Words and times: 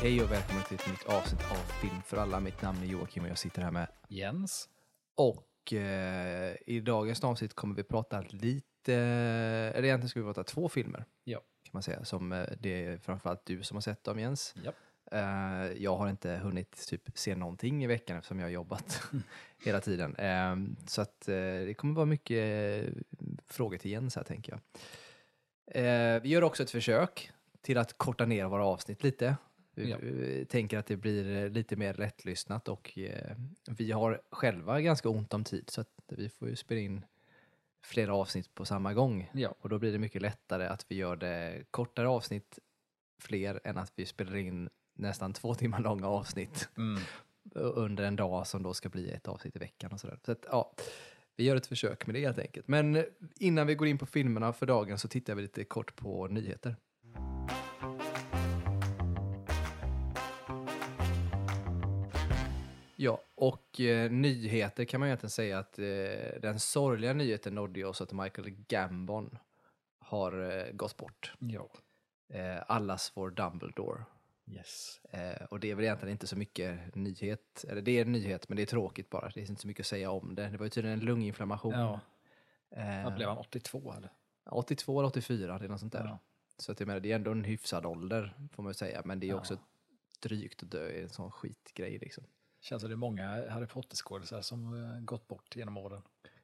Hej 0.00 0.22
och 0.22 0.32
välkommen 0.32 0.64
till 0.64 0.74
ett 0.74 0.88
nytt 0.88 1.06
avsnitt 1.06 1.40
av 1.50 1.56
Film 1.80 2.02
för 2.02 2.16
alla. 2.16 2.40
Mitt 2.40 2.62
namn 2.62 2.82
är 2.82 2.86
Joakim 2.86 3.22
och 3.22 3.30
jag 3.30 3.38
sitter 3.38 3.62
här 3.62 3.70
med. 3.70 3.88
Jens. 4.08 4.68
Och 5.14 5.72
eh, 5.72 6.56
i 6.66 6.80
dagens 6.80 7.24
avsnitt 7.24 7.54
kommer 7.54 7.74
vi 7.76 7.82
prata 7.82 8.24
lite, 8.28 8.94
eller 8.94 9.84
egentligen 9.84 10.08
ska 10.08 10.20
vi 10.20 10.26
prata 10.26 10.44
två 10.44 10.68
filmer. 10.68 11.04
Ja. 11.24 11.38
Kan 11.38 11.70
man 11.72 11.82
säga, 11.82 12.04
som 12.04 12.32
eh, 12.32 12.46
det 12.60 12.84
är 12.84 12.98
framförallt 12.98 13.46
du 13.46 13.62
som 13.62 13.76
har 13.76 13.82
sett 13.82 14.04
dem 14.04 14.18
Jens. 14.18 14.54
Ja. 14.64 14.72
Eh, 15.12 15.72
jag 15.72 15.96
har 15.96 16.08
inte 16.08 16.30
hunnit 16.30 16.86
typ 16.88 17.02
se 17.14 17.36
någonting 17.36 17.84
i 17.84 17.86
veckan 17.86 18.16
eftersom 18.16 18.38
jag 18.38 18.46
har 18.46 18.52
jobbat 18.52 19.02
hela 19.64 19.80
tiden. 19.80 20.16
Eh, 20.16 20.56
så 20.86 21.02
att 21.02 21.28
eh, 21.28 21.34
det 21.34 21.76
kommer 21.78 21.94
vara 21.94 22.06
mycket 22.06 22.84
eh, 22.84 22.92
frågor 23.46 23.78
till 23.78 23.90
Jens 23.90 24.16
här 24.16 24.22
tänker 24.22 24.52
jag. 24.52 24.60
Vi 26.20 26.28
gör 26.28 26.44
också 26.44 26.62
ett 26.62 26.70
försök 26.70 27.30
till 27.60 27.78
att 27.78 27.98
korta 27.98 28.26
ner 28.26 28.44
våra 28.44 28.64
avsnitt 28.64 29.02
lite. 29.02 29.36
Ja. 29.76 29.98
eh, 29.98 30.44
tänker 30.44 30.78
att 30.78 30.86
det 30.86 30.96
blir 30.96 31.36
eh, 31.44 31.48
lite 31.50 31.76
mer 31.76 31.94
lättlyssnat 31.94 32.68
och 32.68 32.98
eh, 32.98 33.36
vi 33.68 33.92
har 33.92 34.20
själva 34.30 34.80
ganska 34.80 35.08
ont 35.08 35.34
om 35.34 35.44
tid 35.44 35.70
så 35.70 35.80
att 35.80 35.88
vi 36.08 36.28
får 36.28 36.48
ju 36.48 36.56
spela 36.56 36.80
in 36.80 37.04
flera 37.82 38.14
avsnitt 38.14 38.54
på 38.54 38.64
samma 38.64 38.94
gång. 38.94 39.30
Ja. 39.32 39.54
Och 39.60 39.68
då 39.68 39.78
blir 39.78 39.92
det 39.92 39.98
mycket 39.98 40.22
lättare 40.22 40.66
att 40.66 40.86
vi 40.88 40.94
gör 40.96 41.16
det 41.16 41.64
kortare 41.70 42.08
avsnitt 42.08 42.58
fler 43.22 43.60
än 43.64 43.78
att 43.78 43.92
vi 43.96 44.06
spelar 44.06 44.36
in 44.36 44.68
nästan 44.94 45.32
två 45.32 45.54
timmar 45.54 45.80
långa 45.80 46.06
avsnitt 46.08 46.68
Mm. 46.76 47.00
under 47.54 48.04
en 48.04 48.16
dag 48.16 48.46
som 48.46 48.62
då 48.62 48.74
ska 48.74 48.88
bli 48.88 49.10
ett 49.10 49.28
avsnitt 49.28 49.56
i 49.56 49.58
veckan 49.58 49.92
och 49.92 50.00
sådär. 50.00 50.18
Så 50.26 50.32
att, 50.32 50.46
ja, 50.50 50.72
vi 51.36 51.44
gör 51.44 51.56
ett 51.56 51.66
försök 51.66 52.06
med 52.06 52.14
det 52.14 52.20
helt 52.20 52.38
enkelt. 52.38 52.68
Men 52.68 53.04
innan 53.38 53.66
vi 53.66 53.74
går 53.74 53.88
in 53.88 53.98
på 53.98 54.06
filmerna 54.06 54.52
för 54.52 54.66
dagen 54.66 54.98
så 54.98 55.08
tittar 55.08 55.34
vi 55.34 55.42
lite 55.42 55.64
kort 55.64 55.96
på 55.96 56.26
nyheter. 56.26 56.76
Ja, 62.98 63.22
och 63.34 63.80
eh, 63.80 64.10
nyheter 64.10 64.84
kan 64.84 65.00
man 65.00 65.06
egentligen 65.08 65.30
säga 65.30 65.58
att 65.58 65.78
eh, 65.78 65.84
den 66.42 66.60
sorgliga 66.60 67.12
nyheten 67.12 67.54
nådde 67.54 67.84
oss 67.84 68.00
att 68.00 68.12
Michael 68.12 68.50
Gambon 68.68 69.38
har 69.98 70.50
eh, 70.58 70.72
gått 70.72 70.96
bort. 70.96 71.32
Ja. 71.38 71.68
Eh, 72.28 72.62
allas 72.66 73.12
vår 73.14 73.30
Dumbledore. 73.30 74.02
Yes. 74.50 75.00
Eh, 75.10 75.44
och 75.50 75.60
det 75.60 75.70
är 75.70 75.74
väl 75.74 75.84
egentligen 75.84 76.12
inte 76.12 76.26
så 76.26 76.36
mycket 76.36 76.94
nyhet, 76.94 77.64
eller 77.68 77.82
det 77.82 77.98
är 77.98 78.02
en 78.02 78.12
nyhet 78.12 78.48
men 78.48 78.56
det 78.56 78.62
är 78.62 78.66
tråkigt 78.66 79.10
bara. 79.10 79.30
Det 79.34 79.40
är 79.40 79.50
inte 79.50 79.62
så 79.62 79.68
mycket 79.68 79.80
att 79.80 79.86
säga 79.86 80.10
om 80.10 80.34
det. 80.34 80.48
Det 80.48 80.56
var 80.58 80.66
ju 80.66 80.70
tydligen 80.70 80.98
en 80.98 81.04
lunginflammation. 81.04 81.72
Ja. 81.72 82.00
Eh, 82.70 83.14
blev 83.16 83.28
han? 83.28 83.38
82 83.38 83.94
eller? 83.96 84.10
82 84.50 84.98
eller 85.00 85.08
84, 85.08 85.58
det 85.58 85.64
är 85.64 85.68
något 85.68 85.80
sånt 85.80 85.92
där. 85.92 86.04
Ja. 86.04 86.18
Så 86.58 86.72
att 86.72 86.80
jag 86.80 86.86
menar, 86.86 87.00
det 87.00 87.12
är 87.12 87.16
ändå 87.16 87.30
en 87.30 87.44
hyfsad 87.44 87.86
ålder 87.86 88.34
får 88.52 88.62
man 88.62 88.70
ju 88.70 88.74
säga. 88.74 89.02
Men 89.04 89.20
det 89.20 89.26
är 89.26 89.28
Ja. 89.28 89.36
också 89.36 89.58
drygt 90.20 90.62
att 90.62 90.70
dö 90.70 90.88
i 90.88 91.02
en 91.02 91.08
sån 91.08 91.30
skitgrej 91.30 91.98
liksom. 91.98 92.24
Känns 92.68 92.80
som 92.82 92.90
det 92.90 92.94
är 92.94 92.96
många 92.96 93.50
Harry 93.50 93.66
Potter-skådisar 93.66 94.40
som 94.40 94.84
eh, 94.84 95.00
gått 95.00 95.28
bort 95.28 95.56
genom 95.56 95.76
åren. 95.76 96.02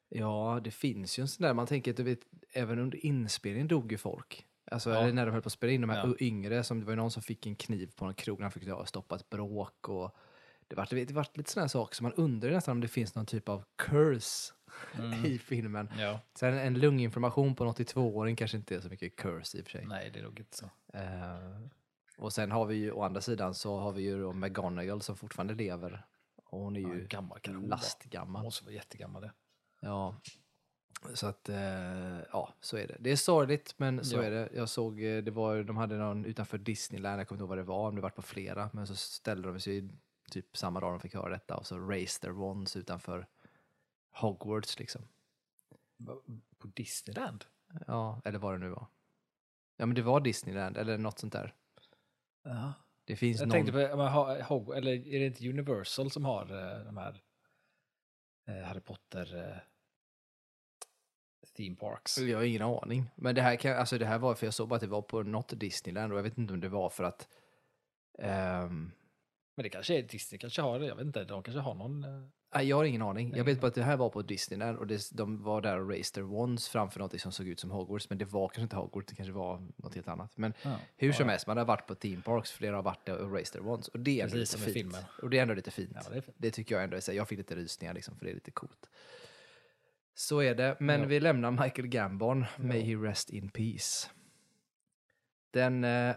Ja, 0.09 0.61
det 0.65 0.71
finns 0.71 1.19
ju 1.19 1.21
en 1.21 1.29
sån 1.29 1.43
där, 1.43 1.55
man 1.55 1.67
tänker 1.67 1.91
att 1.91 1.97
du 1.97 2.03
vet, 2.03 2.21
även 2.53 2.79
under 2.79 3.07
inspelningen 3.07 3.69
dog 3.69 3.93
ju 3.93 3.99
folk. 3.99 4.47
Alltså 4.71 4.91
Ja. 4.91 5.13
när 5.13 5.27
de 5.27 5.33
höll 5.33 5.43
på 5.43 5.47
att 5.47 5.53
spela 5.53 5.73
in 5.73 5.81
de 5.81 5.91
här 5.91 6.07
Ja. 6.07 6.15
yngre, 6.19 6.65
som 6.65 6.81
det 6.81 6.87
var 6.87 6.97
någon 6.97 7.11
som 7.11 7.23
fick 7.23 7.47
en 7.47 7.57
kniv 7.57 7.91
på 7.97 8.05
en 8.05 8.15
krog, 8.15 8.41
han 8.43 8.51
fick 8.51 8.63
ja, 8.63 8.87
stoppa 8.87 9.17
ett 9.17 9.31
bråk 9.31 9.89
och 9.89 10.17
det 10.69 10.77
vart, 10.77 10.91
det 10.91 11.11
vart 11.13 11.37
lite 11.37 11.51
sådana 11.53 11.69
saker 11.69 11.95
som 11.97 12.05
man 12.05 12.13
undrar 12.13 12.51
nästan 12.51 12.73
om 12.73 12.81
det 12.81 12.89
finns 12.89 13.15
någon 13.15 13.27
typ 13.27 13.49
av 13.49 13.65
curse 13.77 14.53
i 15.27 15.39
filmen. 15.39 15.89
Ja. 15.99 16.21
Sen 16.35 16.55
en 16.55 16.79
lunginflammation 16.79 17.55
på 17.55 17.65
en 17.65 17.71
82-åring 17.71 18.37
kanske 18.37 18.57
inte 18.57 18.77
är 18.77 18.81
så 18.81 18.89
mycket 18.89 19.17
curse 19.17 19.59
i 19.59 19.61
och 19.61 19.65
för 19.65 19.71
sig. 19.71 19.87
Nej, 19.87 20.11
det 20.13 20.19
är 20.19 20.23
nog 20.23 20.39
inte 20.41 20.57
så. 20.57 20.71
Eh, 20.95 21.61
och 22.17 22.33
sen 22.33 22.51
har 22.51 22.67
vi 22.67 22.75
ju 22.75 22.93
å 22.93 23.03
andra 23.03 23.21
sidan 23.21 23.55
så 23.55 23.79
har 23.79 23.93
vi 23.93 24.03
ju 24.03 24.21
då 24.21 24.33
McGonagall 24.33 25.03
som 25.03 25.17
fortfarande 25.17 25.55
lever. 25.55 26.07
Och 26.53 26.61
hon 26.61 26.77
är 26.77 26.81
Ja, 26.81 26.95
ju 26.95 27.07
gammal 27.07 27.41
kan 27.41 27.55
hon 27.55 27.69
lastgammal. 27.69 28.41
Hon 28.41 28.45
måste 28.45 28.65
vara 28.65 28.75
jättegammal 28.75 29.23
det. 29.23 29.33
Ja. 29.81 30.17
Så 31.15 31.27
att, 31.27 31.49
eh, 31.49 32.19
ja, 32.33 32.55
så 32.61 32.77
är 32.77 32.87
det. 32.87 32.97
Det 33.01 33.11
är 33.13 33.17
sorgligt, 33.17 33.75
men 33.77 34.05
så 34.05 34.17
Ja. 34.17 34.23
är 34.23 34.31
det. 34.31 34.49
Jag 34.55 34.69
såg, 34.69 35.03
eh, 35.03 35.23
det 35.23 35.31
var, 35.31 35.63
de 35.63 35.77
hade 35.77 35.97
någon 35.97 36.25
utanför 36.25 36.59
Disneyland, 36.59 37.21
jag 37.21 37.29
kommer 37.29 37.37
inte 37.37 37.43
ihåg 37.43 37.49
vad 37.49 37.59
det 37.59 37.63
var, 37.63 37.89
om 37.89 37.95
det 37.95 38.01
var 38.01 38.11
på 38.11 38.23
flera, 38.23 38.71
men 38.73 38.87
så 38.87 38.97
ställde 38.97 39.49
de 39.49 39.61
sig 39.61 39.89
typ 40.31 40.57
samma 40.57 40.81
dag 40.81 40.93
de 40.93 41.01
fick 41.01 41.15
höra 41.15 41.29
detta 41.29 41.57
och 41.57 41.67
så 41.67 41.79
raised 41.79 42.21
their 42.23 42.33
wands 42.33 42.77
utanför 42.77 43.27
Hogwarts 44.13 44.79
liksom. 44.79 45.03
På 46.59 46.67
Disneyland? 46.67 47.45
Ja, 47.87 48.21
eller 48.25 48.39
vad 48.39 48.55
det 48.55 48.59
nu 48.59 48.69
var. 48.69 48.87
Ja, 49.77 49.87
men 49.87 49.95
det 49.95 50.03
var 50.03 50.21
Disneyland, 50.21 50.77
eller 50.77 50.99
något 50.99 51.19
sånt 51.19 51.33
där. 51.33 51.55
Ja. 52.43 52.73
Det 53.13 53.17
finns 53.17 53.41
Jag 53.41 53.49
någon... 53.49 53.53
tänkte 53.53 53.73
på, 53.73 53.97
men, 53.97 54.09
Hog- 54.43 54.77
eller 54.77 54.93
är 54.93 55.21
det 55.21 55.27
inte 55.27 55.49
Universal 55.49 56.11
som 56.11 56.25
har 56.25 56.43
eh, 56.43 56.85
de 56.85 56.97
här 56.97 57.23
eh, 58.49 58.65
Harry 58.65 58.81
Potter 58.81 59.37
eh, 59.37 59.57
theme 61.57 61.77
parks? 61.77 62.19
Jag 62.19 62.39
har 62.39 62.45
ingen 62.45 62.63
aning. 62.63 63.11
Men 63.15 63.35
det 63.35 63.43
här, 63.43 63.57
kan, 63.57 63.77
alltså 63.77 63.99
det 63.99 64.07
här 64.07 64.19
var 64.19 64.35
för 64.35 64.47
jag 64.47 64.55
såg 64.55 64.69
bara 64.69 64.75
att 64.75 64.81
det 64.81 64.87
var 64.87 65.03
på 65.03 65.23
något 65.23 65.61
Disneyland 65.61 66.13
och 66.13 66.19
jag 66.19 66.23
vet 66.23 66.39
inte 66.39 66.55
om 66.55 66.61
det 66.61 66.69
var 66.69 66.91
för 66.91 67.05
att 67.05 67.29
ehm, 68.19 68.93
Men 69.57 69.63
det 69.63 69.71
kanske 69.71 69.99
är 69.99 70.03
Disney 70.03 70.39
kanske 70.39 70.63
har 70.63 70.79
det, 70.79 70.87
jag 70.87 70.97
vet 70.97 71.07
inte, 71.07 71.25
de 71.25 71.43
kanske 71.43 71.61
har 71.61 71.75
någon. 71.75 72.05
Jag 72.61 72.77
har 72.77 72.85
ingen 72.85 73.03
aning. 73.03 73.33
Jag 73.37 73.45
vet 73.45 73.61
bara 73.61 73.67
att 73.67 73.75
det 73.75 73.83
här 73.83 73.97
var 73.97 74.09
på 74.11 74.23
Disneyland 74.23 74.79
och 74.79 74.87
det, 74.87 75.11
de 75.13 75.43
var 75.43 75.61
där 75.61 75.81
och 75.81 75.89
raised 75.89 76.15
their 76.15 76.25
wands 76.25 76.69
framför 76.69 77.01
något 77.01 77.21
som 77.21 77.33
såg 77.33 77.47
ut 77.49 77.61
som 77.61 77.71
Hogwarts. 77.71 78.09
Men 78.09 78.19
det 78.19 78.25
var 78.25 78.49
kanske 78.49 78.63
inte 78.63 78.77
Hogwarts, 78.77 79.07
det 79.09 79.15
kanske 79.15 79.33
var 79.33 79.69
något 79.77 79.95
helt 79.95 80.09
annat. 80.09 80.37
Men 80.37 80.55
Ja. 80.63 80.77
hur 80.97 81.13
som 81.13 81.27
Ja. 81.27 81.31
helst, 81.31 81.47
man 81.47 81.57
har 81.57 81.65
varit 81.65 81.87
på 81.87 81.95
theme 81.95 82.23
parks, 82.23 82.51
flera 82.53 82.77
har 82.77 82.83
varit 82.83 83.07
där 83.07 83.17
och 83.19 83.33
raised 83.33 83.53
their 83.53 83.63
wands. 83.71 83.89
Och 83.89 84.01
det 84.01 84.21
är 84.21 84.29
Precis 84.29 84.53
lite 84.53 84.65
fint. 84.65 84.75
filmen. 84.75 85.03
Och 85.23 85.31
det 85.31 85.39
är 85.39 85.43
ändå 85.43 85.55
lite 85.55 85.71
fint. 85.71 85.93
Ja, 85.95 86.11
det 86.15 86.23
fint. 86.23 86.37
Det 86.39 86.51
tycker 86.51 86.75
jag 86.75 86.85
ändå 86.85 86.97
är 86.97 87.01
så. 87.01 87.13
Jag 87.13 87.29
fick 87.29 87.39
lite 87.39 87.55
rysningar 87.57 87.95
liksom, 87.95 88.17
för 88.17 88.25
det 88.25 88.31
är 88.31 88.35
lite 88.35 88.51
coolt. 88.51 88.91
Så 90.15 90.41
är 90.43 90.55
det. 90.55 90.77
Men 90.81 91.09
vi 91.09 91.21
lämnar 91.21 91.51
Michael 91.51 91.89
Gambon, 91.89 92.45
May 92.59 92.81
he 92.81 92.95
rest 92.95 93.31
in 93.31 93.49
peace. 93.51 94.09
Den 95.51 95.85
eh, 95.85 96.15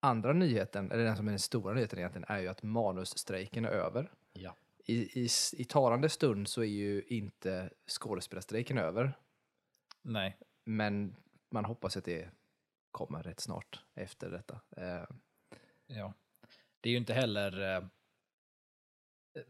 andra 0.00 0.32
nyheten, 0.32 0.90
eller 0.92 1.04
den 1.04 1.16
som 1.16 1.26
är 1.26 1.32
den 1.32 1.38
stora 1.38 1.74
nyheten 1.74 1.98
egentligen, 1.98 2.24
är 2.28 2.38
ju 2.38 2.48
att 2.48 2.62
manusstrejken 2.62 3.64
är 3.64 3.68
över. 3.68 4.12
Ja. 4.32 4.54
I, 4.88 5.20
i, 5.24 5.28
I 5.52 5.64
talande 5.64 6.08
stund 6.08 6.48
så 6.48 6.60
är 6.60 6.66
ju 6.66 7.02
inte 7.02 7.70
skådespelarstrejken 7.86 8.78
över, 8.78 9.12
Nej. 10.02 10.38
men 10.64 11.16
man 11.50 11.64
hoppas 11.64 11.96
att 11.96 12.04
det 12.04 12.30
kommer 12.90 13.22
rätt 13.22 13.40
snart 13.40 13.84
efter 13.94 14.30
detta. 14.30 14.60
Eh, 14.76 15.04
Ja. 15.90 16.14
Det 16.80 16.88
är 16.88 16.90
ju 16.90 16.96
inte 16.98 17.14
heller 17.14 17.76
eh, 17.76 17.84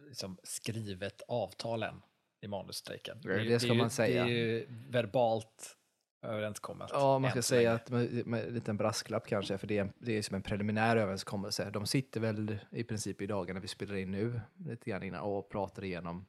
liksom 0.08 0.38
skrivet 0.42 1.22
avtal 1.28 1.82
än 1.82 2.02
i 2.40 2.48
manusstrejken. 2.48 3.20
Ju- 3.24 3.44
det 3.44 3.60
ska 3.60 3.68
ju, 3.72 3.74
man 3.78 3.90
säga. 3.90 4.24
Det 4.24 4.30
är 4.30 4.34
ju 4.34 4.66
verbalt 4.70 5.77
överenskommet. 6.22 6.90
ja, 6.92 7.18
man 7.18 7.30
ska 7.30 7.42
säga 7.42 7.72
att 7.72 7.90
med, 7.90 8.26
med 8.26 8.44
en 8.46 8.54
liten 8.54 8.76
brasklapp 8.76 9.26
kanske, 9.26 9.58
för 9.58 9.66
det 9.66 9.78
är, 9.78 9.92
det 9.98 10.18
är 10.18 10.22
som 10.22 10.34
en 10.34 10.42
preliminär 10.42 10.96
överenskommelse. 10.96 11.70
De 11.70 11.86
sitter 11.86 12.20
väl 12.20 12.58
i 12.70 12.84
princip 12.84 13.22
i 13.22 13.26
dagarna 13.26 13.60
vi 13.60 13.68
spelar 13.68 13.96
in 13.96 14.10
nu, 14.10 14.40
lite 14.56 14.90
grann 14.90 15.02
innan, 15.02 15.20
och 15.20 15.50
pratar 15.50 15.84
igenom 15.84 16.26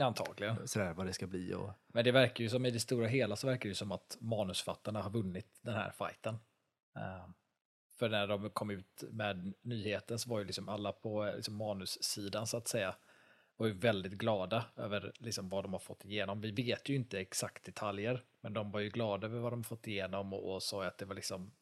Antagligen. 0.00 0.68
sådär 0.68 0.92
vad 0.92 1.06
det 1.06 1.12
ska 1.12 1.26
bli. 1.26 1.54
Och, 1.54 1.70
Men 1.94 2.04
det 2.04 2.12
verkar 2.12 2.44
ju 2.44 2.50
som 2.50 2.66
i 2.66 2.70
det 2.70 2.80
stora 2.80 3.06
hela 3.06 3.36
så 3.36 3.46
verkar 3.46 3.62
det 3.62 3.68
ju 3.68 3.74
som 3.74 3.92
att 3.92 4.16
manusfattarna 4.20 5.02
har 5.02 5.10
vunnit 5.10 5.60
den 5.62 5.74
här 5.74 5.90
fighten. 5.90 6.34
Eh, 6.96 7.28
för 7.98 8.08
när 8.08 8.26
de 8.26 8.50
kom 8.50 8.70
ut 8.70 9.04
med 9.10 9.54
nyheten 9.62 10.18
så 10.18 10.30
var 10.30 10.38
ju 10.38 10.44
liksom 10.44 10.68
alla 10.68 10.92
på 10.92 11.32
liksom 11.36 11.56
manussidan 11.56 12.46
så 12.46 12.56
att 12.56 12.68
säga 12.68 12.94
var 13.60 13.66
ju 13.66 13.72
väldigt 13.72 14.12
glada 14.12 14.64
över 14.76 15.12
liksom 15.18 15.48
vad 15.48 15.64
de 15.64 15.72
har 15.72 15.80
fått 15.80 16.04
igenom. 16.04 16.40
Vi 16.40 16.50
vet 16.50 16.88
ju 16.88 16.94
inte 16.94 17.20
exakt 17.20 17.64
detaljer, 17.64 18.24
men 18.40 18.52
de 18.52 18.70
var 18.70 18.80
ju 18.80 18.88
glada 18.88 19.26
över 19.26 19.40
vad 19.40 19.52
de 19.52 19.64
fått 19.64 19.86
igenom 19.86 20.32
och, 20.32 20.54
och 20.54 20.62
sa 20.62 20.84
att 20.84 20.98
det 20.98 21.04
var 21.04 21.14
liksom 21.14 21.52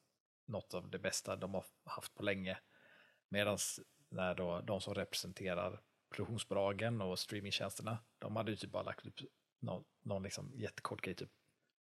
något 0.46 0.74
av 0.74 0.90
det 0.90 0.98
bästa 0.98 1.36
de 1.36 1.54
har 1.54 1.64
haft 1.84 2.14
på 2.14 2.22
länge. 2.22 2.58
Medan 3.28 3.58
när 4.08 4.34
då 4.34 4.60
de 4.60 4.80
som 4.80 4.94
representerar 4.94 5.80
produktionsbolagen 6.10 7.00
och 7.00 7.18
streamingtjänsterna, 7.18 7.98
de 8.18 8.36
hade 8.36 8.50
ju 8.50 8.56
typ 8.56 8.70
bara 8.70 8.82
lagt 8.82 9.06
upp 9.06 9.14
någon, 9.60 9.84
någon 10.02 10.22
liksom 10.22 10.52
jättekort 10.54 11.02
grej, 11.02 11.14
typ 11.14 11.30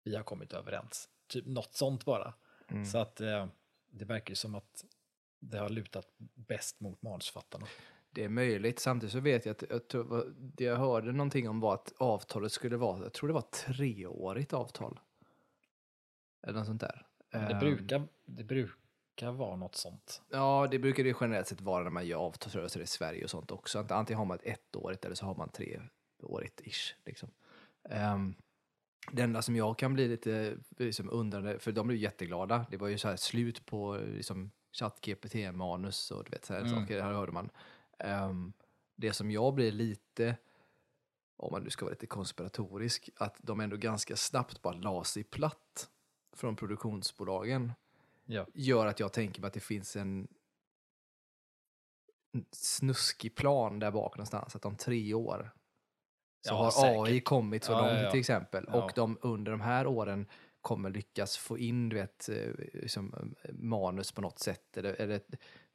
vi 0.04 0.16
har 0.16 0.24
kommit 0.24 0.54
överens. 0.54 1.10
Typ 1.28 1.46
något 1.46 1.74
sånt 1.74 2.06
bara. 2.06 2.34
Mm. 2.68 2.86
Så 2.86 2.98
att 2.98 3.22
eh, 3.22 3.48
det 3.92 4.06
verkar 4.06 4.32
ju 4.32 4.36
som 4.36 4.56
att 4.56 4.86
det 5.40 5.58
har 5.58 5.70
lutat 5.70 6.08
bäst 6.36 6.80
mot 6.80 7.02
manusfattarna. 7.02 7.68
Det 8.16 8.24
är 8.24 8.30
möjligt. 8.30 8.80
Samtidigt 8.80 9.14
så 9.14 9.20
vet 9.20 9.46
jag 9.46 9.52
att 9.52 9.64
jag 9.70 9.88
tror, 9.88 10.34
det 10.38 10.64
jag 10.64 10.76
hörde 10.78 11.12
någonting 11.12 11.50
om 11.50 11.60
var 11.60 11.74
att 11.74 11.94
avtalet 11.98 12.52
skulle 12.52 12.78
vara, 12.78 13.04
jag 13.04 13.14
tror 13.14 13.28
det 13.28 13.34
var 13.34 13.42
treårigt 13.42 14.54
avtal. 14.54 15.00
Eller 16.48 16.58
något 16.60 16.68
sånt 16.68 16.82
där. 16.82 17.06
Det, 17.32 17.38
Ehm, 17.38 17.60
brukar, 17.60 18.08
det 18.26 18.44
brukar 18.44 19.32
vara 19.32 19.56
något 19.56 19.76
sånt. 19.76 20.22
Ja, 20.30 20.68
det 20.72 20.80
brukar 20.80 21.04
det 21.04 21.16
generellt 21.22 21.48
sett 21.48 21.62
vara 21.62 21.84
när 21.84 21.92
man 21.92 22.08
gör 22.08 22.18
avtalsrörelser 22.20 22.80
i 22.82 22.88
Sverige 22.88 23.24
och 23.24 23.30
sånt 23.30 23.52
också. 23.52 23.86
Antingen 23.90 24.18
har 24.18 24.26
man 24.26 24.40
ett 24.44 24.60
ettårigt 24.76 25.06
eller 25.06 25.16
så 25.16 25.26
har 25.26 25.36
man 25.36 25.50
treårigt 25.50 26.62
ish. 26.64 26.96
Liksom. 27.06 27.30
Ehm, 27.90 28.36
det 29.12 29.22
enda 29.22 29.42
som 29.42 29.56
jag 29.56 29.78
kan 29.78 29.94
bli 29.94 30.08
lite 30.08 30.58
liksom 30.78 31.10
undrande, 31.10 31.60
för 31.60 31.72
de 31.72 31.88
blev 31.88 32.00
jätteglada. 32.00 32.66
Det 32.72 32.78
var 32.78 32.88
ju 32.88 32.98
så 32.98 33.08
här 33.08 33.16
slut 33.16 33.66
på 33.66 33.98
liksom, 33.98 34.52
ChatGPT-manus 34.72 36.12
och 36.12 36.24
du 36.24 36.30
vet, 36.32 36.46
så 36.46 36.54
här 36.54 36.62
Mm. 36.62 36.74
saker, 36.74 36.96
det 36.96 37.04
här 37.04 37.14
hörde 37.14 37.32
man. 37.32 37.50
Ehm, 38.00 38.54
det 38.96 39.14
som 39.14 39.32
jag 39.32 39.54
blir 39.54 39.72
lite, 39.72 40.38
om 41.38 41.52
man 41.52 41.64
nu 41.64 41.70
ska 41.70 41.86
vara 41.86 41.92
lite 41.94 42.08
konspiratorisk, 42.08 43.10
att 43.18 43.36
de 43.44 43.60
ändå 43.60 43.78
ganska 43.78 44.16
snabbt 44.16 44.62
bara 44.62 44.74
la 44.76 45.04
sig 45.04 45.24
platt 45.24 45.90
från 46.36 46.56
produktionsbolagen 46.56 47.72
Ja. 48.26 48.48
gör 48.54 48.86
att 48.86 49.00
jag 49.00 49.14
tänker 49.14 49.42
på 49.42 49.48
att 49.48 49.54
det 49.54 49.60
finns 49.60 49.96
en 49.96 50.28
snuskig 52.52 53.36
plan 53.36 53.80
där 53.80 53.92
bak 53.92 54.18
någonstans, 54.18 54.56
att 54.56 54.66
om 54.66 54.76
tre 54.78 55.14
år 55.14 55.52
så 56.42 56.56
Ja, 56.56 56.64
har 56.64 56.72
säkert. 56.72 57.08
AI 57.08 57.20
kommit 57.22 57.64
så 57.64 57.72
Ja, 57.72 57.78
långt 57.80 58.12
till 58.12 58.20
exempel. 58.20 58.66
Och 58.66 58.92
de 58.96 59.18
under 59.22 59.52
de 59.52 59.62
här 59.62 59.88
åren 59.88 60.28
kommer 60.62 60.90
lyckas 60.90 61.38
få 61.38 61.58
in 61.58 61.90
du 61.90 61.96
vet, 61.96 62.30
eh, 62.30 62.50
liksom, 62.74 63.36
eh, 63.44 63.54
manus 63.54 64.12
på 64.12 64.22
något 64.22 64.40
sätt. 64.40 64.78
Eller, 64.78 64.94
eller 64.94 65.22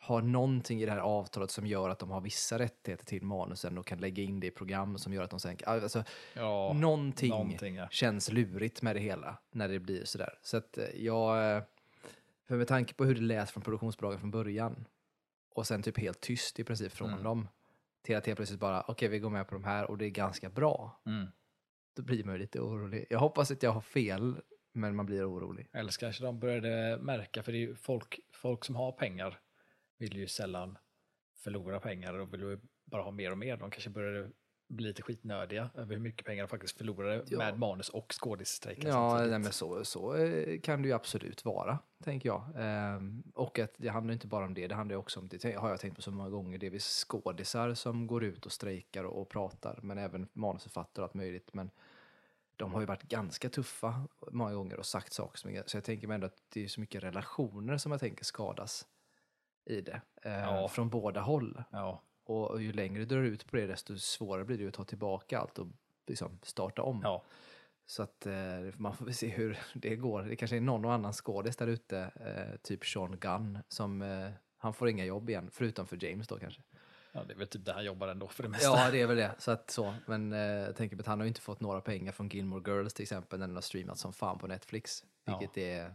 har 0.03 0.23
någonting 0.23 0.83
i 0.83 0.87
det 0.87 0.93
här 0.93 0.99
avtalet 0.99 1.51
som 1.51 1.67
gör 1.67 1.89
att 1.89 1.99
de 1.99 2.11
har 2.11 2.21
vissa 2.21 2.59
rättigheter 2.59 3.05
till 3.07 3.23
manusen 3.23 3.79
och 3.79 3.87
kan 3.87 3.99
lägga 3.99 4.23
in 4.23 4.41
det 4.41 4.47
i 4.47 4.51
program 4.51 4.99
som 4.99 5.13
gör 5.13 5.23
att 5.23 5.31
de 5.31 5.41
sen... 5.41 5.57
Alltså, 5.67 6.05
Ja, 6.35 6.73
någonting, 6.77 7.31
någonting, 7.31 7.75
ja. 7.75 7.89
känns 7.91 8.33
lurigt 8.33 8.83
med 8.83 8.97
det 8.97 9.01
hela 9.01 9.39
när 9.51 9.69
det 9.69 9.79
blir 9.81 10.05
sådär. 10.05 10.39
Så 10.43 10.57
att 10.57 10.79
eh, 10.79 10.85
jag... 10.97 11.57
eh, 11.57 11.63
För 12.49 12.57
med 12.57 12.69
tanke 12.69 12.95
på 12.95 13.05
hur 13.05 13.15
det 13.15 13.21
lät 13.21 13.51
från 13.51 13.63
produktionsbolagen 13.63 14.21
från 14.21 14.31
början 14.31 14.85
och 15.55 15.67
sen 15.67 15.83
typ 15.83 15.99
helt 15.99 16.21
tyst 16.21 16.59
i 16.61 16.65
princip 16.65 16.93
från 16.93 17.11
Mm. 17.11 17.23
dem 17.23 17.49
till 18.03 18.17
att 18.17 18.27
helt 18.27 18.37
plötsligt 18.37 18.61
bara 18.61 18.83
okej 18.89 19.09
vi 19.09 19.19
går 19.19 19.31
med 19.31 19.49
på 19.49 19.55
de 19.55 19.65
här 19.65 19.91
och 19.91 19.99
det 19.99 20.05
är 20.07 20.11
ganska 20.11 20.51
bra. 20.51 21.01
Mm. 21.07 21.27
Då 21.97 22.03
blir 22.03 22.25
man 22.25 22.35
ju 22.35 22.39
lite 22.41 22.61
orolig. 22.61 23.07
Jag 23.11 23.19
hoppas 23.19 23.51
att 23.51 23.63
jag 23.63 23.71
har 23.73 23.81
fel 23.81 24.37
men 24.73 24.97
man 24.97 25.07
blir 25.07 25.31
orolig. 25.31 25.69
Eller 25.73 25.91
så 25.91 26.01
kanske 26.01 26.25
de 26.25 26.39
började 26.41 26.99
märka, 27.03 27.43
för 27.43 27.53
det 27.53 27.59
är 27.59 27.61
ju 27.61 27.75
folk, 27.75 28.21
folk 28.33 28.65
som 28.65 28.77
har 28.77 28.93
pengar 28.93 29.39
vill 30.01 30.17
ju 30.17 30.27
sällan 30.27 30.79
förlora 31.35 31.81
pengar 31.81 32.15
och 32.15 32.33
vill 32.35 32.41
ju 32.41 32.59
bara 32.85 33.03
ha 33.03 33.11
mer 33.11 33.31
och 33.31 33.39
mer. 33.39 33.57
De 33.57 33.71
kanske 33.71 33.91
började 33.91 34.31
bli 34.69 34.87
lite 34.89 35.03
skitnödiga 35.03 35.71
över 35.75 35.95
hur 35.95 36.03
mycket 36.03 36.27
pengar 36.27 36.43
de 36.43 36.49
faktiskt 36.49 36.79
förlorade 36.79 37.25
Ja. 37.29 37.39
med 37.39 37.59
manus 37.59 37.89
och 37.89 38.13
skådisstrejken 38.21 38.91
Ja, 38.91 39.19
nej, 39.19 39.39
men 39.39 39.53
så, 39.53 39.85
så 39.85 40.15
eh, 40.15 40.61
kan 40.61 40.83
det 40.83 40.89
ju 40.89 40.95
absolut 40.95 41.45
vara, 41.45 41.79
tänker 42.05 42.29
jag. 42.29 42.45
Ehm, 42.57 43.23
och 43.35 43.59
att 43.59 43.75
det 43.77 43.89
handlar 43.89 44.13
inte 44.13 44.27
bara 44.27 44.45
om 44.45 44.55
det, 44.55 44.67
det 44.67 44.75
handlar 44.75 44.97
också 44.97 45.21
om, 45.21 45.29
det 45.29 45.55
har 45.55 45.71
jag 45.71 45.81
tänkt 45.81 45.97
på 45.97 46.03
så 46.03 46.11
många 46.11 46.31
gånger, 46.31 46.59
det 46.59 46.67
är 46.67 46.79
skådisar 46.79 47.75
som 47.75 48.07
går 48.07 48.25
ut 48.25 48.47
och 48.47 48.53
strejkar 48.53 49.05
och, 49.05 49.21
och 49.21 49.29
pratar, 49.29 49.79
men 49.83 49.99
även 49.99 50.29
manusförfattare 50.33 51.03
och 51.03 51.09
allt 51.09 51.15
möjligt. 51.15 51.55
Men 51.55 51.71
de 52.57 52.73
har 52.75 52.81
ju 52.81 52.87
varit 52.87 53.03
ganska 53.03 53.49
tuffa 53.49 54.09
många 54.31 54.55
gånger 54.55 54.79
och 54.79 54.87
sagt 54.87 55.13
saker 55.13 55.39
som 55.39 55.63
så 55.67 55.77
jag 55.77 55.85
tänker 55.85 56.09
mig 56.09 56.15
ändå 56.15 56.27
att 56.27 56.43
det 56.53 56.65
är 56.65 56.69
så 56.69 56.81
mycket 56.81 57.03
relationer 57.03 57.77
som 57.79 57.93
jag 57.93 58.01
tänker 58.01 58.25
skadas 58.25 58.87
i 59.65 59.81
det, 59.81 60.01
eh, 60.23 60.33
Ja. 60.33 60.69
från 60.69 60.89
båda 60.89 61.21
håll. 61.21 61.63
Ja, 61.71 62.03
Och, 62.25 62.63
ju 62.63 62.73
längre 62.73 62.99
du 62.99 63.05
drar 63.07 63.23
ut 63.23 63.47
på 63.51 63.57
det, 63.57 63.67
desto 63.67 63.99
svårare 63.99 64.45
blir 64.45 64.59
det 64.59 64.69
att 64.69 64.75
ta 64.75 64.85
tillbaka 64.85 65.39
allt 65.39 65.59
och 65.59 65.67
liksom 66.07 66.39
starta 66.43 66.83
om. 66.83 67.01
ja, 67.05 67.23
Så 67.87 68.03
att 68.03 68.27
eh, 68.27 68.33
man 68.77 68.97
får 68.97 69.05
väl 69.05 69.15
se 69.15 69.29
hur 69.29 69.59
det 69.75 69.97
går. 69.97 70.23
Det 70.23 70.37
kanske 70.37 70.57
är 70.57 70.61
någon 70.61 70.85
och 70.85 70.93
annan 70.93 71.13
skådis 71.13 71.57
där 71.57 71.67
ute, 71.67 71.99
eh, 72.01 72.57
typ 72.63 72.85
Sean 72.87 73.17
Gunn, 73.21 73.59
som 73.69 74.05
han 74.59 74.75
får 74.75 74.89
inga 74.89 75.05
jobb 75.05 75.31
igen, 75.31 75.51
förutom 75.53 75.87
för 75.87 76.05
James 76.05 76.29
då 76.29 76.39
kanske. 76.39 76.63
ja, 77.13 77.25
det 77.25 77.33
är 77.33 77.37
väl 77.39 77.47
typ 77.47 77.65
där 77.65 77.73
han 77.75 77.85
jobbar 77.85 78.09
ändå 78.09 78.29
för 78.29 78.43
det 78.43 78.49
mesta. 78.49 78.67
Ja, 78.67 78.91
det 78.91 79.01
är 79.01 79.07
väl 79.07 79.17
det. 79.17 79.35
Så 79.39 79.51
att 79.51 79.71
så. 79.71 79.95
Men 80.07 80.33
eh, 80.33 80.39
jag 80.41 80.77
tänker 80.77 80.97
på 80.97 81.01
att 81.01 81.07
han 81.07 81.19
har 81.21 81.25
ju 81.25 81.29
inte 81.29 81.41
fått 81.41 81.61
några 81.61 81.81
pengar 81.81 82.13
från 82.13 82.29
Gilmore 82.29 82.73
Girls 82.73 82.95
till 82.95 83.03
exempel, 83.03 83.39
när 83.39 83.47
den 83.47 83.57
har 83.57 83.63
streamats 83.63 84.01
som 84.01 84.13
fan 84.13 84.39
på 84.39 84.47
Netflix. 84.47 85.05
Ja. 85.25 85.39
Vilket 85.39 85.59
är, 85.59 85.95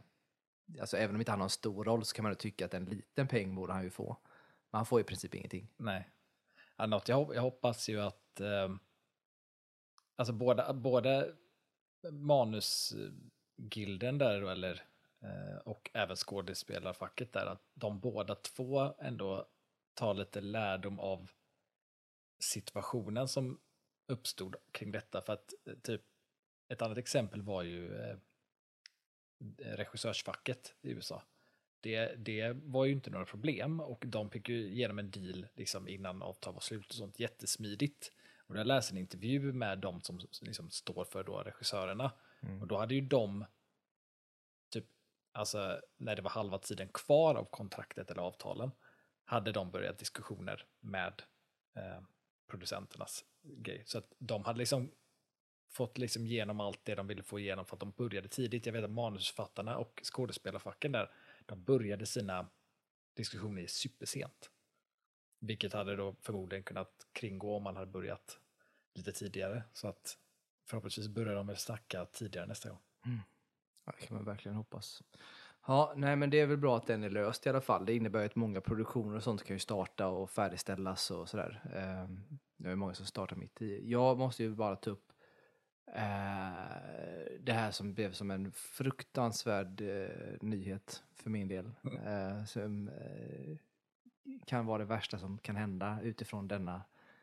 alltså 0.79 0.97
även 0.97 1.15
om 1.15 1.21
inte 1.21 1.31
han 1.31 1.39
har 1.39 1.45
en 1.45 1.50
stor 1.50 1.83
roll 1.83 2.06
så 2.06 2.15
kan 2.15 2.23
man 2.23 2.31
ju 2.31 2.35
tycka 2.35 2.65
att 2.65 2.73
en 2.73 2.85
liten 2.85 3.27
peng 3.27 3.56
borde 3.56 3.73
han 3.73 3.83
ju 3.83 3.89
få. 3.89 4.17
Men 4.71 4.77
han 4.77 4.85
får 4.85 5.01
i 5.01 5.03
princip 5.03 5.35
ingenting. 5.35 5.67
Nej. 5.77 6.09
Ja, 6.77 6.85
något 6.85 7.07
jag, 7.07 7.35
jag 7.35 7.41
hoppas 7.41 7.89
ju 7.89 8.01
att 8.01 8.39
eh, 8.39 8.75
alltså 10.15 10.33
båda, 10.33 10.73
båda 10.73 11.25
manusgilden 12.12 14.17
där 14.17 14.41
då, 14.41 14.50
eller 14.50 14.83
eh, 15.21 15.57
och 15.65 15.89
även 15.94 16.15
skådespelarfacket 16.15 17.33
där, 17.33 17.45
att 17.45 17.61
de 17.73 18.00
båda 18.00 18.35
två 18.35 18.94
ändå 19.00 19.47
tar 19.94 20.13
lite 20.13 20.41
lärdom 20.41 21.00
av 21.00 21.31
situationen 22.39 23.27
som 23.27 23.59
uppstod 24.07 24.56
kring 24.71 24.91
detta. 24.91 25.21
För 25.21 25.33
att 25.33 25.53
eh, 25.65 25.73
typ 25.73 26.01
ett 26.68 26.81
annat 26.81 26.97
exempel 26.97 27.41
var 27.41 27.63
ju 27.63 27.95
eh, 27.95 28.18
regissörsfacket 29.57 30.75
i 30.81 30.89
USA. 30.89 31.24
Det, 31.81 32.15
det 32.15 32.51
var 32.53 32.86
ju 32.86 32.92
inte 32.92 33.09
några 33.09 33.25
problem 33.25 33.80
och 33.80 34.03
de 34.07 34.30
fick 34.30 34.50
ju 34.50 34.68
igenom 34.68 35.00
en 35.00 35.12
deal 35.12 35.47
liksom 35.56 35.88
innan 35.88 36.21
avtal 36.21 36.53
var 36.53 36.62
slut 36.62 36.89
och 36.89 36.95
sånt 36.95 37.19
jättesmidigt. 37.19 38.12
Och 38.47 38.57
jag 38.57 38.68
läste 38.68 38.94
en 38.94 38.97
intervju 38.97 39.53
med 39.53 39.80
de 39.80 40.01
som 40.01 40.19
liksom 40.42 40.69
står 40.69 41.06
för 41.06 41.24
då 41.24 41.38
regissörerna 41.38 42.12
och 42.62 42.68
då 42.68 42.77
hade 42.77 42.95
ju 42.95 43.01
de 43.01 43.45
typ, 44.69 44.86
alltså 45.31 45.81
när 45.97 46.15
det 46.15 46.21
var 46.21 46.30
halva 46.30 46.57
tiden 46.57 46.89
kvar 46.94 47.36
av 47.36 47.45
kontraktet 47.45 48.12
eller 48.12 48.21
avtalen 48.21 48.71
hade 49.25 49.51
de 49.51 49.71
börjat 49.71 49.97
diskussioner 49.97 50.65
med 50.80 51.21
eh, 51.75 52.01
producenternas 52.47 53.25
grej. 53.44 53.83
Så 53.86 53.97
att 53.97 54.13
de 54.18 54.45
hade 54.45 54.59
liksom 54.59 54.92
fått 55.75 55.98
liksom 55.98 56.25
igenom 56.25 56.60
allt 56.60 56.80
det 56.83 56.95
de 56.95 57.07
ville 57.07 57.24
få 57.24 57.39
igenom 57.39 57.66
för 57.66 57.75
att 57.75 57.80
de 57.80 57.92
började 57.92 58.27
tidigt. 58.27 58.66
Jag 58.66 58.74
vet 58.74 58.83
att 58.83 58.92
manusförfattarna 58.92 59.77
och 59.77 60.01
skådespelarfacken 60.04 60.92
där, 60.92 61.12
de 61.45 61.63
började 61.63 62.06
sina 62.06 62.48
diskussioner 63.13 63.68
supersent. 63.68 64.50
Vilket 65.39 65.74
hade 65.74 65.95
då 65.95 66.16
förmodligen 66.22 66.63
kunnat 66.63 67.07
kringgå 67.12 67.56
om 67.56 67.63
man 67.63 67.75
hade 67.75 67.92
börjat 67.92 68.39
lite 68.94 69.12
tidigare. 69.12 69.63
Så 69.74 69.88
att 69.88 70.18
förhoppningsvis 70.66 71.07
börjar 71.07 71.36
de 71.36 71.48
väl 71.48 71.57
snacka 71.57 72.06
tidigare 72.06 72.45
nästa 72.45 72.69
gång. 72.69 72.81
Mm. 73.06 73.19
Ja, 73.86 73.94
det 74.00 74.06
kan 74.06 74.18
man 74.18 74.25
verkligen 74.25 74.56
hoppas. 74.56 75.04
Ja, 75.68 75.94
nej 75.95 76.16
men 76.16 76.30
det 76.30 76.39
är 76.39 76.45
väl 76.45 76.57
bra 76.57 76.78
att 76.78 76.88
den 76.88 77.04
är 77.04 77.10
löst 77.10 77.45
i 77.45 77.50
alla 77.50 77.62
fall. 77.62 77.86
Det 77.86 77.95
innebär 77.95 78.19
ju 78.19 78.25
att 78.25 78.36
många 78.36 78.62
produktioner 78.62 79.16
och 79.16 79.24
sånt 79.24 79.44
kan 79.44 79.56
ju 79.56 79.60
starta 79.60 80.07
och 80.07 80.30
färdigställas 80.30 81.12
och 81.12 81.30
sådär. 81.30 81.62
Ehm, 81.75 82.39
det 82.57 82.69
är 82.69 82.75
många 82.75 82.94
som 82.94 83.06
startar 83.06 83.36
mitt 83.36 83.62
i. 83.62 83.92
Jag 83.92 84.18
måste 84.18 84.44
ju 84.44 84.56
bara 84.56 84.75
ta 84.75 84.89
upp 84.89 85.12
eh, 85.87 86.54
det 87.39 87.54
här 87.54 87.71
som 87.71 87.94
blev 87.94 88.11
som 88.11 88.31
en 88.31 88.51
fruktansvärd 88.51 89.81
eh, 89.81 90.37
nyhet 90.42 91.04
för 91.13 91.30
min 91.30 91.47
del. 91.47 91.71
Eh, 92.06 92.45
som 92.45 92.89
kan 94.45 94.65
vara 94.65 94.77
det 94.77 94.85
värsta 94.85 95.19
som 95.19 95.37
kan 95.37 95.56
hända 95.56 95.99
utifrån 96.01 96.47
denna, 96.47 96.81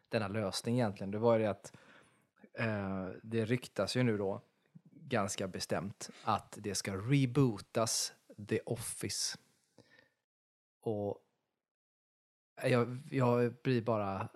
denna 0.09 0.29
lösning 0.29 0.75
egentligen. 0.75 1.11
Det 1.11 1.19
var 1.19 1.37
ju 1.37 1.43
det 1.43 1.51
att 1.51 1.77
det 3.23 3.45
ryktas 3.45 3.97
ju 3.97 4.03
nu 4.03 4.19
då 4.19 4.41
ganska 4.91 5.49
bestämt 5.49 6.11
att 6.25 6.59
det 6.61 6.75
ska 6.75 6.97
rebootas 6.97 8.13
The 8.49 8.61
Office. 8.61 9.39
Och 10.81 11.19
jag, 12.63 12.99
jag 13.11 13.55
blir 13.63 13.83
bara 13.83 14.29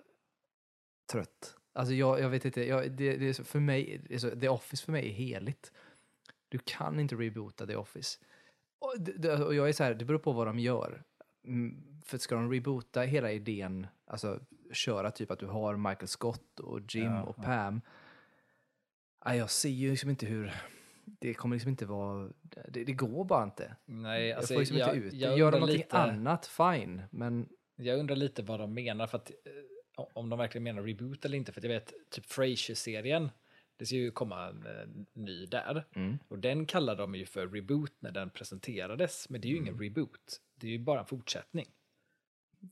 trött. 1.11 1.56
Alltså 1.77 1.93
jag, 1.93 2.19
jag 2.19 2.29
vet 2.29 2.45
inte, 2.45 2.67
jag, 2.67 2.91
det, 2.91 3.17
det 3.17 3.29
är 3.29 3.33
så, 3.33 3.43
för 3.43 3.59
mig, 3.59 4.01
det 4.09 4.13
är 4.15 4.19
så, 4.19 4.29
The 4.39 4.49
Office 4.49 4.85
för 4.85 4.91
mig 4.91 5.07
är 5.09 5.13
heligt. 5.13 5.71
Du 6.49 6.59
kan 6.65 6.99
inte 6.99 7.15
reboota 7.15 7.67
The 7.67 7.75
Office. 7.75 8.19
Och, 8.79 9.01
det- 9.01 9.33
och 9.43 9.55
jag 9.55 9.69
är 9.69 9.73
så 9.73 9.83
här, 9.83 9.93
det 9.93 10.05
beror 10.05 10.19
på 10.19 10.31
vad 10.31 10.47
de 10.47 10.59
gör. 10.59 11.03
Mm, 11.45 11.83
För 12.05 12.17
ska 12.17 12.35
de 12.35 12.51
reboota 12.51 13.01
hela 13.01 13.31
idén, 13.31 13.87
alltså 14.05 14.39
köra 14.71 15.11
typ 15.11 15.31
att 15.31 15.39
du 15.39 15.45
har 15.45 15.77
Michael 15.77 16.07
Scott 16.07 16.59
och 16.59 16.95
Jim 16.95 17.03
Ja, 17.05 17.23
och 17.23 17.35
ja. 17.37 17.43
Pam. 17.43 17.81
Nej, 19.25 19.37
jag 19.37 19.49
ser 19.49 19.69
ju 19.69 19.89
liksom 19.91 20.09
inte 20.09 20.25
hur, 20.25 20.53
det 21.05 21.33
kommer 21.33 21.55
liksom 21.55 21.69
inte 21.69 21.85
vara, 21.85 22.29
det, 22.69 22.83
det 22.83 22.93
går 22.93 23.25
bara 23.25 23.43
inte. 23.43 23.75
Nej, 23.85 24.27
jag 24.27 24.37
alltså, 24.37 24.53
får 24.53 24.59
liksom 24.59 24.77
jag, 24.77 24.95
inte 24.95 25.07
ut 25.07 25.13
jag 25.13 25.37
Gör 25.39 25.51
de 25.51 25.59
någonting 25.59 25.77
lite- 25.77 25.97
annat, 25.97 26.45
fine. 26.47 27.01
Men 27.11 27.49
Jag 27.75 27.99
undrar 27.99 28.15
lite 28.15 28.43
vad 28.43 28.59
de 28.59 28.73
menar, 28.73 29.07
för 29.07 29.17
att, 29.17 29.29
eh, 29.29 29.35
om 29.97 30.29
de 30.29 30.39
verkligen 30.39 30.63
menar 30.63 30.81
reboot 30.83 31.25
eller 31.25 31.37
inte. 31.37 31.51
För 31.51 31.61
jag 31.61 31.69
vet, 31.69 31.93
typ 32.09 32.25
Frasier-serien, 32.25 33.29
det 33.77 33.85
ska 33.85 33.95
ju 33.95 34.11
komma 34.11 34.47
en 34.47 34.65
eh, 34.65 34.87
ny 35.13 35.45
där. 35.45 35.85
Mm. 35.95 36.17
Och 36.27 36.39
den 36.39 36.65
kallar 36.65 36.95
de 36.95 37.15
ju 37.15 37.25
för 37.25 37.47
reboot 37.47 37.93
när 37.99 38.11
den 38.11 38.29
presenterades. 38.29 39.29
Men 39.29 39.41
det 39.41 39.47
är 39.47 39.49
ju 39.49 39.57
Mm. 39.57 39.67
ingen 39.67 39.79
reboot, 39.83 40.41
det 40.55 40.67
är 40.67 40.71
ju 40.71 40.79
bara 40.79 40.99
en 40.99 41.05
fortsättning. 41.05 41.65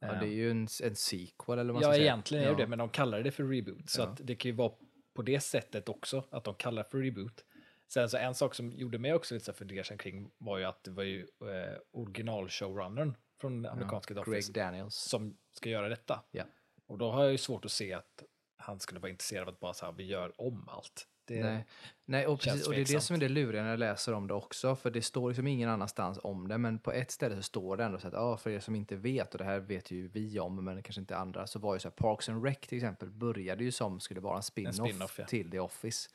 ja, 0.01 0.07
det 0.13 0.25
är 0.27 0.33
ju 0.33 0.51
en, 0.51 0.67
en 0.83 0.95
sequel 0.95 1.59
eller 1.59 1.73
vad 1.73 1.81
man 1.81 1.81
Ja, 1.81 1.87
ska 1.87 1.93
säga. 1.95 2.03
egentligen 2.05 2.43
är 2.43 2.47
det 2.47 2.53
Ja. 2.53 2.57
det, 2.57 2.67
men 2.67 2.79
de 2.79 2.89
kallar 2.89 3.23
det 3.23 3.31
för 3.31 3.43
reboot. 3.43 3.89
Så 3.89 4.01
Ja. 4.01 4.05
att 4.07 4.19
det 4.23 4.35
kan 4.35 4.49
ju 4.51 4.55
vara 4.55 4.71
på 5.13 5.21
det 5.21 5.39
sättet 5.39 5.89
också, 5.89 6.23
att 6.29 6.43
de 6.43 6.55
kallar 6.55 6.83
det 6.83 6.89
för 6.89 6.97
reboot. 6.97 7.45
Sen 7.87 8.09
så 8.09 8.17
en 8.17 8.35
sak 8.35 8.55
som 8.55 8.71
gjorde 8.71 8.97
mig 8.97 9.13
också 9.13 9.33
lite 9.33 9.53
fundersam 9.53 9.97
kring 9.97 10.31
var 10.37 10.57
ju 10.57 10.63
att 10.63 10.83
det 10.83 10.91
var 10.91 11.03
ju 11.03 11.19
eh, 11.21 11.77
original-showrunnern 11.91 13.13
från 13.41 13.65
amerikanska 13.65 14.13
The 14.13 14.19
Greg 14.19 14.27
Office 14.27 14.51
Daniels. 14.53 14.95
som 14.95 15.37
ska 15.53 15.69
göra 15.69 15.89
detta. 15.89 16.23
Ja. 16.31 16.43
Och 16.87 16.97
då 16.97 17.11
har 17.11 17.23
jag 17.23 17.31
ju 17.31 17.37
svårt 17.37 17.65
att 17.65 17.71
se 17.71 17.93
att 17.93 18.23
han 18.57 18.79
skulle 18.79 18.99
vara 18.99 19.11
intresserad 19.11 19.47
av 19.47 19.53
att 19.53 19.59
bara 19.59 19.73
så 19.73 19.85
här, 19.85 19.93
vi 19.93 20.03
gör 20.03 20.41
om 20.41 20.69
allt. 20.69 21.07
Det, 21.27 21.43
Nej, 21.43 21.65
Nej 22.05 22.27
och, 22.27 22.39
precis, 22.39 22.67
och 22.67 22.73
det 22.73 22.81
är 22.81 22.93
det 22.93 23.01
som 23.01 23.15
är 23.15 23.19
det 23.19 23.29
luriga 23.29 23.63
när 23.63 23.69
jag 23.69 23.79
läser 23.79 24.13
om 24.13 24.27
det 24.27 24.33
också, 24.33 24.75
för 24.75 24.91
det 24.91 25.01
står 25.01 25.29
liksom 25.29 25.47
ingen 25.47 25.69
annanstans 25.69 26.19
om 26.23 26.47
det, 26.47 26.57
men 26.57 26.79
på 26.79 26.91
ett 26.91 27.11
ställe 27.11 27.35
så 27.35 27.43
står 27.43 27.77
det 27.77 27.83
ändå 27.83 27.99
så 27.99 28.07
att, 28.07 28.13
ja, 28.13 28.37
för 28.37 28.49
er 28.49 28.59
som 28.59 28.75
inte 28.75 28.95
vet, 28.95 29.33
och 29.33 29.37
det 29.37 29.43
här 29.43 29.59
vet 29.59 29.91
ju 29.91 30.07
vi 30.07 30.39
om, 30.39 30.65
men 30.65 30.83
kanske 30.83 31.01
inte 31.01 31.17
andra, 31.17 31.47
så 31.47 31.59
var 31.59 31.73
ju 31.73 31.79
så 31.79 31.87
här, 31.87 31.95
Parks 31.95 32.29
and 32.29 32.43
Rec 32.43 32.57
till 32.59 32.77
exempel 32.77 33.09
började 33.09 33.63
ju 33.63 33.71
som 33.71 33.99
skulle 33.99 34.19
vara 34.19 34.37
en 34.37 34.43
spin-off, 34.43 34.75
spin-off, 34.75 35.19
ja. 35.19 35.25
till 35.25 35.51
The 35.51 35.59
Office. 35.59 36.09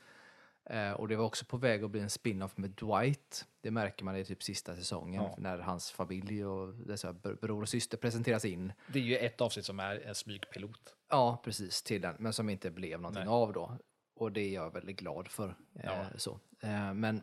Eh, 0.71 0.91
och 0.91 1.07
det 1.07 1.15
var 1.15 1.25
också 1.25 1.45
på 1.45 1.57
väg 1.57 1.83
att 1.83 1.91
bli 1.91 1.99
en 2.01 2.09
spin-off 2.09 2.57
med 2.57 2.69
Dwight. 2.69 3.45
Det 3.61 3.71
märker 3.71 4.05
man 4.05 4.15
i 4.15 4.25
typ 4.25 4.43
sista 4.43 4.75
säsongen, 4.75 5.23
Ja. 5.23 5.35
när 5.37 5.57
hans 5.59 5.91
familj 5.91 6.45
och 6.45 6.73
dessa 6.75 7.11
br- 7.13 7.39
bror 7.41 7.61
och 7.61 7.69
syster 7.69 7.97
presenteras 7.97 8.45
in. 8.45 8.73
det 8.87 8.99
är 8.99 9.03
ju 9.03 9.17
ett 9.17 9.41
avsnitt 9.41 9.65
som 9.65 9.79
är 9.79 9.99
en 9.99 10.15
smygpilot. 10.15 10.95
Ja, 11.09 11.41
precis, 11.43 11.83
till 11.83 12.01
den, 12.01 12.15
men 12.19 12.33
som 12.33 12.49
inte 12.49 12.71
blev 12.71 13.01
någonting 13.01 13.23
Nej. 13.23 13.33
av 13.33 13.53
då. 13.53 13.77
Och 14.15 14.31
det 14.31 14.41
är 14.41 14.53
jag 14.53 14.73
väldigt 14.73 14.99
glad 14.99 15.27
för. 15.27 15.47
Eh, 15.75 15.81
Ja. 15.85 16.05
så. 16.15 16.39
Eh, 16.59 16.93
men 16.93 17.21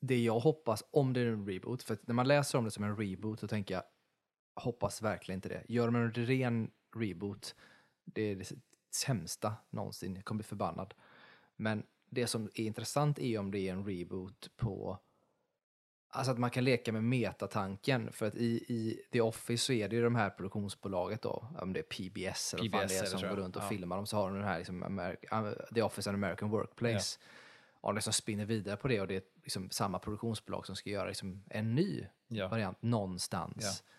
det 0.00 0.22
jag 0.22 0.38
hoppas, 0.40 0.84
om 0.90 1.12
det 1.12 1.20
är 1.20 1.26
en 1.26 1.46
reboot, 1.46 1.82
för 1.82 1.98
när 2.02 2.14
man 2.14 2.28
läser 2.28 2.58
om 2.58 2.64
det 2.64 2.70
som 2.70 2.84
en 2.84 2.96
reboot 2.96 3.40
så 3.40 3.48
tänker 3.48 3.74
jag, 3.74 3.82
hoppas 4.54 5.02
verkligen 5.02 5.36
inte 5.38 5.48
det. 5.48 5.64
Gör 5.68 5.86
de 5.86 5.96
en 5.96 6.12
ren 6.12 6.70
reboot, 6.96 7.54
det 8.04 8.22
är 8.22 8.36
det 8.36 8.52
sämsta 8.94 9.54
någonsin, 9.70 10.14
jag 10.16 10.24
kommer 10.24 10.38
bli 10.38 10.44
förbannad. 10.48 10.94
Men 11.56 11.82
det 12.10 12.26
som 12.26 12.44
är 12.54 12.60
intressant 12.60 13.18
är 13.18 13.38
om 13.38 13.50
det 13.50 13.58
är 13.58 13.72
en 13.72 13.84
reboot 13.84 14.56
på 14.56 14.98
Alltså 16.08 16.32
att 16.32 16.38
man 16.38 16.50
kan 16.50 16.64
leka 16.64 16.92
med 16.92 17.04
metatanken, 17.04 18.12
för 18.12 18.26
att 18.26 18.34
i, 18.34 18.46
i 18.68 19.02
The 19.12 19.20
Office 19.20 19.64
så 19.64 19.72
är 19.72 19.88
det 19.88 19.96
ju 19.96 20.02
de 20.02 20.14
här 20.14 20.30
produktionsbolaget 20.30 21.22
då, 21.22 21.48
om 21.58 21.72
det 21.72 21.80
är 21.80 21.82
PBS 21.82 22.54
eller 22.54 22.62
vad 22.70 22.80
fan 22.80 22.88
det 22.88 22.94
är 22.98 23.04
som 23.04 23.20
går 23.20 23.36
runt 23.36 23.56
och 23.56 23.62
Ja. 23.62 23.68
filmar 23.68 23.96
dem, 23.96 24.06
så 24.06 24.16
har 24.16 24.28
de 24.28 24.36
den 24.38 24.44
här 24.48 24.58
liksom 24.58 24.84
Ameri- 24.84 25.74
The 25.74 25.82
Office 25.82 26.10
and 26.10 26.24
American 26.24 26.50
Workplace. 26.50 27.18
Och 27.80 27.94
det 27.94 28.00
som 28.00 28.12
spinner 28.12 28.44
vidare 28.44 28.76
på 28.76 28.88
det 28.88 29.00
och 29.00 29.06
det 29.06 29.14
är 29.16 29.22
liksom 29.42 29.70
samma 29.70 29.98
produktionsbolag 29.98 30.66
som 30.66 30.76
ska 30.76 30.90
göra 30.90 31.08
liksom 31.08 31.44
en 31.50 31.74
ny 31.74 32.06
Ja. 32.28 32.48
variant 32.48 32.82
någonstans. 32.82 33.82
Ja. 33.84 33.92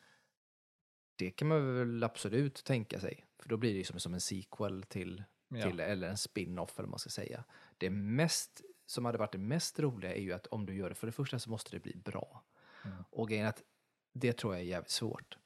Det 1.16 1.32
kan 1.32 1.48
man 1.48 1.78
väl 1.78 2.04
absolut 2.04 2.64
tänka 2.64 3.00
sig, 3.00 3.26
för 3.40 3.50
då 3.50 3.58
blir 3.58 3.72
det 3.72 3.78
ju 3.78 3.84
som, 3.84 4.00
som 4.00 4.14
en 4.14 4.22
sequel 4.22 4.84
till, 4.84 5.24
Ja. 5.50 5.62
till 5.70 5.80
eller 5.80 6.08
en 6.10 6.18
spin-off 6.18 6.72
eller 6.80 6.86
vad 6.88 6.90
man 6.90 7.00
ska 7.00 7.10
säga. 7.10 7.44
Det 7.78 7.90
mest 7.90 8.62
som 8.86 9.06
hade 9.06 9.18
varit 9.18 9.32
det 9.32 9.38
mest 9.38 9.80
roliga 9.80 10.16
är 10.16 10.22
ju 10.22 10.34
att 10.34 10.48
om 10.48 10.66
du 10.66 10.76
gör 10.76 10.90
det, 10.90 10.96
för 10.96 11.08
det 11.08 11.14
första 11.14 11.40
så 11.40 11.50
måste 11.50 11.72
det 11.72 11.80
bli 11.80 11.96
bra. 11.96 12.44
Mm. 12.86 12.98
Och 13.10 13.30
grejen 13.30 13.48
att 13.48 13.64
det 14.14 14.34
tror 14.34 14.54
jag 14.54 14.62
är 14.62 14.66
jävligt 14.66 14.90
svårt. 14.90 15.38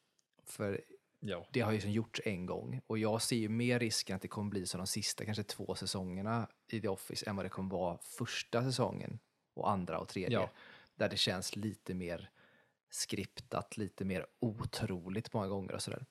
För 0.45 0.81
Ja. 1.23 1.47
det 1.51 1.59
har 1.61 1.71
ju 1.71 1.81
som 1.81 1.91
gjorts 1.91 2.21
en 2.25 2.45
gång 2.45 2.81
och 2.88 2.97
jag 2.97 3.21
ser 3.21 3.35
ju 3.35 3.50
mer 3.50 3.79
risken 3.79 4.15
att 4.15 4.21
det 4.21 4.27
kommer 4.27 4.50
bli 4.50 4.65
som 4.65 4.77
de 4.77 4.88
sista 4.88 5.25
kanske 5.25 5.43
två 5.43 5.75
säsongerna 5.75 6.47
i 6.67 6.81
The 6.81 6.88
Office 6.88 7.29
än 7.29 7.35
vad 7.35 7.45
det 7.45 7.50
kommer 7.50 7.69
vara 7.69 7.97
första 7.97 8.63
säsongen 8.63 9.19
och 9.53 9.71
andra 9.71 10.00
och 10.00 10.07
tredje. 10.07 10.39
Ja. 10.39 10.50
Där 10.95 11.09
det 11.09 11.17
känns 11.17 11.55
lite 11.55 11.93
mer 11.93 12.29
skriptat, 12.89 13.77
lite 13.77 14.05
mer 14.05 14.25
otroligt 14.39 15.33
många 15.33 15.47
gånger 15.47 15.73
och 15.73 15.81
sådär. 15.81 16.05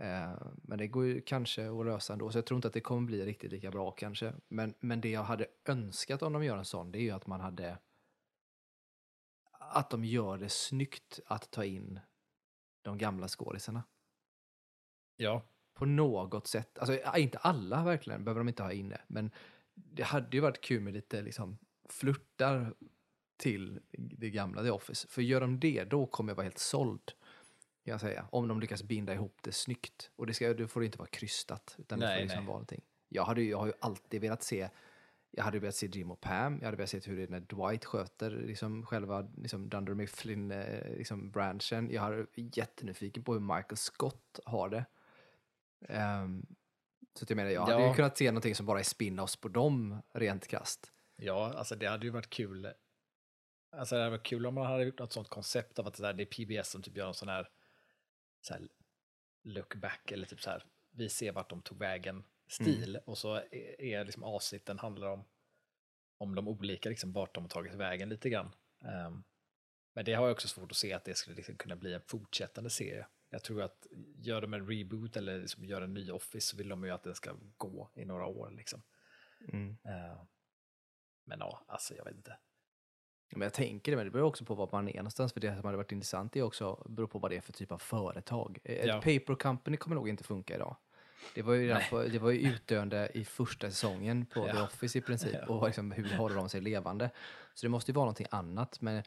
Eh, 0.00 0.32
men 0.62 0.78
det 0.78 0.86
går 0.86 1.04
ju 1.04 1.20
kanske 1.20 1.70
att 1.70 1.86
lösa 1.86 2.12
ändå, 2.12 2.30
så 2.30 2.38
jag 2.38 2.46
tror 2.46 2.58
inte 2.58 2.68
att 2.68 2.74
det 2.74 2.80
kommer 2.80 3.06
bli 3.06 3.26
riktigt 3.26 3.52
lika 3.52 3.70
bra 3.70 3.90
kanske. 3.90 4.32
Men, 4.48 4.74
men 4.80 5.00
det 5.00 5.10
jag 5.10 5.22
hade 5.22 5.46
önskat 5.64 6.22
om 6.22 6.32
de 6.32 6.44
gör 6.44 6.56
en 6.56 6.64
sån, 6.64 6.92
det 6.92 6.98
är 6.98 7.02
ju 7.02 7.10
att 7.10 7.26
man 7.26 7.40
hade 7.40 7.78
att 9.52 9.90
de 9.90 10.04
gör 10.04 10.38
det 10.38 10.48
snyggt 10.48 11.20
att 11.26 11.50
ta 11.50 11.64
in 11.64 12.00
de 12.82 12.98
gamla 12.98 13.28
skådisarna 13.28 13.82
ja. 15.16 15.42
på 15.74 15.86
något 15.86 16.46
sätt. 16.46 16.78
Alltså 16.78 17.16
inte 17.18 17.38
alla 17.38 17.84
verkligen, 17.84 18.24
behöver 18.24 18.40
de 18.40 18.48
inte 18.48 18.62
ha 18.62 18.72
inne, 18.72 19.00
men 19.06 19.30
det 19.74 20.02
hade 20.02 20.36
ju 20.36 20.40
varit 20.40 20.60
kul 20.60 20.80
med 20.80 20.94
lite 20.94 21.22
liksom 21.22 21.58
flörtar 21.88 22.74
till 23.36 23.80
det 23.90 24.30
gamla 24.30 24.62
The 24.62 24.70
Office. 24.70 25.08
För 25.08 25.22
gör 25.22 25.40
de 25.40 25.60
det, 25.60 25.84
då 25.84 26.06
kommer 26.06 26.30
jag 26.30 26.36
vara 26.36 26.44
helt 26.44 26.58
såld. 26.58 27.12
Kan 27.90 27.94
jag 27.94 28.00
säga. 28.00 28.26
Om 28.30 28.48
de 28.48 28.60
lyckas 28.60 28.82
binda 28.82 29.14
ihop 29.14 29.38
det 29.42 29.52
snyggt. 29.52 30.10
Och 30.16 30.26
det, 30.26 30.34
ska, 30.34 30.54
det 30.54 30.68
får 30.68 30.84
inte 30.84 30.98
vara 30.98 31.08
krystat, 31.08 31.74
utan 31.78 31.98
det 31.98 32.06
Nej, 32.06 32.16
får 32.16 32.22
liksom 32.22 32.38
nej. 32.38 32.46
vara 32.46 32.54
någonting. 32.54 32.80
Jag, 33.08 33.24
hade, 33.24 33.42
jag 33.42 33.58
har 33.58 33.66
ju 33.66 33.72
alltid 33.80 34.20
velat 34.20 34.42
se 34.42 34.68
jag 35.30 35.44
hade 35.44 35.58
velat 35.58 35.74
se 35.74 35.86
Jim 35.86 36.10
och 36.10 36.20
Pam, 36.20 36.58
jag 36.58 36.64
hade 36.64 36.76
velat 36.76 36.90
se 36.90 37.00
hur 37.04 37.16
det 37.16 37.22
är 37.22 37.28
när 37.28 37.40
Dwight 37.40 37.84
sköter 37.84 38.30
liksom 38.30 38.86
själva 38.86 39.28
liksom 39.36 39.68
Dunder 39.68 39.94
Mifflin 39.94 40.50
eh, 40.50 40.96
liksom 40.96 41.30
branschen. 41.30 41.90
Jag 41.90 42.18
är 42.18 42.26
jättenyfiken 42.34 43.24
på 43.24 43.32
hur 43.32 43.40
Michael 43.40 43.76
Scott 43.76 44.40
har 44.44 44.68
det. 44.68 44.84
Ehm, 45.88 46.46
så 47.14 47.24
att 47.24 47.30
jag 47.30 47.36
menar, 47.36 47.50
jag 47.50 47.60
hade 47.60 47.82
Ja. 47.82 47.88
ju 47.88 47.94
kunnat 47.94 48.18
se 48.18 48.30
någonting 48.30 48.54
som 48.54 48.66
bara 48.66 48.78
är 48.78 48.82
spin-offs 48.84 49.36
på 49.40 49.48
dem, 49.48 50.02
rent 50.14 50.46
krasst. 50.46 50.92
Ja, 51.16 51.52
alltså 51.56 51.76
det 51.76 51.86
hade 51.86 52.06
ju 52.06 52.10
varit 52.12 52.30
kul. 52.30 52.72
Alltså 53.76 53.94
det 53.94 54.00
hade 54.00 54.10
varit 54.10 54.26
kul 54.26 54.46
om 54.46 54.54
man 54.54 54.66
hade 54.66 54.84
gjort 54.84 54.98
något 54.98 55.12
sånt 55.12 55.28
koncept 55.28 55.78
av 55.78 55.86
att 55.86 55.94
det, 55.94 56.02
där, 56.02 56.12
det 56.12 56.22
är 56.22 56.26
PBS 56.60 56.70
som 56.70 56.82
typ 56.82 56.96
gör 56.96 57.08
en 57.08 57.14
sån 57.14 57.28
här, 57.28 57.48
så 58.40 58.54
här 58.54 58.68
look 59.42 59.74
back 59.74 60.12
eller 60.12 60.26
typ 60.26 60.40
så 60.40 60.50
här, 60.50 60.64
vi 60.90 61.08
ser 61.08 61.32
vart 61.32 61.50
de 61.50 61.62
tog 61.62 61.78
vägen 61.78 62.24
stil 62.48 62.98
och 63.04 63.18
så 63.18 63.34
är, 63.34 63.80
är 63.80 64.04
liksom 64.04 64.24
avsnitten 64.24 64.78
handlar 64.78 65.08
om 65.08 65.24
om 66.20 66.34
de 66.34 66.48
olika, 66.48 66.88
liksom 66.88 67.12
vart 67.12 67.34
de 67.34 67.44
har 67.44 67.48
tagit 67.48 67.74
vägen 67.74 68.08
lite 68.08 68.30
grann. 68.30 68.54
Ehm, 68.84 69.22
men 69.94 70.04
det 70.04 70.12
har 70.12 70.26
jag 70.26 70.32
också 70.32 70.48
svårt 70.48 70.70
att 70.70 70.76
se 70.76 70.92
att 70.92 71.04
det 71.04 71.14
skulle 71.14 71.36
liksom 71.36 71.56
kunna 71.56 71.76
bli 71.76 71.94
en 71.94 72.02
fortsättande 72.06 72.70
serie. 72.70 73.06
Jag 73.30 73.42
tror 73.44 73.62
att 73.62 73.86
gör 74.16 74.40
de 74.40 74.54
en 74.54 74.66
reboot 74.66 75.16
eller 75.16 75.40
liksom 75.40 75.64
gör 75.64 75.82
en 75.82 75.94
ny 75.94 76.10
Office 76.10 76.46
så 76.46 76.56
vill 76.56 76.68
de 76.68 76.84
ju 76.84 76.90
att 76.90 77.02
den 77.02 77.14
ska 77.14 77.36
gå 77.56 77.90
i 77.94 78.04
några 78.04 78.26
år. 78.26 78.50
Liksom. 78.50 78.82
Mm. 79.48 79.76
Ehm, 79.84 80.26
men 81.24 81.38
ja, 81.38 81.64
alltså 81.66 81.94
jag 81.94 82.04
vet 82.04 82.16
inte. 82.16 82.38
Men 83.30 83.42
jag 83.42 83.52
tänker 83.52 83.92
det, 83.92 83.96
men 83.96 84.04
det 84.06 84.10
beror 84.10 84.26
också 84.26 84.44
på 84.44 84.54
var 84.54 84.68
man 84.72 84.88
är 84.88 84.96
någonstans. 84.96 85.32
För 85.32 85.40
det 85.40 85.56
som 85.56 85.64
hade 85.64 85.76
varit 85.76 85.92
intressant 85.92 86.36
är 86.36 86.42
också 86.42 86.84
beror 86.88 87.06
på 87.06 87.18
vad 87.18 87.30
det 87.30 87.36
är 87.36 87.40
för 87.40 87.52
typ 87.52 87.72
av 87.72 87.78
företag. 87.78 88.58
Ett 88.64 88.86
Ja. 88.86 88.94
paper 88.94 89.34
company 89.34 89.76
kommer 89.76 89.96
nog 89.96 90.08
inte 90.08 90.24
funka 90.24 90.54
idag. 90.54 90.76
Det 91.34 91.42
var 91.42 91.54
ju, 91.54 91.76
på, 91.90 92.02
det 92.02 92.18
var 92.18 92.30
ju 92.30 92.38
utdöende 92.40 93.10
i 93.14 93.24
första 93.24 93.70
säsongen 93.70 94.26
på 94.26 94.48
Ja. 94.48 94.52
The 94.54 94.62
Office 94.62 94.98
i 94.98 95.00
princip. 95.00 95.36
Ja. 95.46 95.46
Och 95.54 95.66
liksom, 95.66 95.92
hur 95.92 96.16
håller 96.16 96.36
de 96.36 96.48
sig 96.48 96.60
levande? 96.60 97.10
Så 97.54 97.66
det 97.66 97.70
måste 97.70 97.90
ju 97.90 97.94
vara 97.94 98.04
någonting 98.04 98.26
annat. 98.30 98.80
Men 98.80 99.02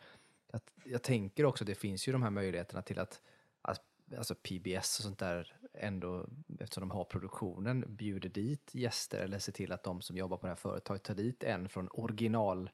jag, 0.52 0.62
jag 0.84 1.02
tänker 1.02 1.46
också 1.46 1.64
att 1.64 1.68
det 1.68 1.76
finns 1.76 2.08
ju 2.08 2.12
de 2.12 2.24
här 2.24 2.30
möjligheterna 2.30 2.82
till 2.82 3.00
att, 3.00 3.22
att 3.62 3.82
alltså 4.18 4.36
PBS 4.36 5.00
och 5.00 5.04
sånt 5.04 5.20
där 5.20 5.56
ändå, 5.74 6.26
eftersom 6.60 6.82
de 6.82 6.92
har 6.92 7.04
produktionen, 7.04 7.86
bjuder 7.88 8.30
dit 8.30 8.70
gäster 8.74 9.20
eller 9.20 9.40
ser 9.40 9.52
till 9.52 9.72
att 9.72 9.84
de 9.84 10.02
som 10.02 10.18
jobbar 10.18 10.38
på 10.38 10.46
det 10.46 10.52
här 10.52 10.56
företaget 10.56 11.04
tar 11.04 11.16
dit 11.16 11.44
en 11.44 11.70
från 11.70 11.88
original 11.92 12.70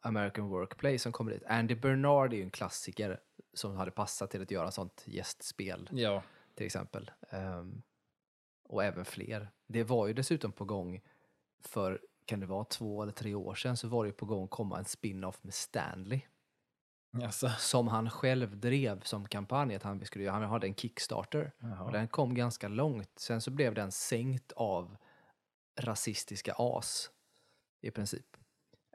American 0.00 0.48
Workplace 0.48 0.98
som 0.98 1.12
kommer 1.12 1.32
dit. 1.32 1.42
Andy 1.46 1.74
Bernard 1.74 2.32
är 2.32 2.36
ju 2.36 2.42
en 2.42 2.50
klassiker 2.50 3.20
som 3.54 3.76
hade 3.76 3.90
passat 3.90 4.30
till 4.30 4.42
att 4.42 4.50
göra 4.50 4.70
sånt 4.70 5.02
gästspel 5.06 5.88
Ja, 5.92 6.22
till 6.54 6.66
exempel. 6.66 7.10
Ehm, 7.30 7.82
och 8.64 8.84
även 8.84 9.04
fler. 9.04 9.48
Det 9.66 9.82
var 9.84 10.06
ju 10.06 10.12
dessutom 10.12 10.52
på 10.52 10.64
gång 10.64 11.00
för, 11.60 12.00
kan 12.24 12.40
det 12.40 12.46
vara 12.46 12.64
två 12.64 13.02
eller 13.02 13.12
tre 13.12 13.34
år 13.34 13.54
sedan, 13.54 13.76
så 13.76 13.88
var 13.88 14.04
det 14.04 14.08
ju 14.08 14.12
på 14.12 14.26
gång 14.26 14.44
att 14.44 14.50
komma 14.50 14.78
en 14.78 14.84
spin-off 14.84 15.38
med 15.44 15.54
Stanley. 15.54 16.20
alltså. 17.22 17.48
Som 17.58 17.88
han 17.88 18.10
själv 18.10 18.56
drev 18.60 19.00
som 19.02 19.28
kampanj, 19.28 19.74
att 19.74 19.82
han, 19.82 20.04
skulle, 20.04 20.24
göra- 20.24 20.34
han 20.34 20.42
hade 20.42 20.66
en 20.66 20.74
Kickstarter. 20.74 21.52
Och 21.58 21.68
Jaha. 21.68 21.90
den 21.90 22.08
kom 22.08 22.34
ganska 22.34 22.68
långt. 22.68 23.10
Sen 23.16 23.40
så 23.40 23.50
blev 23.50 23.74
den 23.74 23.92
sänkt 23.92 24.52
av 24.52 24.96
rasistiska 25.80 26.54
as 26.58 27.10
i 27.80 27.90
princip. 27.90 28.36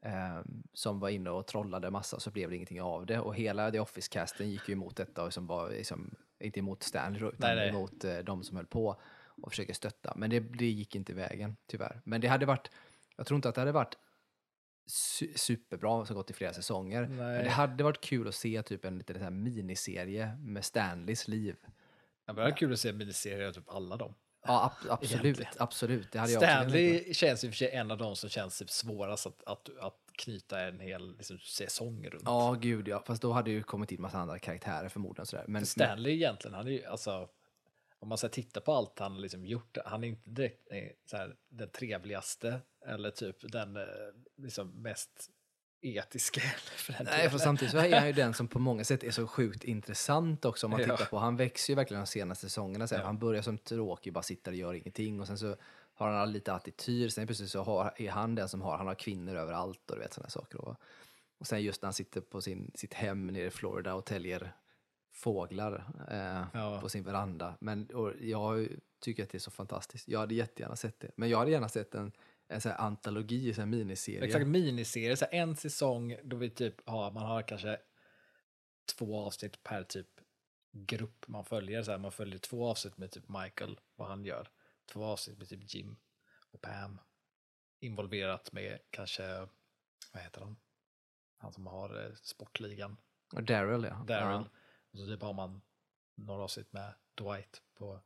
Ehm, 0.06 0.64
som 0.74 1.00
var 1.00 1.10
inne 1.10 1.30
och 1.30 1.48
trollade 1.48 1.92
massa 1.92 2.20
så 2.20 2.32
blev 2.32 2.50
det 2.50 2.56
ingenting 2.56 2.82
av 2.82 3.06
det. 3.06 3.20
Och 3.20 3.36
hela 3.36 3.72
The 3.72 3.80
Office-casten 3.80 4.50
gick 4.50 4.70
ju 4.70 4.74
emot 4.74 4.96
detta 4.96 5.24
och 5.24 5.34
som 5.34 5.48
var 5.48 5.70
liksom, 5.70 6.16
inte 6.40 6.60
emot 6.60 6.84
Stanley 6.84 7.22
utan 7.28 7.36
Nej, 7.40 7.56
nej. 7.56 7.70
emot 7.70 8.04
eh, 8.04 8.18
de 8.18 8.44
som 8.44 8.58
höll 8.58 8.66
på 8.66 9.02
och 9.42 9.52
försöker 9.52 9.74
stötta. 9.74 10.14
Men 10.16 10.30
det, 10.30 10.40
det 10.40 10.66
gick 10.66 10.96
inte 10.96 11.14
vägen, 11.14 11.56
tyvärr. 11.68 12.02
Men 12.04 12.22
det 12.22 12.28
hade 12.28 12.46
varit, 12.46 12.72
jag 13.18 13.26
tror 13.28 13.36
inte 13.36 13.50
att 13.50 13.56
det 13.56 13.62
hade 13.62 13.72
varit 13.72 13.98
su- 14.90 15.38
superbra 15.38 16.06
som 16.06 16.16
gått 16.16 16.30
i 16.30 16.34
flera 16.34 16.54
säsonger. 16.54 17.08
Men 17.08 17.18
Nej. 17.18 17.44
det 17.44 17.50
hade 17.50 17.84
varit 17.84 18.02
kul 18.02 18.28
att 18.28 18.36
se 18.36 18.64
typ 18.64 18.86
en 18.86 18.98
liten 18.98 19.16
så 19.16 19.24
här 19.24 19.32
miniserie 19.32 20.38
med 20.42 20.66
Stanleys 20.66 21.28
liv. 21.28 21.56
Ja, 22.26 22.34
men 22.34 22.36
det 22.36 22.42
var 22.42 22.58
kul 22.58 22.74
att 22.74 22.80
se 22.80 22.94
miniserier 22.94 23.48
av 23.48 23.52
typ 23.52 23.70
alla 23.70 23.98
dem. 23.98 24.14
Ja, 24.48 24.76
ab- 24.82 24.90
absolut. 24.92 25.26
Egentligen. 25.26 25.54
absolut. 25.58 26.12
Det 26.12 26.20
hade. 26.20 26.32
Stanley 26.32 27.14
känns 27.14 27.44
ju 27.44 27.50
för 27.50 27.56
sig 27.56 27.72
en 27.72 27.92
av 27.92 27.98
de 27.98 28.16
som 28.16 28.30
känns 28.30 28.60
typ 28.60 28.70
svårast 28.70 29.28
att, 29.28 29.44
att, 29.46 29.70
att 29.80 30.00
knyta 30.18 30.62
en 30.62 30.80
hel 30.80 31.18
liksom, 31.18 31.40
säsong 31.40 32.08
runt. 32.10 32.24
Ja, 32.26 32.58
gud 32.62 32.88
ja. 32.88 33.04
Fast 33.06 33.22
då 33.22 33.32
hade 33.32 33.52
ju 33.52 33.64
kommit 33.64 33.92
in 33.92 34.02
massa 34.02 34.18
andra 34.18 34.40
karaktärer 34.40 34.90
förmodligen. 34.90 35.26
Sådär. 35.26 35.46
Men, 35.48 35.66
Stanley 35.66 36.14
egentligen, 36.14 36.54
han 36.56 36.68
är 36.68 36.72
ju 36.72 36.86
alltså, 36.86 37.30
om 38.00 38.10
man 38.10 38.18
ska 38.18 38.30
titta 38.30 38.62
på 38.62 38.74
allt 38.74 39.00
han 39.00 39.22
liksom 39.22 39.46
gjort, 39.46 39.78
han 39.86 40.04
är 40.04 40.08
inte 40.08 40.30
direkt 40.30 40.72
eh, 40.72 40.90
så 41.06 41.18
här, 41.18 41.36
den 41.50 41.70
trevligaste 41.70 42.62
eller 42.88 43.12
typ 43.12 43.52
den 43.52 43.76
eh, 43.76 43.84
liksom 44.38 44.82
mest 44.82 45.30
etiska. 45.86 46.42
För 46.78 46.94
den 46.94 47.06
Nej, 47.06 47.30
för 47.30 47.38
samtidigt 47.38 47.72
så 47.72 47.78
är 47.78 47.98
han 48.00 48.08
ju 48.08 48.14
den 48.14 48.34
som 48.34 48.48
på 48.48 48.60
många 48.60 48.84
sätt 48.84 49.04
är 49.04 49.12
så 49.12 49.28
sjukt 49.28 49.64
intressant 49.64 50.46
också 50.46 50.68
om 50.68 50.72
man 50.72 50.80
Ja. 50.88 50.98
tittar 50.98 51.10
på. 51.10 51.18
Han 51.18 51.38
växer 51.38 51.74
ju 51.74 51.76
verkligen 51.76 52.02
de 52.04 52.08
senaste 52.08 52.46
säsongerna. 52.50 52.88
Så 52.88 52.96
Ja. 52.96 53.04
Han 53.04 53.18
börjar 53.18 53.42
som 53.42 53.58
tråkig, 53.58 54.14
bara 54.14 54.24
sitter 54.24 54.52
och 54.52 54.58
gör 54.58 54.74
ingenting 54.74 55.22
och 55.22 55.28
sen 55.28 55.38
så 55.38 55.56
har 55.94 56.12
han 56.12 56.32
lite 56.32 56.54
attityd, 56.54 57.14
sen 57.14 57.28
plötsligt 57.28 57.50
så 57.50 57.64
har, 57.64 57.94
är 57.98 58.10
han 58.12 58.36
den 58.36 58.50
som 58.50 58.62
har, 58.62 58.78
han 58.78 58.88
har 58.88 58.96
kvinnor 58.96 59.36
överallt 59.36 59.90
och 59.92 59.96
du 59.96 60.02
vet 60.02 60.14
sådana 60.14 60.30
saker. 60.30 60.62
Och, 60.62 60.76
och 61.38 61.48
sen 61.48 61.62
just 61.64 61.82
när 61.82 61.88
han 61.88 61.94
sitter 61.94 62.22
på 62.22 62.42
sin, 62.42 62.72
sitt 62.76 62.94
hem 62.94 63.28
nere 63.28 63.46
i 63.46 63.50
Florida 63.50 63.94
och 63.94 64.06
täljer 64.06 64.52
fåglar 65.14 65.86
eh, 66.12 66.44
Ja. 66.54 66.80
på 66.82 66.90
sin 66.90 67.04
veranda. 67.04 67.54
Men 67.60 67.90
jag 68.22 68.68
tycker 69.00 69.24
att 69.24 69.30
det 69.30 69.38
är 69.38 69.40
så 69.40 69.52
fantastiskt. 69.52 70.08
Jag 70.08 70.20
hade 70.20 70.36
jättegärna 70.36 70.76
sett 70.76 71.00
det. 71.00 71.12
Men 71.16 71.30
jag 71.30 71.38
hade 71.38 71.52
gärna 71.52 71.70
sett 71.70 71.96
en, 71.96 72.12
en 72.48 72.62
sån 72.62 72.72
här 72.72 72.80
antologi, 72.80 73.54
sån 73.54 73.62
här 73.62 73.78
miniserie. 73.78 74.26
Exakt, 74.26 74.48
miniserie, 74.48 75.18
så 75.18 75.26
en 75.32 75.56
säsong 75.56 76.18
då 76.24 76.36
vi 76.36 76.50
typ 76.50 76.90
har, 76.90 77.12
man 77.12 77.24
har 77.24 77.42
kanske 77.42 77.80
två 78.98 79.20
avsnitt 79.20 79.64
per 79.64 79.84
typ 79.84 80.08
grupp 80.72 81.28
man 81.28 81.46
följer. 81.46 81.84
Så 81.84 81.92
här, 81.92 81.98
man 81.98 82.12
följer 82.12 82.40
två 82.40 82.68
avsnitt 82.68 82.98
med 82.98 83.12
typ 83.12 83.30
Michael, 83.30 83.80
vad 83.96 84.08
han 84.08 84.26
gör. 84.26 84.50
Två 84.86 85.06
avsnitt 85.06 85.38
med 85.38 85.50
typ 85.50 85.76
Jim 85.76 85.98
och 86.52 86.62
Pam. 86.62 87.00
Involverat 87.80 88.52
med 88.52 88.80
kanske, 88.90 89.48
vad 90.14 90.24
heter 90.24 90.42
han? 90.42 90.56
Han 91.38 91.54
som 91.54 91.68
har 91.68 92.06
eh, 92.06 92.14
sportligan, 92.14 92.98
Och 93.34 93.44
Daryl, 93.44 93.84
ja. 93.84 94.04
Daryl. 94.08 94.44
Ja. 94.44 94.50
Och 94.92 95.00
så 95.00 95.06
typ 95.06 95.22
har 95.22 95.34
man 95.34 95.62
några 96.16 96.44
avsnitt 96.44 96.74
med 96.74 96.94
Dwight 97.16 97.62
på. 97.76 98.00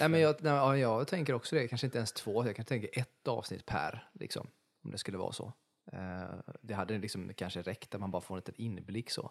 Nej, 0.00 0.08
men 0.08 0.20
jag, 0.20 0.36
nej, 0.42 0.52
ja, 0.52 0.76
jag 0.76 1.08
tänker 1.08 1.34
också 1.34 1.56
det, 1.56 1.68
kanske 1.68 1.86
inte 1.86 1.98
ens 1.98 2.12
två, 2.12 2.46
jag 2.46 2.56
kan 2.56 2.64
tänka 2.64 2.88
ett 3.00 3.28
avsnitt 3.28 3.66
per, 3.66 4.08
liksom, 4.12 4.46
om 4.84 4.90
det 4.90 4.98
skulle 4.98 5.18
vara 5.18 5.32
så. 5.32 5.52
Eh, 5.92 6.34
det 6.60 6.74
hade 6.74 6.98
liksom 6.98 7.32
kanske 7.34 7.62
räckt 7.62 7.94
att 7.94 8.00
man 8.00 8.10
bara 8.10 8.22
får 8.22 8.34
en 8.34 8.38
liten 8.38 8.54
inblick 8.58 9.10
så. 9.10 9.30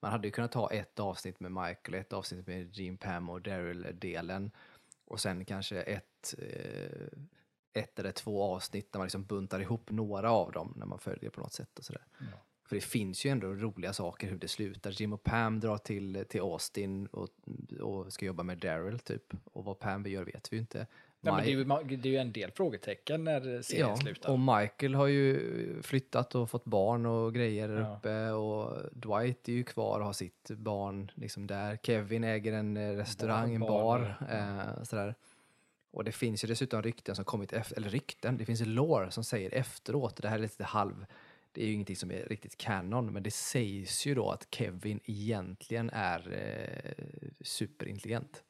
Man 0.00 0.10
hade 0.10 0.28
ju 0.28 0.32
kunnat 0.32 0.52
ta 0.52 0.70
ett 0.70 1.00
avsnitt 1.00 1.40
med 1.40 1.52
Michael, 1.52 1.94
ett 1.94 2.12
avsnitt 2.12 2.46
med 2.46 2.76
Jim 2.76 2.96
Pam 2.96 3.30
och 3.30 3.42
Daryl-delen 3.42 4.50
och 5.04 5.20
sen 5.20 5.44
kanske 5.44 5.82
ett, 5.82 6.34
eh, 6.38 7.08
ett 7.72 7.98
eller 7.98 8.12
två 8.12 8.42
avsnitt 8.42 8.92
där 8.92 8.98
man 8.98 9.06
liksom 9.06 9.24
buntar 9.24 9.60
ihop 9.60 9.90
några 9.90 10.30
av 10.30 10.52
dem 10.52 10.74
när 10.76 10.86
man 10.86 10.98
följer 10.98 11.30
på 11.30 11.40
något 11.40 11.52
sätt 11.52 11.78
och 11.78 11.84
sådär. 11.84 12.06
Ja. 12.18 12.45
För 12.66 12.76
det 12.76 12.80
finns 12.82 13.26
ju 13.26 13.30
ändå 13.30 13.46
roliga 13.46 13.92
saker 13.92 14.28
hur 14.28 14.38
det 14.38 14.48
slutar. 14.48 14.90
Jim 14.90 15.12
och 15.12 15.22
Pam 15.22 15.60
drar 15.60 15.78
till, 15.78 16.24
till 16.28 16.40
Austin 16.40 17.06
och, 17.06 17.28
och 17.80 18.12
ska 18.12 18.26
jobba 18.26 18.42
med 18.42 18.58
Daryl 18.58 18.98
typ. 18.98 19.22
Och 19.44 19.64
vad 19.64 19.78
Pam 19.78 20.06
gör 20.06 20.24
vet 20.24 20.52
vi 20.52 20.56
ju 20.56 20.60
inte. 20.60 20.86
Nej, 21.20 21.34
men 21.34 21.44
det, 21.44 21.50
är 21.50 21.90
ju, 21.90 21.96
det 21.96 22.08
är 22.08 22.12
ju 22.12 22.18
en 22.18 22.32
del 22.32 22.50
frågetecken 22.50 23.24
när 23.24 23.62
serien 23.62 23.88
ja, 23.88 23.96
slutar. 23.96 24.32
och 24.32 24.38
Michael 24.40 24.94
har 24.94 25.06
ju 25.06 25.82
flyttat 25.82 26.34
och 26.34 26.50
fått 26.50 26.64
barn 26.64 27.06
och 27.06 27.34
grejer 27.34 27.68
där 27.68 27.80
Ja. 27.80 27.96
uppe 27.96 28.30
och 28.30 28.78
Dwight 28.92 29.48
är 29.48 29.52
ju 29.52 29.64
kvar 29.64 29.98
och 30.00 30.06
har 30.06 30.12
sitt 30.12 30.50
barn 30.50 31.10
liksom 31.14 31.46
där. 31.46 31.78
Kevin 31.82 32.24
äger 32.24 32.52
en 32.52 32.76
eh, 32.76 32.90
restaurang, 32.96 33.54
en 33.54 33.60
bar. 33.60 33.68
bar, 33.98 34.26
Eh, 34.30 34.82
sådär. 34.82 35.14
Och 35.90 36.04
det 36.04 36.12
finns 36.12 36.44
ju 36.44 36.48
dessutom 36.48 36.82
rykten 36.82 37.16
som 37.16 37.24
kommit 37.24 37.52
efter, 37.52 37.76
eller 37.76 37.88
rykten, 37.88 38.36
det 38.36 38.44
finns 38.44 38.66
lore 38.66 39.10
som 39.10 39.24
säger 39.24 39.54
efteråt, 39.54 40.16
det 40.22 40.28
här 40.28 40.38
är 40.38 40.42
lite 40.42 40.64
halv, 40.64 41.06
det 41.56 41.62
är 41.62 41.66
ju 41.66 41.72
ingenting 41.72 41.96
som 41.96 42.10
är 42.10 42.24
riktigt 42.24 42.56
canon, 42.56 43.12
men 43.12 43.22
det 43.22 43.30
sägs 43.30 44.06
ju 44.06 44.14
då 44.14 44.30
att 44.30 44.46
Kevin 44.50 45.00
egentligen 45.04 45.90
är 45.92 46.32
eh, 46.32 47.04
superintelligent. 47.40 48.42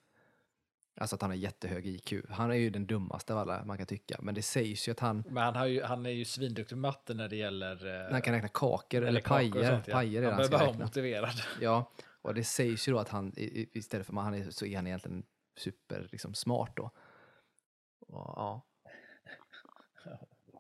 Alltså 1.01 1.17
att 1.17 1.23
han 1.23 1.31
har 1.31 1.37
jättehög 1.37 1.87
IQ. 1.87 2.13
Han 2.31 2.51
är 2.51 2.55
ju 2.55 2.71
den 2.71 2.87
dummaste 2.87 3.33
av 3.33 3.39
alla 3.39 3.65
man 3.65 3.77
kan 3.77 3.87
tycka, 3.87 4.17
men 4.23 4.35
det 4.35 4.43
sägs 4.43 4.89
ju 4.89 4.93
att 4.93 5.01
han, 5.01 5.25
Men 5.27 5.37
han, 5.43 5.57
har 5.57 5.67
ju, 5.67 5.83
han 5.83 6.07
är 6.07 6.11
ju 6.11 6.25
svinduktig 6.25 6.77
med 6.77 6.83
matte 6.83 7.15
när 7.15 7.29
det 7.29 7.37
gäller... 7.37 8.05
eh, 8.07 8.13
han 8.13 8.23
kan 8.23 8.35
räkna 8.35 8.49
kakor 8.49 9.03
eller, 9.03 9.21
och 9.21 9.27
pajer. 9.27 9.71
sånt, 9.71 9.89
ja. 9.89 9.95
pajer 9.95 10.23
är 10.23 10.27
det 10.27 10.33
Han 10.33 10.41
han 10.41 10.51
behöver 10.51 10.73
vara 10.73 10.85
motiverad. 10.85 11.35
Ja, 11.61 11.93
och 12.23 12.35
det 12.35 12.45
sägs 12.45 12.89
ju 12.89 12.93
då 12.93 12.99
att 12.99 13.09
han 13.09 13.33
istället 13.37 14.07
för 14.07 14.13
att 14.13 14.25
han 14.25 14.35
är 14.35 14.51
så 14.51 14.67
är 14.67 14.77
han 14.77 14.87
egentligen 14.87 15.25
super 15.57 16.09
liksom, 16.13 16.35
smart 16.35 16.73
då. 16.77 16.91
Och, 18.01 18.35
ja. 18.37 18.67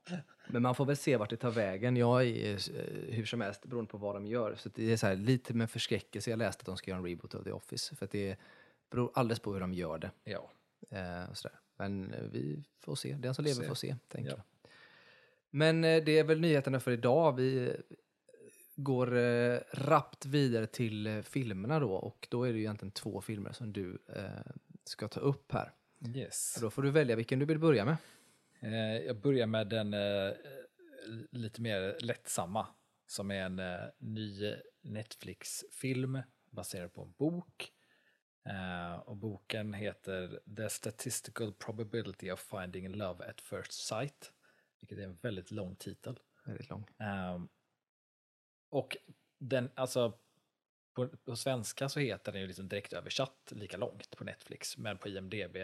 Men 0.48 0.62
man 0.62 0.74
får 0.74 0.84
väl 0.84 0.96
se 0.96 1.16
vart 1.16 1.30
det 1.30 1.36
tar 1.36 1.50
vägen. 1.50 1.96
Jag 1.96 2.24
är 2.26 2.52
eh, 2.54 3.14
hur 3.14 3.24
som 3.24 3.40
helst 3.40 3.64
beroende 3.64 3.90
på 3.90 3.98
vad 3.98 4.14
de 4.16 4.26
gör. 4.26 4.54
Så 4.54 4.68
det 4.74 4.92
är 4.92 4.96
så 4.96 5.06
här, 5.06 5.16
lite 5.16 5.54
med 5.54 5.70
förskräckelse 5.70 6.30
jag 6.30 6.38
läste 6.38 6.60
att 6.60 6.66
de 6.66 6.76
ska 6.76 6.90
göra 6.90 6.98
en 6.98 7.06
reboot 7.06 7.34
av 7.34 7.42
The 7.44 7.52
Office. 7.52 7.96
För 7.96 8.04
att 8.04 8.10
det 8.10 8.36
beror 8.90 9.10
alldeles 9.14 9.40
på 9.40 9.52
hur 9.52 9.60
de 9.60 9.74
gör 9.74 9.98
det. 9.98 10.10
Ja. 10.24 10.50
Eh, 10.90 11.30
och 11.30 11.36
så 11.36 11.48
där. 11.48 11.58
Men 11.76 12.14
eh, 12.14 12.22
vi 12.32 12.64
får 12.80 12.94
se. 12.94 13.16
Den 13.18 13.34
som 13.34 13.44
lever 13.44 13.60
Se. 13.62 13.68
får 13.68 13.74
se, 13.74 13.96
tänker 14.08 14.30
Ja. 14.30 14.36
jag. 14.36 14.70
Men 15.50 15.84
eh, 15.84 16.04
det 16.04 16.18
är 16.18 16.24
väl 16.24 16.40
nyheterna 16.40 16.80
för 16.80 16.90
idag. 16.90 17.32
Vi 17.36 17.76
går 18.76 19.16
eh, 19.16 19.58
rappt 19.72 20.26
vidare 20.26 20.66
till 20.66 21.22
filmerna 21.22 21.80
då. 21.80 21.92
Och 21.92 22.26
då 22.30 22.44
är 22.44 22.52
det 22.52 22.58
ju 22.58 22.64
egentligen 22.64 22.92
två 22.92 23.20
filmer 23.20 23.52
som 23.52 23.72
du 23.72 23.98
eh, 24.16 24.22
ska 24.84 25.08
ta 25.08 25.20
upp 25.20 25.52
här. 25.52 25.72
Yes. 26.14 26.52
Så 26.52 26.60
då 26.60 26.70
får 26.70 26.82
du 26.82 26.90
välja 26.90 27.16
vilken 27.16 27.38
du 27.38 27.44
vill 27.44 27.58
börja 27.58 27.84
med. 27.84 27.96
Eh, 28.60 28.96
jag 28.96 29.20
börjar 29.20 29.46
med 29.46 29.68
den 29.68 29.94
eh, 29.94 30.32
lite 31.32 31.62
mer 31.62 31.96
lättsamma. 32.00 32.66
Som 33.06 33.30
är 33.30 33.42
en 33.42 33.58
eh, 33.58 33.88
ny 33.98 34.54
Netflix-film 34.82 36.22
baserad 36.50 36.92
på 36.92 37.02
en 37.02 37.12
bok. 37.12 37.72
Och 39.04 39.16
boken 39.16 39.72
heter 39.74 40.40
The 40.56 40.68
Statistical 40.68 41.52
Probability 41.52 42.30
of 42.30 42.40
Finding 42.40 42.88
Love 42.88 43.24
at 43.24 43.40
First 43.40 43.72
Sight. 43.72 44.32
Vilket 44.80 44.98
är 44.98 45.02
en 45.02 45.16
väldigt 45.16 45.50
lång 45.50 45.76
titel. 45.76 46.18
Väldigt 46.44 46.70
lång. 46.70 46.86
Ehm, 46.98 47.48
och 48.70 48.96
den, 49.38 49.70
alltså, 49.74 50.18
på, 50.94 51.08
på 51.08 51.36
svenska 51.36 51.88
så 51.88 52.00
heter 52.00 52.32
den 52.32 52.40
ju 52.40 52.46
liksom 52.46 52.68
direkt 52.68 52.92
översatt 52.92 53.52
lika 53.56 53.76
långt 53.76 54.16
på 54.16 54.24
Netflix, 54.24 54.78
men 54.78 54.98
på 54.98 55.08
IMDB 55.08 55.56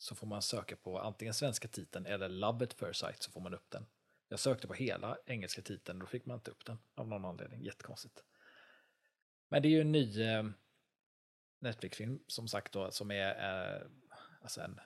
så 0.00 0.14
får 0.14 0.26
man 0.26 0.42
söka 0.42 0.76
på 0.76 0.98
antingen 0.98 1.34
svenska 1.34 1.68
titeln 1.68 2.06
eller 2.06 2.28
Love 2.28 2.64
at 2.64 2.74
First 2.74 3.00
Sight 3.00 3.22
så 3.22 3.30
får 3.30 3.40
man 3.40 3.54
upp 3.54 3.70
den. 3.70 3.86
Jag 4.28 4.38
sökte 4.38 4.66
på 4.66 4.74
hela 4.74 5.18
engelska 5.26 5.62
titeln 5.62 5.98
och 5.98 6.06
då 6.06 6.10
fick 6.10 6.26
man 6.26 6.34
inte 6.34 6.50
upp 6.50 6.64
den 6.64 6.78
av 6.94 7.08
någon 7.08 7.24
anledning, 7.24 7.62
jättekonstigt. 7.62 8.24
Men 9.48 9.62
det 9.62 9.68
är 9.68 9.70
ju 9.70 9.80
en 9.80 9.92
ny 9.92 10.22
eh, 10.22 10.44
Netflix-film 11.58 12.20
som 12.26 12.48
sagt 12.48 12.72
då, 12.72 12.90
som 12.90 13.10
är 13.10 13.28
eh, 13.28 13.86
alltså 14.42 14.60
en 14.60 14.80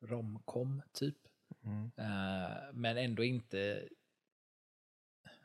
romcom 0.00 0.82
typ. 0.92 1.18
Mm. 1.64 1.90
Eh, 1.96 2.72
men 2.72 2.96
ändå 2.96 3.24
inte 3.24 3.88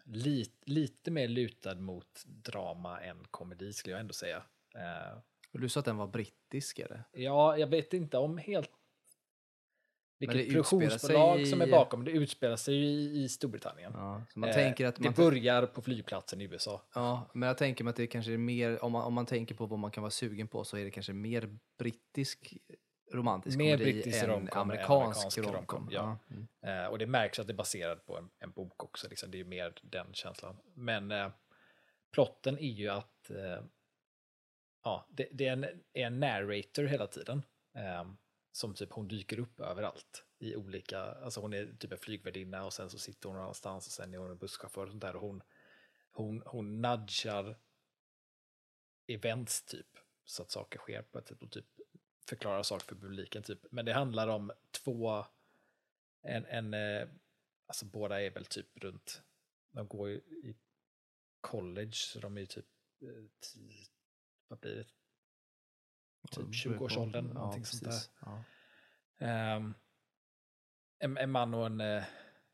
lit, 0.04 0.64
lite 0.66 1.12
mer 1.12 1.28
lutad 1.28 1.76
mot 1.76 2.24
drama 2.26 3.02
än 3.02 3.28
komedi 3.32 3.74
skulle 3.74 3.94
jag 3.94 4.00
ändå 4.00 4.14
säga. 4.14 4.44
Eh, 4.76 5.18
Och 5.56 5.62
du 5.62 5.70
sa 5.70 5.80
att 5.80 5.86
den 5.86 5.98
var 5.98 6.08
brittisk, 6.08 6.80
eller? 6.80 7.04
ja, 7.14 7.58
jag 7.58 7.68
vet 7.68 7.94
inte 7.94 8.18
om 8.18 8.38
helt 8.38 8.70
vilket 10.20 10.38
det 10.38 10.46
produktionsbolag 10.46 11.36
sig 11.38 11.46
som 11.46 11.62
är 11.62 11.68
i- 11.68 11.72
bakom. 11.72 12.06
Det 12.06 12.12
utspelar 12.12 12.56
sig 12.56 12.76
i, 12.76 13.24
i 13.24 13.30
Storbritannien. 13.30 13.92
Ja, 13.96 14.22
man 14.36 14.50
Eh, 14.50 14.56
tänker 14.56 14.86
att 14.86 14.96
det 14.96 15.04
man... 15.04 15.14
börjar 15.14 15.66
på 15.66 15.82
flygplatsen 15.82 16.42
i 16.42 16.44
USA. 16.44 16.82
Ja, 16.96 17.30
men 17.34 17.48
jag 17.48 17.58
tänker 17.58 17.84
mig 17.84 17.90
att 17.90 17.96
det 17.98 18.08
kanske 18.08 18.34
är 18.34 18.38
mer, 18.38 18.84
om 18.84 18.92
man, 18.92 19.04
om 19.04 19.14
man 19.14 19.26
tänker 19.26 19.56
på 19.56 19.66
vad 19.66 19.80
man 19.80 19.92
kan 19.92 20.02
vara 20.04 20.12
sugen 20.12 20.48
på 20.48 20.64
så 20.64 20.78
är 20.78 20.84
det 20.86 20.92
kanske 20.92 21.14
mer 21.14 21.58
brittisk 21.80 22.54
romantisk 23.14 23.58
Mer 23.58 23.78
komedi 23.78 23.94
brittisk 23.94 24.24
än 24.24 24.30
romcom 24.30 24.48
än 24.58 24.62
amerikansk, 24.62 25.18
amerikansk 25.18 25.38
romcom. 25.38 25.56
romcom, 25.56 25.88
ja. 25.92 26.18
Mm. 26.30 26.48
Eh, 26.84 26.88
och 26.90 26.98
det 26.98 27.08
märks 27.08 27.40
att 27.40 27.48
det 27.48 27.54
är 27.54 27.58
baserat 27.58 28.06
på 28.06 28.18
en, 28.18 28.30
en 28.40 28.52
bok 28.52 28.84
också. 28.84 29.08
Liksom. 29.10 29.32
Det 29.32 29.40
är 29.40 29.44
mer 29.46 29.74
den 29.84 30.14
känslan. 30.14 30.58
Men 30.74 31.12
eh, 31.12 31.28
plotten 32.14 32.58
är 32.58 32.72
ju 32.72 32.90
att 32.90 33.30
eh, 33.30 33.64
ja, 34.86 35.08
det, 35.10 35.28
det 35.32 35.48
är, 35.48 35.54
en, 35.54 35.64
är 35.94 36.06
en 36.06 36.20
narrator 36.20 36.84
hela 36.84 37.08
tiden. 37.08 37.44
Eh, 37.74 38.06
som 38.52 38.74
typ 38.74 38.92
hon 38.92 39.08
dyker 39.08 39.40
upp 39.40 39.60
överallt. 39.60 40.24
I 40.40 40.56
olika, 40.56 41.00
alltså 41.00 41.42
hon 41.42 41.54
är 41.54 41.76
typ 41.80 41.92
en 41.92 41.98
flygvärdinna 41.98 42.66
och 42.66 42.74
sen 42.74 42.90
så 42.90 43.00
sitter 43.00 43.30
hon 43.30 43.36
någon 43.36 43.44
annanstans 43.44 43.88
och 43.88 43.94
sen 43.94 44.14
är 44.14 44.18
hon 44.18 44.32
en 44.32 44.38
busschaufför 44.38 44.84
och 44.84 44.90
sånt 44.90 45.02
där. 45.02 45.16
Och 45.16 45.22
hon, 45.22 45.44
hon, 46.12 46.44
hon 46.46 46.82
nudgar 46.82 47.58
events 49.08 49.64
typ. 49.64 49.88
Så 50.26 50.42
att 50.42 50.52
saker 50.52 50.80
sker 50.80 51.02
på 51.02 51.20
ett 51.20 51.28
sätt 51.28 51.42
och 51.42 51.52
typ 51.52 51.66
förklarar 52.28 52.64
saker 52.64 52.86
för 52.86 52.96
publiken 52.96 53.44
typ. 53.44 53.60
Men 53.72 53.86
det 53.86 53.94
handlar 53.94 54.28
om 54.28 54.52
två 54.72 55.26
en, 56.22 56.46
en 56.46 56.74
eh, 56.74 57.08
alltså 57.68 57.86
båda 57.86 58.22
är 58.22 58.30
väl 58.30 58.46
typ 58.46 58.84
runt, 58.84 59.22
de 59.72 59.88
går 59.88 60.10
ju 60.10 60.16
i 60.16 60.56
college, 61.42 61.94
så 61.94 62.20
de 62.20 62.38
är 62.38 62.42
ju 62.42 62.48
typ, 62.48 62.66
eh, 63.02 63.24
vad 64.48 64.60
blir 64.60 64.76
det, 64.76 64.86
typ 66.32 66.48
20-årsåldern, 66.48 67.26
någonting 67.26 67.66
sånt 67.66 67.84
där. 67.84 67.90
precis. 67.90 68.12
Ja. 68.22 68.44
Ehm, 69.18 69.74
en, 71.00 71.18
en 71.18 71.32
man 71.32 71.54
och 71.54 71.66
en 71.66 71.82
eh, 71.82 72.04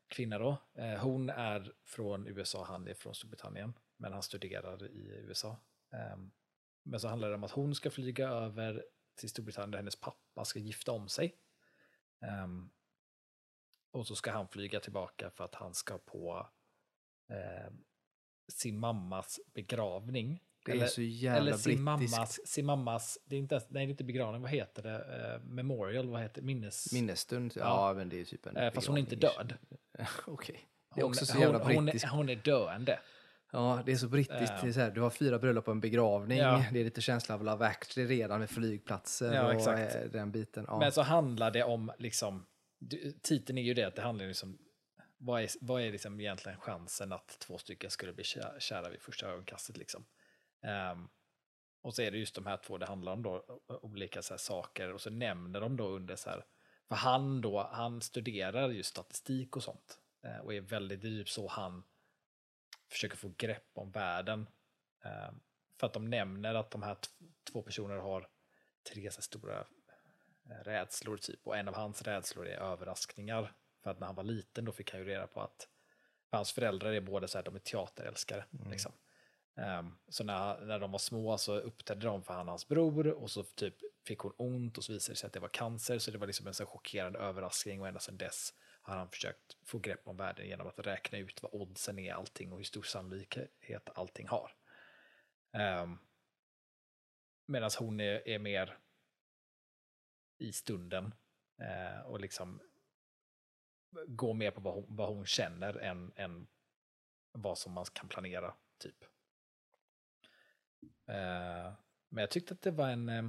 kvinna 0.08 0.38
då. 0.38 0.62
Eh, 0.74 0.98
hon 0.98 1.30
är 1.30 1.72
från 1.84 2.26
USA, 2.26 2.64
han 2.64 2.88
är 2.88 2.94
från 2.94 3.14
Storbritannien, 3.14 3.74
men 3.96 4.12
han 4.12 4.22
studerar 4.22 4.86
i 4.86 5.08
USA. 5.08 5.56
Ehm, 5.92 6.30
men 6.82 7.00
så 7.00 7.08
handlar 7.08 7.28
det 7.28 7.34
om 7.34 7.44
att 7.44 7.50
hon 7.50 7.74
ska 7.74 7.90
flyga 7.90 8.28
över 8.28 8.84
till 9.14 9.30
Storbritannien 9.30 9.70
där 9.70 9.78
hennes 9.78 10.00
pappa 10.00 10.44
ska 10.44 10.58
gifta 10.58 10.92
om 10.92 11.08
sig. 11.08 11.36
Ehm, 12.20 12.70
och 13.90 14.06
så 14.06 14.16
ska 14.16 14.32
han 14.32 14.48
flyga 14.48 14.80
tillbaka 14.80 15.30
för 15.30 15.44
att 15.44 15.54
han 15.54 15.74
ska 15.74 15.98
på 15.98 16.50
eh, 17.28 17.72
sin 18.48 18.78
mammas 18.78 19.40
begravning 19.54 20.42
Det 20.64 20.72
eller, 20.72 20.84
är 20.84 20.88
så 20.88 21.02
jävla 21.02 21.40
eller 21.40 21.52
sin 21.52 21.84
brittiskt. 21.84 22.16
mammas, 22.16 22.40
sin 22.46 22.66
mammas, 22.66 23.18
det 23.24 23.36
är 23.36 23.38
inte, 23.38 23.54
nej 23.54 23.64
det 23.68 23.78
är 23.80 23.90
inte 23.90 24.04
begravning, 24.04 24.42
vad 24.42 24.50
heter 24.50 24.82
det? 24.82 24.94
Eh, 25.34 25.40
memorial, 25.48 26.08
vad 26.10 26.22
heter 26.22 26.40
det? 26.40 26.46
Minnes... 26.46 26.92
Minnesstund. 26.92 27.52
Ja, 27.56 27.88
Ja. 27.88 27.94
men 27.94 28.08
det 28.08 28.20
är 28.20 28.24
typ 28.24 28.46
en 28.46 28.56
Eh, 28.56 28.72
fast 28.72 28.86
hon 28.86 28.96
är 28.96 29.00
inte 29.00 29.16
död. 29.16 29.54
Okej. 30.26 30.60
Det 30.94 31.00
är 31.00 31.02
Hon, 31.02 31.10
också 31.10 31.26
så 31.26 31.32
hon, 31.32 31.42
jävla 31.42 31.58
hon, 31.58 31.84
brittiskt. 31.84 32.04
är, 32.04 32.08
hon 32.16 32.28
är 32.28 32.36
döende. 32.36 32.98
Ja, 33.52 33.82
det 33.86 33.92
är 33.92 33.96
så 33.96 34.08
brittiskt. 34.08 34.52
Det 34.62 34.68
är 34.68 34.72
så 34.72 34.80
här, 34.80 34.90
du 34.90 35.00
har 35.00 35.10
fyra 35.10 35.38
bröllop 35.38 35.68
och 35.68 35.72
en 35.72 35.80
begravning. 35.80 36.38
Ja. 36.38 36.64
Det 36.72 36.80
är 36.80 36.84
lite 36.84 37.00
känsla 37.00 37.34
av 37.34 37.44
Love 37.44 37.66
Actually 37.66 38.08
redan 38.16 38.40
med 38.40 38.50
flygplatser 38.50 39.34
Ja, 39.34 39.44
och 39.46 39.52
exakt. 39.52 39.94
eh, 39.94 40.00
den 40.02 40.30
biten. 40.30 40.64
Ja. 40.68 40.78
Men 40.78 40.92
så 40.92 41.02
handlar 41.02 41.50
det 41.50 41.62
om, 41.64 41.92
liksom, 41.98 42.46
titeln 43.22 43.58
är 43.58 43.62
ju 43.62 43.74
det 43.74 43.84
att 43.84 43.94
det 43.96 44.02
handlar 44.02 44.26
liksom, 44.26 44.58
vad 45.18 45.42
är, 45.42 45.48
vad 45.60 45.82
är 45.82 45.92
liksom 45.92 46.20
egentligen 46.20 46.58
chansen 46.60 47.12
att 47.12 47.38
två 47.38 47.58
stycken 47.58 47.90
skulle 47.90 48.12
bli 48.12 48.24
kä- 48.24 48.58
kära 48.58 48.88
vid 48.88 49.00
första 49.00 49.26
ögonkastet 49.26 49.76
liksom. 49.76 50.04
Ehm, 50.62 51.08
och 51.82 51.94
så 51.94 52.02
är 52.02 52.10
det 52.10 52.18
just 52.18 52.34
de 52.34 52.46
här 52.46 52.56
två 52.56 52.78
det 52.78 52.86
handlar 52.86 53.12
om 53.12 53.22
då, 53.22 53.60
olika 53.82 54.22
så 54.22 54.34
här 54.34 54.38
saker 54.38 54.92
och 54.92 55.00
så 55.00 55.10
nämner 55.10 55.60
de 55.60 55.76
då 55.76 55.88
under 55.88 56.16
så 56.16 56.30
här, 56.30 56.44
för 56.88 56.94
han 56.94 57.40
då, 57.40 57.62
han 57.72 58.00
studerar 58.00 58.70
just 58.70 58.90
statistik 58.90 59.56
och 59.56 59.62
sånt 59.62 59.98
eh, 60.24 60.38
och 60.38 60.54
är 60.54 60.60
väldigt 60.60 61.04
djup 61.04 61.28
så 61.28 61.48
han 61.48 61.84
försöker 62.90 63.16
få 63.16 63.28
grepp 63.38 63.70
om 63.72 63.90
världen. 63.90 64.48
Ehm, 65.04 65.40
för 65.80 65.86
att 65.86 65.92
de 65.92 66.10
nämner 66.10 66.54
att 66.54 66.70
de 66.70 66.82
här 66.82 66.96
två 67.52 67.62
personerna 67.62 68.02
har 68.02 68.28
tre 68.92 69.10
så 69.10 69.22
stora 69.22 69.60
eh, 70.50 70.64
rädslor 70.64 71.16
typ. 71.16 71.46
Och 71.46 71.56
en 71.56 71.68
av 71.68 71.74
hans 71.74 72.02
rädslor 72.02 72.46
är 72.46 72.56
överraskningar. 72.56 73.52
För 73.82 73.90
att 73.90 74.00
när 74.00 74.06
han 74.06 74.16
var 74.16 74.24
liten 74.24 74.64
då 74.64 74.72
fick 74.72 74.90
han 74.90 75.00
ju 75.00 75.06
reda 75.06 75.26
på 75.26 75.40
att 75.40 75.68
hans 76.30 76.52
föräldrar 76.52 76.92
är 76.92 77.00
båda 77.00 77.28
så 77.28 77.38
här, 77.38 77.44
de 77.44 77.54
är 77.54 77.58
teaterälskare. 77.58 78.44
Liksom. 78.70 78.92
Um, 79.54 79.98
så 80.08 80.24
när, 80.24 80.60
när 80.60 80.78
de 80.78 80.90
var 80.90 80.98
små 80.98 81.38
så 81.38 81.56
uppträdde 81.56 82.06
de 82.06 82.22
för 82.22 82.34
han 82.34 82.46
och 82.46 82.52
hans 82.52 82.68
bror 82.68 83.06
och 83.06 83.30
så 83.30 83.42
typ 83.42 83.74
fick 84.06 84.18
hon 84.18 84.32
ont 84.36 84.78
och 84.78 84.84
så 84.84 84.92
visade 84.92 85.12
det 85.12 85.18
sig 85.18 85.26
att 85.26 85.32
det 85.32 85.40
var 85.40 85.48
cancer. 85.48 85.98
Så 85.98 86.10
det 86.10 86.18
var 86.18 86.26
liksom 86.26 86.46
en 86.46 86.54
så 86.54 86.66
chockerande 86.66 87.18
överraskning 87.18 87.80
och 87.80 87.88
ända 87.88 88.00
sedan 88.00 88.16
dess 88.16 88.54
har 88.82 88.96
han 88.96 89.10
försökt 89.10 89.56
få 89.64 89.78
grepp 89.78 90.08
om 90.08 90.16
världen 90.16 90.48
genom 90.48 90.66
att 90.66 90.78
räkna 90.78 91.18
ut 91.18 91.42
vad 91.42 91.54
oddsen 91.54 91.98
är 91.98 92.02
i 92.02 92.10
allting 92.10 92.52
och 92.52 92.58
hur 92.58 92.64
stor 92.64 92.82
sannolikhet 92.82 93.90
allting 93.94 94.28
har. 94.28 94.54
Ehm, 95.52 95.82
um, 95.82 95.98
Medan 97.46 97.70
hon 97.78 98.00
är, 98.00 98.28
är 98.28 98.38
mer 98.38 98.78
i 100.38 100.52
stunden 100.52 101.14
uh, 101.60 102.00
och 102.06 102.20
liksom 102.20 102.60
går 104.06 104.34
mer 104.34 104.50
på 104.50 104.60
vad 104.60 104.74
hon, 104.74 104.86
vad 104.88 105.08
hon 105.08 105.26
känner 105.26 105.78
än, 105.78 106.12
än 106.16 106.46
vad 107.32 107.58
som 107.58 107.72
man 107.72 107.84
kan 107.84 108.08
planera, 108.08 108.54
typ. 108.78 109.04
Eh, 111.06 111.72
men 112.08 112.22
jag 112.22 112.30
tyckte 112.30 112.54
att 112.54 112.62
det 112.62 112.70
var 112.70 112.88
en 112.88 113.08
eh, 113.08 113.22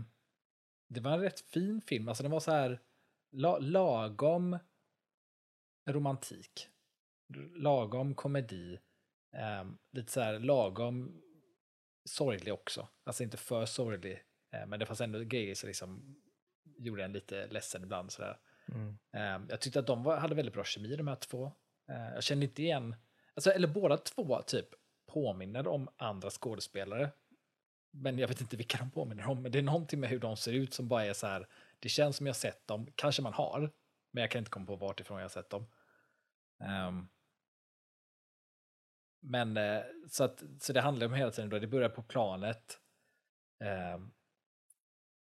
det 0.87 0.99
var 0.99 1.11
en 1.11 1.21
rätt 1.21 1.39
fin 1.39 1.81
film, 1.81 2.07
alltså 2.07 2.23
den 2.23 2.31
var 2.31 2.39
så 2.39 2.51
här 2.51 2.79
la, 3.31 3.59
lagom 3.59 4.57
romantik, 5.89 6.69
lagom 7.55 8.15
komedi, 8.15 8.79
eh, 9.33 9.65
lite 9.91 10.11
så 10.11 10.21
här 10.21 10.39
lagom 10.39 11.21
sorglig 12.05 12.53
också, 12.53 12.87
alltså 13.03 13.23
inte 13.23 13.37
för 13.37 13.65
sorglig, 13.65 14.23
eh, 14.51 14.65
men 14.65 14.79
det 14.79 14.85
fanns 14.85 15.01
ändå 15.01 15.19
grejer 15.19 15.55
som 15.55 15.67
liksom 15.67 16.15
gjorde 16.77 17.03
en 17.03 17.13
lite 17.13 17.47
ledsen 17.47 17.83
ibland 17.83 18.11
sådär. 18.11 18.37
Mm. 18.67 18.97
Eh, 19.11 19.47
jag 19.49 19.61
tyckte 19.61 19.79
att 19.79 19.87
de 19.87 20.03
var, 20.03 20.17
hade 20.17 20.35
väldigt 20.35 20.53
bra 20.53 20.63
kemi 20.63 20.95
de 20.95 21.07
här 21.07 21.15
två. 21.15 21.51
Eh, 21.89 22.13
jag 22.13 22.23
kände 22.23 22.45
inte 22.45 22.61
igen, 22.61 22.95
alltså, 23.33 23.51
eller 23.51 23.67
båda 23.67 23.97
två 23.97 24.41
typ 24.41 24.67
påminner 25.05 25.67
om 25.67 25.89
andra 25.97 26.29
skådespelare. 26.29 27.09
Men 27.95 28.19
jag 28.19 28.27
vet 28.27 28.41
inte 28.41 28.57
vilka 28.57 28.77
de 28.77 28.91
påminner 28.91 29.27
om, 29.27 29.41
men 29.41 29.51
det 29.51 29.59
är 29.59 29.63
någonting 29.63 29.99
med 29.99 30.09
hur 30.09 30.19
de 30.19 30.37
ser 30.37 30.53
ut 30.53 30.73
som 30.73 30.87
bara 30.87 31.05
är 31.05 31.13
så 31.13 31.27
här, 31.27 31.47
det 31.79 31.89
känns 31.89 32.17
som 32.17 32.27
jag 32.27 32.35
sett 32.35 32.67
dem, 32.67 32.87
kanske 32.95 33.21
man 33.21 33.33
har, 33.33 33.71
men 34.11 34.21
jag 34.21 34.31
kan 34.31 34.39
inte 34.39 34.51
komma 34.51 34.65
på 34.65 34.75
vart 34.75 34.99
ifrån 34.99 35.17
jag 35.17 35.23
har 35.23 35.29
sett 35.29 35.49
dem. 35.49 35.65
Um, 36.87 37.09
men 39.19 39.57
eh, 39.57 39.83
så, 40.09 40.23
att, 40.23 40.43
så 40.59 40.73
det 40.73 40.81
handlar 40.81 41.05
om 41.05 41.13
hela 41.13 41.31
tiden 41.31 41.49
då, 41.49 41.59
det 41.59 41.67
börjar 41.67 41.89
på 41.89 42.03
planet. 42.03 42.79
um, 43.95 44.13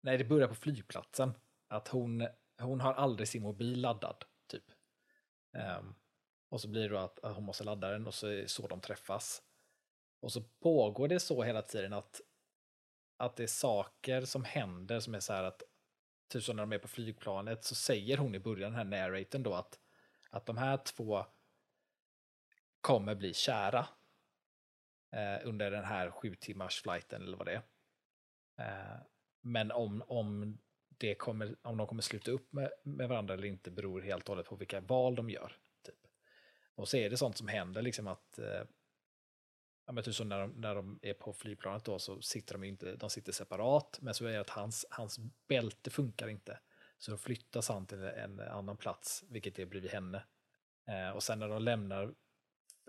nej, 0.01 0.17
det 0.17 0.23
börjar 0.23 0.47
på 0.47 0.55
flygplatsen. 0.55 1.33
Att 1.67 1.87
hon, 1.87 2.27
hon 2.61 2.81
har 2.81 2.93
aldrig 2.93 3.27
sin 3.27 3.43
mobil 3.43 3.81
laddad, 3.81 4.25
typ. 4.47 4.63
Um, 5.79 5.95
och 6.49 6.61
så 6.61 6.67
blir 6.67 6.81
det 6.81 6.87
då 6.89 6.97
att, 6.97 7.19
att 7.19 7.35
hon 7.35 7.43
måste 7.43 7.63
ladda 7.63 7.91
den 7.91 8.07
och 8.07 8.13
så 8.13 8.27
är 8.27 8.35
det 8.35 8.47
så 8.47 8.67
de 8.67 8.81
träffas. 8.81 9.41
Och 10.19 10.31
så 10.31 10.41
pågår 10.41 11.07
det 11.07 11.19
så 11.19 11.43
hela 11.43 11.61
tiden 11.61 11.93
att, 11.93 12.21
att 13.21 13.35
det 13.35 13.43
är 13.43 13.47
saker 13.47 14.21
som 14.21 14.43
händer 14.43 14.99
som 14.99 15.15
är 15.15 15.19
så 15.19 15.33
här 15.33 15.43
att, 15.43 15.63
typ 16.27 16.43
som 16.43 16.55
när 16.55 16.63
de 16.63 16.73
är 16.73 16.77
på 16.77 16.87
flygplanet 16.87 17.63
så 17.63 17.75
säger 17.75 18.17
hon 18.17 18.35
i 18.35 18.39
början, 18.39 18.71
den 18.71 18.91
här 18.91 18.99
narratorn 18.99 19.43
då, 19.43 19.53
att, 19.53 19.79
att 20.29 20.45
de 20.45 20.57
här 20.57 20.77
två 20.77 21.25
kommer 22.81 23.15
bli 23.15 23.33
kära 23.33 23.87
eh, 25.11 25.47
under 25.47 25.71
den 25.71 25.85
här 25.85 26.11
sju 26.11 26.35
timmars 26.35 26.81
flighten 26.81 27.21
eller 27.21 27.37
vad 27.37 27.47
det 27.47 27.51
är. 27.51 27.63
Eh, 28.57 29.01
men 29.41 29.71
om, 29.71 30.03
om, 30.07 30.57
det 30.97 31.15
kommer, 31.15 31.55
om 31.61 31.77
de 31.77 31.87
kommer 31.87 32.01
sluta 32.01 32.31
upp 32.31 32.53
med, 32.53 32.71
med 32.83 33.09
varandra 33.09 33.33
eller 33.33 33.47
inte 33.47 33.71
beror 33.71 34.01
helt 34.01 34.23
och 34.23 34.29
hållet 34.29 34.47
på 34.47 34.55
vilka 34.55 34.81
val 34.81 35.15
de 35.15 35.29
gör. 35.29 35.57
Typ. 35.85 36.07
Och 36.75 36.87
så 36.87 36.97
är 36.97 37.09
det 37.09 37.17
sånt 37.17 37.37
som 37.37 37.47
händer, 37.47 37.81
liksom 37.81 38.07
att 38.07 38.39
eh, 38.39 38.63
ja, 39.85 39.93
men 39.93 40.03
typ 40.03 40.15
så 40.15 40.23
när, 40.23 40.39
de, 40.39 40.51
när 40.51 40.75
de 40.75 40.99
är 41.01 41.13
på 41.13 41.33
flygplanet 41.33 41.85
då 41.85 41.99
så 41.99 42.21
sitter 42.21 42.53
de 42.53 42.63
ju 42.63 42.69
inte, 42.69 42.95
de 42.95 43.09
sitter 43.09 43.31
separat, 43.31 43.99
men 44.01 44.13
så 44.13 44.25
är 44.25 44.31
det 44.31 44.41
att 44.41 44.49
hans, 44.49 44.85
hans 44.89 45.19
bälte 45.47 45.89
funkar 45.89 46.27
inte. 46.27 46.59
Så 46.97 47.11
då 47.11 47.17
flyttas 47.17 47.69
han 47.69 47.85
till 47.85 48.03
en 48.03 48.39
annan 48.39 48.77
plats, 48.77 49.23
vilket 49.29 49.59
är 49.59 49.65
bredvid 49.65 49.91
henne. 49.91 50.23
Eh, 50.87 51.09
och 51.09 51.23
sen 51.23 51.39
när 51.39 51.47
de 51.47 51.61
lämnar 51.61 52.03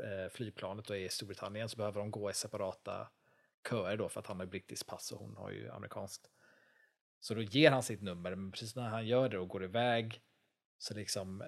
eh, 0.02 0.30
flygplanet 0.30 0.90
och 0.90 0.96
är 0.96 1.00
i 1.00 1.08
Storbritannien 1.08 1.68
så 1.68 1.76
behöver 1.76 2.00
de 2.00 2.10
gå 2.10 2.30
i 2.30 2.34
separata 2.34 3.08
köer 3.68 3.96
då 3.96 4.08
för 4.08 4.20
att 4.20 4.26
han 4.26 4.40
har 4.40 4.46
brittiskt 4.46 4.86
pass 4.86 5.12
och 5.12 5.18
hon 5.18 5.36
har 5.36 5.50
ju 5.50 5.70
amerikanskt. 5.70 6.30
Så 7.20 7.34
då 7.34 7.42
ger 7.42 7.70
han 7.70 7.82
sitt 7.82 8.02
nummer, 8.02 8.34
men 8.34 8.52
precis 8.52 8.76
när 8.76 8.88
han 8.88 9.06
gör 9.06 9.28
det 9.28 9.38
och 9.38 9.48
går 9.48 9.64
iväg 9.64 10.20
så 10.78 10.94
liksom 10.94 11.42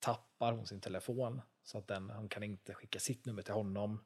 tappar 0.00 0.52
hon 0.52 0.66
sin 0.66 0.80
telefon 0.80 1.40
så 1.62 1.78
att 1.78 1.88
den, 1.88 2.10
hon 2.10 2.28
kan 2.28 2.42
inte 2.42 2.74
skicka 2.74 2.98
sitt 2.98 3.26
nummer 3.26 3.42
till 3.42 3.54
honom. 3.54 4.04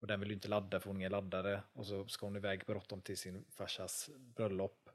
Och 0.00 0.06
den 0.06 0.20
vill 0.20 0.28
ju 0.28 0.34
inte 0.34 0.48
ladda 0.48 0.80
för 0.80 0.90
hon 0.90 1.02
är 1.02 1.10
laddare 1.10 1.62
och 1.72 1.86
så 1.86 2.06
ska 2.06 2.26
hon 2.26 2.36
iväg 2.36 2.62
bråttom 2.66 3.02
till 3.02 3.16
sin 3.16 3.44
farsas 3.50 4.10
bröllop. 4.16 4.90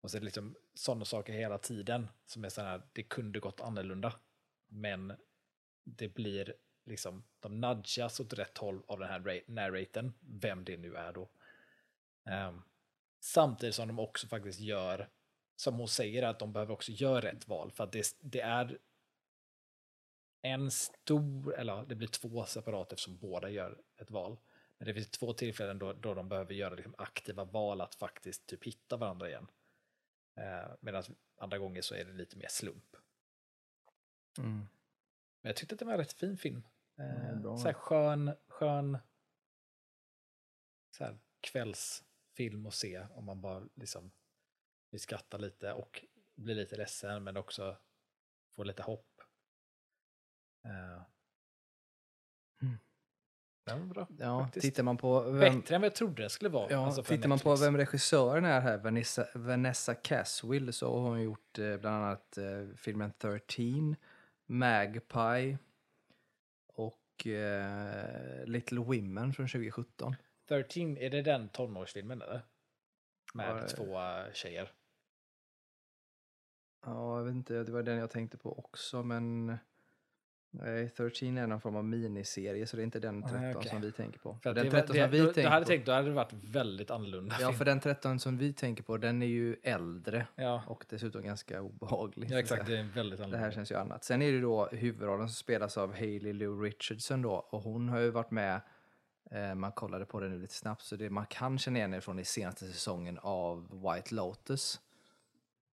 Och 0.00 0.10
så 0.10 0.16
är 0.16 0.20
det 0.20 0.24
liksom 0.24 0.56
sådana 0.74 1.04
saker 1.04 1.32
hela 1.32 1.58
tiden 1.58 2.08
som 2.26 2.44
är 2.44 2.48
sådana 2.48 2.70
här, 2.70 2.82
det 2.92 3.02
kunde 3.02 3.40
gått 3.40 3.60
annorlunda. 3.60 4.14
Men 4.68 5.12
det 5.84 6.08
blir 6.08 6.54
liksom, 6.84 7.24
de 7.40 7.60
nudgas 7.60 8.20
åt 8.20 8.32
rätt 8.32 8.58
håll 8.58 8.82
av 8.86 8.98
den 8.98 9.08
här 9.08 9.42
narraten, 9.46 10.12
vem 10.20 10.64
det 10.64 10.76
nu 10.76 10.94
är 10.94 11.12
då. 11.12 11.30
Um, 12.24 12.62
samtidigt 13.20 13.74
som 13.74 13.88
de 13.88 13.98
också 13.98 14.26
faktiskt 14.26 14.60
gör, 14.60 15.08
som 15.56 15.74
hon 15.74 15.88
säger, 15.88 16.22
att 16.22 16.38
de 16.38 16.52
behöver 16.52 16.72
också 16.72 16.92
göra 16.92 17.20
rätt 17.20 17.48
val. 17.48 17.70
För 17.72 17.84
att 17.84 17.92
det, 17.92 18.16
det 18.20 18.40
är 18.40 18.78
en 20.42 20.70
stor, 20.70 21.54
eller 21.54 21.84
det 21.84 21.94
blir 21.94 22.08
två 22.08 22.44
separata 22.44 22.94
eftersom 22.94 23.18
båda 23.18 23.48
gör 23.50 23.78
ett 23.96 24.10
val. 24.10 24.38
Men 24.78 24.86
det 24.86 24.94
finns 24.94 25.10
två 25.10 25.32
tillfällen 25.32 25.78
då, 25.78 25.92
då 25.92 26.14
de 26.14 26.28
behöver 26.28 26.54
göra 26.54 26.74
liksom 26.74 26.94
aktiva 26.98 27.44
val 27.44 27.80
att 27.80 27.94
faktiskt 27.94 28.46
typ 28.46 28.64
hitta 28.64 28.96
varandra 28.96 29.28
igen. 29.28 29.46
Eh, 30.36 30.72
Medan 30.80 31.02
andra 31.36 31.58
gånger 31.58 31.82
så 31.82 31.94
är 31.94 32.04
det 32.04 32.12
lite 32.12 32.36
mer 32.36 32.48
slump. 32.48 32.96
Mm. 34.38 34.68
Men 35.40 35.48
jag 35.48 35.56
tyckte 35.56 35.74
att 35.74 35.78
det 35.78 35.84
var 35.84 35.92
en 35.92 35.98
rätt 35.98 36.12
fin 36.12 36.36
film. 36.36 36.62
Eh, 36.98 37.40
bra. 37.40 37.56
så 37.56 37.66
här 37.66 37.72
skön, 37.72 38.32
skön 38.48 38.98
så 40.90 41.04
här 41.04 41.18
kvällsfilm 41.40 42.66
att 42.66 42.74
se 42.74 43.06
om 43.10 43.24
man 43.24 43.40
bara 43.40 43.68
liksom 43.74 44.10
vill 44.90 45.00
skratta 45.00 45.36
lite 45.36 45.72
och 45.72 46.04
bli 46.34 46.54
lite 46.54 46.76
ledsen 46.76 47.24
men 47.24 47.36
också 47.36 47.76
få 48.50 48.64
lite 48.64 48.82
hopp. 48.82 49.09
Eh. 50.64 51.02
Mm. 52.62 52.78
Den 53.66 53.78
var 53.80 53.86
bra. 53.94 54.06
Ja, 54.18 54.44
faktiskt. 54.44 54.64
tittar 54.64 54.82
man 54.82 54.96
på 54.96 55.20
vem, 55.20 55.60
Bättre 55.60 55.74
än 55.74 55.80
vad 55.80 55.86
jag 55.86 55.94
trodde 55.94 56.22
det 56.22 56.30
skulle 56.30 56.50
vara. 56.50 56.70
ja, 56.70 56.86
alltså 56.86 57.02
tittar 57.02 57.28
man 57.28 57.38
på 57.38 57.56
vem 57.56 57.76
regissören 57.76 58.44
är 58.44 58.60
här, 58.60 58.78
Vanessa, 58.78 59.26
Vanessa 59.34 59.94
Caswell, 59.94 60.72
så 60.72 61.00
har 61.00 61.08
hon 61.08 61.22
gjort 61.22 61.58
eh, 61.58 61.76
bland 61.76 62.04
annat 62.04 62.38
eh, 62.38 62.66
filmen 62.76 63.12
13, 63.18 63.96
Magpie 64.46 65.58
och 66.66 67.26
eh, 67.26 68.44
Little 68.46 68.78
Women 68.80 69.32
från 69.32 69.48
2017. 69.48 70.16
13, 70.48 70.96
är 70.96 71.10
det 71.10 71.22
den 71.22 71.48
tonårsfilmen 71.48 72.22
eller? 72.22 72.42
Med 73.34 73.56
Ja, 73.56 73.68
två 73.68 74.00
eh, 74.00 74.32
tjejer. 74.32 74.72
Ja, 76.86 77.18
jag 77.18 77.24
vet 77.24 77.34
inte, 77.34 77.62
det 77.62 77.72
var 77.72 77.82
den 77.82 77.98
jag 77.98 78.10
tänkte 78.10 78.36
på 78.38 78.58
också, 78.58 79.02
men 79.02 79.58
Nej, 80.52 80.88
13 80.88 81.38
är 81.38 81.46
någon 81.46 81.60
form 81.60 81.76
av 81.76 81.84
miniserie, 81.84 82.66
så 82.66 82.76
det 82.76 82.82
är 82.82 82.84
inte 82.84 83.00
den 83.00 83.22
13 83.22 83.40
Nej, 83.40 83.54
okej. 83.54 83.70
som 83.70 83.80
vi 83.80 83.92
tänker 83.92 84.18
på. 84.18 84.38
För 84.42 84.54
den 84.54 84.64
det, 84.64 84.70
13 84.70 84.96
det, 84.96 85.02
som 85.02 85.10
vi 85.10 85.18
det, 85.18 85.24
tänker 85.24 85.42
det 85.42 85.48
hade 85.48 85.64
på, 85.64 85.68
tänkt, 85.68 85.86
då 85.86 85.92
hade 85.92 86.08
det 86.08 86.14
varit 86.14 86.32
väldigt 86.32 86.90
annorlunda. 86.90 87.36
Ja, 87.40 87.46
film. 87.46 87.58
för 87.58 87.64
den 87.64 87.80
13 87.80 88.18
som 88.18 88.38
vi 88.38 88.52
tänker 88.52 88.82
på, 88.82 88.96
den 88.96 89.22
är 89.22 89.26
ju 89.26 89.56
äldre 89.62 90.26
ja. 90.34 90.62
och 90.66 90.84
dessutom 90.88 91.22
ganska 91.22 91.60
obehaglig. 91.62 92.30
ja, 92.30 92.38
exakt. 92.38 92.66
Det 92.66 92.76
är 92.78 92.82
väldigt 92.82 93.18
Det 93.18 93.24
här 93.24 93.32
annorlunda. 93.32 93.52
känns 93.52 93.70
ju 93.70 93.76
annat. 93.76 94.04
Sen 94.04 94.22
är 94.22 94.32
det 94.32 94.40
då 94.40 94.66
huvudrollen 94.66 95.28
som 95.28 95.34
spelas 95.34 95.78
av 95.78 95.92
Hailey 95.94 96.32
Lou 96.32 96.62
Richardson 96.62 97.22
då 97.22 97.32
och 97.32 97.62
hon 97.62 97.88
har 97.88 97.98
ju 97.98 98.10
varit 98.10 98.30
med, 98.30 98.60
eh, 99.30 99.54
man 99.54 99.72
kollade 99.72 100.04
på 100.04 100.20
det 100.20 100.28
nu 100.28 100.38
lite 100.38 100.54
snabbt, 100.54 100.82
så 100.82 100.96
det 100.96 101.10
man 101.10 101.26
kan 101.26 101.58
känna 101.58 101.78
igen 101.78 102.00
från 102.02 102.16
den 102.16 102.24
senaste 102.24 102.66
säsongen 102.66 103.18
av 103.22 103.82
White 103.94 104.14
Lotus. 104.14 104.80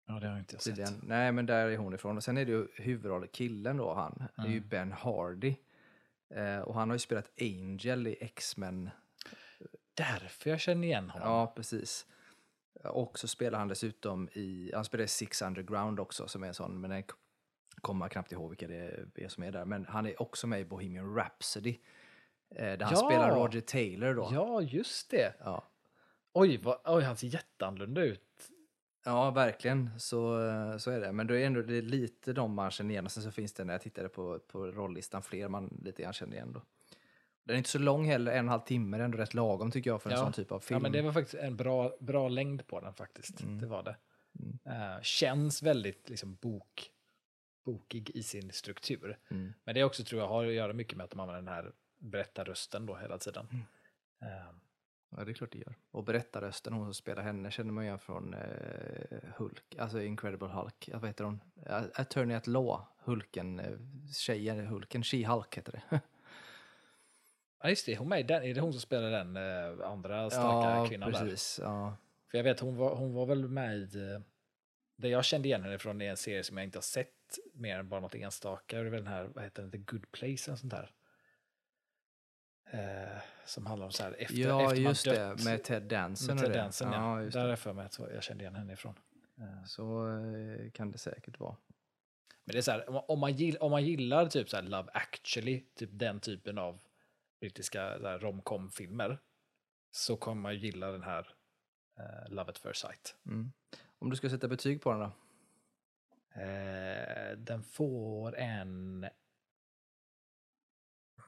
Ja, 0.06 0.12
det 0.14 0.26
har 0.26 0.32
jag 0.34 0.38
inte 0.38 0.54
jag 0.54 0.62
sett. 0.62 0.76
Tydligen. 0.76 1.00
Nej, 1.02 1.32
men 1.32 1.46
där 1.46 1.66
är 1.68 1.76
hon 1.76 1.94
ifrån. 1.94 2.16
Och 2.16 2.24
sen 2.24 2.38
är 2.38 2.44
det 2.44 2.52
ju 2.52 2.66
huvudrollen, 2.74 3.28
killen 3.32 3.76
då, 3.76 3.94
han, 3.94 4.22
det 4.36 4.42
är 4.42 4.46
ju 4.46 4.56
Mm. 4.56 4.68
Ben 4.68 4.92
Hardy. 4.92 5.54
Eh, 6.34 6.58
och 6.58 6.74
han 6.74 6.88
har 6.90 6.94
ju 6.94 6.98
spelat 6.98 7.30
Angel 7.40 8.06
i 8.06 8.16
X-Men. 8.20 8.90
Därför 9.94 10.50
jag 10.50 10.60
känner 10.60 10.86
igen 10.88 11.10
honom. 11.10 11.28
Ja, 11.28 11.52
precis. 11.56 12.06
Och 12.84 13.18
så 13.18 13.28
spelar 13.28 13.58
han 13.58 13.68
dessutom 13.68 14.28
i, 14.32 14.70
han 14.74 14.84
spelar 14.84 15.04
i 15.04 15.08
Six 15.08 15.42
Underground 15.42 16.00
också 16.00 16.28
som 16.28 16.42
är 16.42 16.46
en 16.48 16.54
sån, 16.54 16.80
men 16.80 17.02
k- 17.02 17.16
kommer 17.80 18.08
knappt 18.08 18.32
ihåg 18.32 18.48
vilka 18.50 18.66
det 18.68 19.06
är 19.14 19.28
som 19.28 19.42
är 19.42 19.52
där. 19.52 19.64
Men 19.64 19.86
han 19.86 20.06
är 20.06 20.22
också 20.22 20.46
med 20.46 20.60
i 20.60 20.64
Bohemian 20.64 21.14
Rhapsody. 21.16 21.78
Eh, 22.50 22.64
där 22.64 22.84
han 22.84 22.94
Ja! 22.94 23.06
spelar 23.08 23.34
Roger 23.36 23.60
Taylor 23.60 24.14
då. 24.14 24.28
Ja, 24.32 24.60
just 24.62 25.10
det. 25.10 25.34
Ja. 25.40 25.64
Oj, 26.32 26.56
vad, 26.62 26.78
oj, 26.84 27.02
han 27.02 27.16
ser 27.16 27.26
jätteannorlunda 27.26 28.02
ut. 28.02 28.33
Ja, 29.04 29.30
verkligen. 29.30 29.90
Så, 30.00 30.48
eh, 30.48 30.76
så 30.76 30.90
är 30.90 31.00
det. 31.00 31.12
Men 31.12 31.26
det 31.26 31.40
är 31.40 31.46
ändå 31.46 31.62
det 31.62 31.76
är 31.76 31.82
lite 31.82 32.32
de 32.32 32.54
man 32.54 32.70
känner 32.70 32.90
igen. 32.90 33.04
Och 33.04 33.12
sen 33.12 33.22
så 33.22 33.30
finns 33.30 33.52
det 33.52 33.64
när 33.64 33.74
jag 33.74 33.82
tittade 33.82 34.08
på, 34.08 34.38
på 34.38 34.66
rolllistan 34.66 35.22
fler 35.22 35.48
man 35.48 35.78
lite 35.82 36.02
grann 36.02 36.12
känner 36.12 36.36
igen 36.36 36.52
då. 36.52 36.62
Den 37.44 37.54
är 37.54 37.58
inte 37.58 37.70
så 37.70 37.78
lång 37.78 38.04
heller, 38.06 38.32
en 38.32 38.36
och 38.38 38.40
en 38.44 38.48
halv 38.48 38.60
timme. 38.60 38.96
Det 38.96 39.02
är 39.02 39.04
ändå 39.04 39.18
rätt 39.18 39.34
lagom 39.34 39.70
tycker 39.70 39.90
jag 39.90 40.02
för 40.02 40.10
en 40.10 40.16
Ja. 40.16 40.22
sån 40.22 40.32
typ 40.32 40.52
av 40.52 40.60
film. 40.60 40.76
Ja, 40.76 40.82
men 40.82 40.92
det 40.92 41.02
var 41.02 41.12
faktiskt 41.12 41.42
en 41.42 41.56
bra, 41.56 41.92
bra 42.00 42.28
längd 42.28 42.66
på 42.66 42.80
den 42.80 42.94
faktiskt. 42.94 43.40
Mm. 43.40 43.60
Det 43.60 43.66
var 43.66 43.82
det. 43.82 43.96
Eh, 44.70 45.00
känns 45.02 45.62
väldigt 45.62 46.08
liksom 46.08 46.34
bok, 46.34 46.90
bokig 47.64 48.10
i 48.10 48.22
sin 48.22 48.52
struktur. 48.52 49.18
Mm. 49.30 49.52
Men 49.64 49.74
det 49.74 49.84
också 49.84 50.04
tror 50.04 50.20
jag 50.20 50.28
har 50.28 50.44
att 50.46 50.52
göra 50.52 50.72
mycket 50.72 50.96
med 50.96 51.04
att 51.04 51.10
de 51.10 51.20
använder 51.20 51.42
den 51.42 51.54
här 51.54 51.72
berättarrösten 51.98 52.86
då 52.86 52.96
hela 52.96 53.18
tiden. 53.18 53.48
Mm. 53.50 54.54
Ja, 55.16 55.24
det 55.24 55.30
är 55.30 55.34
klart 55.34 55.52
det 55.52 55.58
gör. 55.58 55.74
Och 55.90 56.04
berättarrösten, 56.04 56.72
hon 56.72 56.84
som 56.86 56.94
spelar 56.94 57.22
henne, 57.22 57.50
känner 57.50 57.72
man 57.72 57.84
igen 57.84 57.98
från 57.98 58.34
eh, 58.34 59.18
Hulk, 59.36 59.76
alltså 59.78 60.02
Incredible 60.02 60.48
Hulk. 60.48 60.88
Ja, 60.92 60.98
vad 60.98 61.08
heter 61.10 61.24
hon? 61.24 61.40
Attorney 61.94 62.36
at 62.36 62.46
Law, 62.46 62.80
Hulken, 62.98 63.60
eh, 63.60 63.78
tjejen, 64.14 64.66
Hulken, 64.66 65.02
She-Hulk 65.02 65.56
heter 65.56 65.72
det. 65.72 66.00
Ja, 67.62 67.70
just 67.70 67.86
det. 67.86 67.96
Hon 67.96 68.12
i 68.12 68.22
den, 68.22 68.42
är 68.42 68.54
det 68.54 68.60
hon 68.60 68.72
som 68.72 68.80
spelar 68.80 69.10
den 69.10 69.36
eh, 69.36 69.88
andra 69.90 70.30
starka 70.30 70.76
ja, 70.78 70.86
kvinnan 70.88 71.12
där? 71.12 71.20
precis. 71.20 71.58
Ja. 71.62 71.96
För 72.30 72.38
jag 72.38 72.44
vet, 72.44 72.60
hon 72.60 72.76
var, 72.76 72.96
hon 72.96 73.14
var 73.14 73.26
väl 73.26 73.48
med 73.48 73.76
i... 73.76 74.10
eh, 74.12 74.20
Det 74.96 75.08
jag 75.08 75.24
kände 75.24 75.48
igen 75.48 75.62
henne 75.62 75.78
från 75.78 76.00
är 76.02 76.10
en 76.10 76.16
serie 76.16 76.44
som 76.44 76.56
jag 76.56 76.64
inte 76.66 76.78
har 76.78 76.82
sett 76.82 77.38
mer 77.52 77.78
än 77.78 77.88
bara 77.88 78.00
något 78.00 78.14
enstaka. 78.14 78.76
Det 78.76 78.86
är 78.86 78.90
väl 78.90 79.04
den 79.04 79.12
här, 79.12 79.24
vad 79.34 79.44
heter 79.44 79.62
den, 79.62 79.70
The 79.70 79.78
Good 79.78 80.12
Place 80.12 80.50
eller 80.50 80.56
sånt 80.56 80.70
där. 80.70 80.90
Eh, 82.78 83.18
som 83.44 83.66
handlar 83.66 83.86
om 83.86 83.92
så 83.92 84.02
här 84.02 84.16
efter, 84.18 84.36
ja, 84.36 84.62
efter 84.64 84.82
man 84.82 84.90
just 84.90 85.04
dött. 85.04 85.38
det, 85.38 85.44
med 85.44 85.62
Ted 85.64 85.82
Danson 85.82 86.34
med 86.36 86.44
Ted. 86.44 86.52
Danson, 86.54 86.92
ja. 86.92 87.22
ja. 87.22 87.30
Där 87.30 87.44
är 87.44 87.48
jag 87.48 87.58
för 87.58 87.72
mig 87.72 87.86
att 87.86 87.98
jag 87.98 88.22
kände 88.22 88.44
igen 88.44 88.54
henne 88.54 88.72
ifrån. 88.72 88.94
Eh, 89.38 89.64
Så 89.64 90.08
eh, 90.08 90.70
kan 90.70 90.90
det 90.92 90.98
säkert 90.98 91.40
vara. 91.40 91.56
Men 92.44 92.52
det 92.52 92.58
är 92.58 92.62
så 92.62 92.70
här, 92.70 92.88
om 92.88 92.94
man- 92.94 93.04
om 93.08 93.18
man, 93.20 93.32
gill, 93.32 93.56
om 93.56 93.70
man 93.70 93.84
gillar 93.84 94.26
typ 94.26 94.48
så 94.50 94.56
här 94.56 94.62
Love 94.62 94.90
actually, 94.94 95.64
typ 95.74 95.90
den 95.92 96.20
typen 96.20 96.58
av 96.58 96.80
brittiska 97.40 97.98
romcom-filmer, 98.18 99.18
så 99.90 100.16
kommer 100.16 100.42
man 100.42 100.56
gilla 100.58 100.90
den 100.90 101.02
här 101.02 101.34
eh, 101.98 102.28
Love 102.32 102.50
at 102.50 102.58
first 102.58 102.80
sight. 102.80 103.16
Mm. 103.26 103.52
Om 103.98 104.10
du 104.10 104.16
ska 104.16 104.30
sätta 104.30 104.48
betyg 104.48 104.82
på 104.82 104.90
den 104.92 105.00
då? 105.00 105.12
Eh, 106.40 107.36
den 107.36 107.62
får 107.62 108.36
en... 108.36 109.06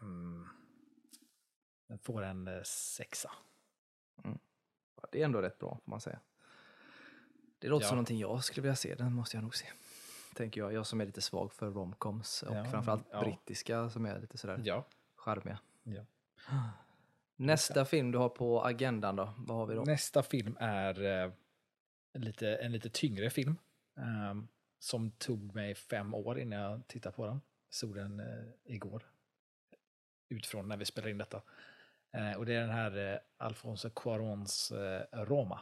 Mm, 0.03 0.49
den 1.87 1.99
får 1.99 2.23
en 2.23 2.49
eh, 2.49 2.63
sexa. 2.63 3.31
Ja, 4.23 5.09
Det 5.13 5.21
är 5.21 5.25
ändå 5.25 5.43
rätt 5.43 5.59
bra 5.59 5.79
får 5.85 5.91
man 5.91 6.01
säga. 6.01 6.21
Det 7.59 7.69
låter 7.69 7.85
Ja. 7.85 7.89
som 7.89 7.97
någonting 7.97 8.19
jag 8.19 8.45
skulle 8.45 8.63
vilja 8.63 8.77
se, 8.77 8.95
den 8.95 9.13
måste 9.13 9.37
jag 9.37 9.43
nog 9.43 9.57
se. 9.57 9.67
Tänker 10.35 10.61
jag, 10.61 10.73
jag 10.73 10.87
som 10.87 11.01
är 11.01 11.07
lite 11.07 11.21
svag 11.23 11.53
för 11.53 11.71
romcoms 11.71 12.43
och 12.43 12.57
Ja, 12.57 12.65
framförallt 12.65 13.07
ja. 13.11 13.21
brittiska 13.21 13.91
som 13.91 14.07
är 14.07 14.21
lite 14.21 14.39
sådär 14.39 14.61
Ja. 14.65 14.87
charmiga. 15.17 15.59
ja. 15.83 16.05
Nästa 17.37 17.85
film 17.85 18.11
du 18.13 18.19
har 18.19 18.29
på 18.29 18.65
agendan 18.65 19.17
då, 19.17 19.35
vad 19.37 19.57
har 19.57 19.67
vi 19.67 19.75
då? 19.75 19.85
Nästa 19.85 20.23
film 20.23 20.57
är 20.61 21.03
eh, 21.25 21.33
en, 22.13 22.21
lite, 22.21 22.57
en 22.57 22.73
lite 22.73 22.91
tyngre 22.91 23.31
film. 23.31 23.57
ehm, 23.97 24.49
som 24.79 25.11
tog 25.11 25.55
mig 25.55 25.75
fem 25.75 26.15
år 26.15 26.39
innan 26.39 26.59
jag 26.59 26.87
tittade 26.89 27.17
på 27.17 27.27
den. 27.27 27.41
Såg 27.71 27.95
den 27.95 28.21
eh, 28.21 28.45
igår. 28.65 29.03
Utifrån 30.29 30.69
när 30.69 30.77
vi 30.77 30.85
spelade 30.85 31.11
in 31.11 31.19
detta. 31.19 31.43
Eh, 32.17 32.33
och 32.39 32.47
det 32.47 32.55
är 32.55 32.61
den 32.61 32.71
här 32.71 33.13
eh, 33.13 33.19
Alfonso 33.37 33.91
Cuarons 33.91 34.71
eh, 34.73 35.03
Roma. 35.25 35.61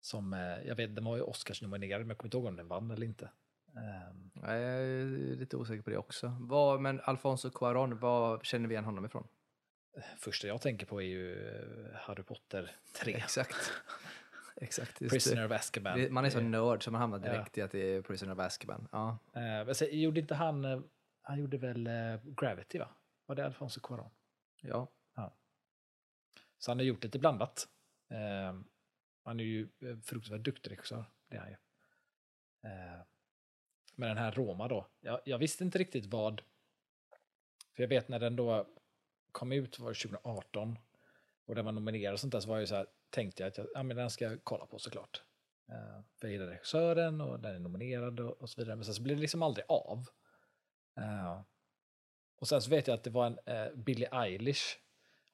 Som, 0.00 0.32
jag 0.64 0.74
vet, 0.76 0.94
den 0.96 1.04
var 1.04 1.16
ju 1.16 1.22
Oscars-nominerad, 1.22 2.00
men 2.00 2.08
jag 2.08 2.18
kommer 2.18 2.26
inte 2.26 2.36
ihåg 2.36 2.46
om 2.46 2.56
den 2.56 2.68
vann 2.68 2.90
eller 2.90 3.06
inte. 3.06 3.30
Ehm, 3.76 4.30
Jag 4.34 4.58
är 4.58 5.06
lite 5.36 5.56
osäker 5.56 5.82
på 5.82 5.90
det 5.90 5.96
också. 5.98 6.36
Vad, 6.40 6.80
men 6.80 7.00
Alfonso 7.00 7.48
Cuarón, 7.50 7.94
vad 7.98 8.44
känner 8.44 8.68
vi 8.68 8.74
igen 8.74 8.84
honom 8.84 9.04
ifrån? 9.04 9.28
första 10.18 10.46
jag 10.46 10.60
tänker 10.60 10.86
på 10.86 11.02
är 11.02 11.06
ju 11.06 11.52
Harry 11.94 12.22
Potter 12.22 12.76
3. 13.02 13.14
Exakt. 13.14 13.72
Exakt. 14.56 14.98
Prisoner 14.98 15.46
of 15.46 15.52
Azkaban. 15.52 16.12
Man 16.12 16.24
är 16.24 16.30
så 16.30 16.40
nörd 16.40 16.84
så 16.84 16.90
man 16.90 17.00
hamnar 17.00 17.18
Ja. 17.24 17.32
direkt 17.32 17.58
i 17.58 17.62
att 17.62 17.70
det 17.70 17.78
är 17.94 18.02
Prisoner 18.02 18.32
of 18.32 18.38
Azkaban. 18.38 18.88
Ja. 18.92 19.18
Men 19.34 19.74
sen, 19.74 20.00
gjorde 20.00 20.20
inte 20.20 20.34
han, 20.34 20.84
han 21.22 21.38
gjorde 21.38 21.58
väl 21.58 21.88
Gravity 22.36 22.78
va? 22.78 22.88
Var 23.26 23.36
det 23.36 23.44
Alfonso 23.46 23.80
Cuarón? 23.80 24.10
ja. 24.60 24.88
Så 26.64 26.70
han 26.70 26.78
har 26.78 26.84
gjort 26.84 27.04
lite 27.04 27.18
blandat. 27.18 27.68
Eh, 28.10 28.60
han 29.24 29.40
är 29.40 29.44
ju 29.44 29.62
eh, 29.62 29.96
fruktansvärt 29.96 30.44
duktig 30.44 30.70
regissör, 30.70 31.04
det 31.28 31.36
är 31.36 31.40
han 31.40 31.50
ju. 31.50 31.56
Eh, 32.70 33.00
men 33.96 34.08
den 34.08 34.18
här 34.18 34.32
Roma 34.32 34.68
då, 34.68 34.86
jag, 35.00 35.20
jag 35.24 35.38
visste 35.38 35.64
inte 35.64 35.78
riktigt 35.78 36.06
vad, 36.06 36.42
för 37.76 37.82
jag 37.82 37.88
vet 37.88 38.08
när 38.08 38.18
den 38.18 38.36
då 38.36 38.68
kom 39.32 39.52
ut 39.52 39.78
var 39.78 39.94
2018 39.94 40.78
och 41.46 41.54
den 41.54 41.64
var 41.64 41.72
nominerad 41.72 42.12
och 42.12 42.20
sånt 42.20 42.32
där 42.32 42.40
så 42.40 42.48
var 42.48 42.58
jag 42.58 42.68
så 42.68 42.74
här, 42.74 42.86
tänkte 43.10 43.42
jag 43.42 43.48
att 43.48 43.58
jag, 43.58 43.66
ja, 43.74 43.82
men 43.82 43.96
den 43.96 44.10
ska 44.10 44.24
jag 44.24 44.44
kolla 44.44 44.66
på 44.66 44.78
såklart. 44.78 45.22
Eh, 45.68 46.00
för 46.16 46.26
jag 46.26 46.32
gillar 46.32 46.46
regissören 46.46 47.20
och 47.20 47.40
den 47.40 47.54
är 47.54 47.58
nominerad 47.58 48.20
och, 48.20 48.40
och 48.40 48.50
så 48.50 48.60
vidare, 48.60 48.76
men 48.76 48.84
sen 48.84 48.94
så 48.94 49.02
blev 49.02 49.16
det 49.16 49.20
liksom 49.20 49.42
aldrig 49.42 49.64
av. 49.68 50.08
Eh, 50.96 51.40
och 52.36 52.48
sen 52.48 52.62
så 52.62 52.70
vet 52.70 52.86
jag 52.86 52.94
att 52.94 53.04
det 53.04 53.10
var 53.10 53.26
en 53.26 53.38
eh, 53.46 53.72
Billie 53.74 54.08
Eilish 54.12 54.81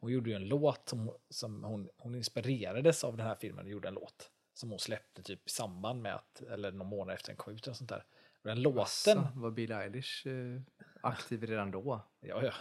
hon 0.00 0.12
gjorde 0.12 0.30
ju 0.30 0.36
en 0.36 0.48
låt 0.48 0.88
som, 0.88 1.12
som 1.30 1.64
hon, 1.64 1.88
hon 1.96 2.14
inspirerades 2.14 3.04
av 3.04 3.16
den 3.16 3.26
här 3.26 3.34
filmen 3.34 3.64
och 3.64 3.70
gjorde 3.70 3.88
en 3.88 3.94
låt 3.94 4.30
som 4.54 4.70
hon 4.70 4.78
släppte 4.78 5.22
typ 5.22 5.46
i 5.46 5.50
samband 5.50 6.02
med 6.02 6.14
att, 6.14 6.40
eller 6.40 6.72
någon 6.72 6.86
månad 6.88 7.14
efter 7.14 7.28
den 7.28 7.36
kom 7.36 7.54
ut. 7.54 7.66
Och 7.66 7.76
sånt 7.76 7.90
där. 7.90 8.04
Och 8.42 8.48
den 8.48 8.62
låten, 8.62 8.78
Asså, 9.18 9.28
var 9.34 9.50
Billie 9.50 9.74
Eilish 9.74 10.26
eh, 10.26 10.60
aktiv 11.02 11.42
redan 11.46 11.70
då? 11.70 12.00
ja, 12.20 12.42
ja, 12.44 12.52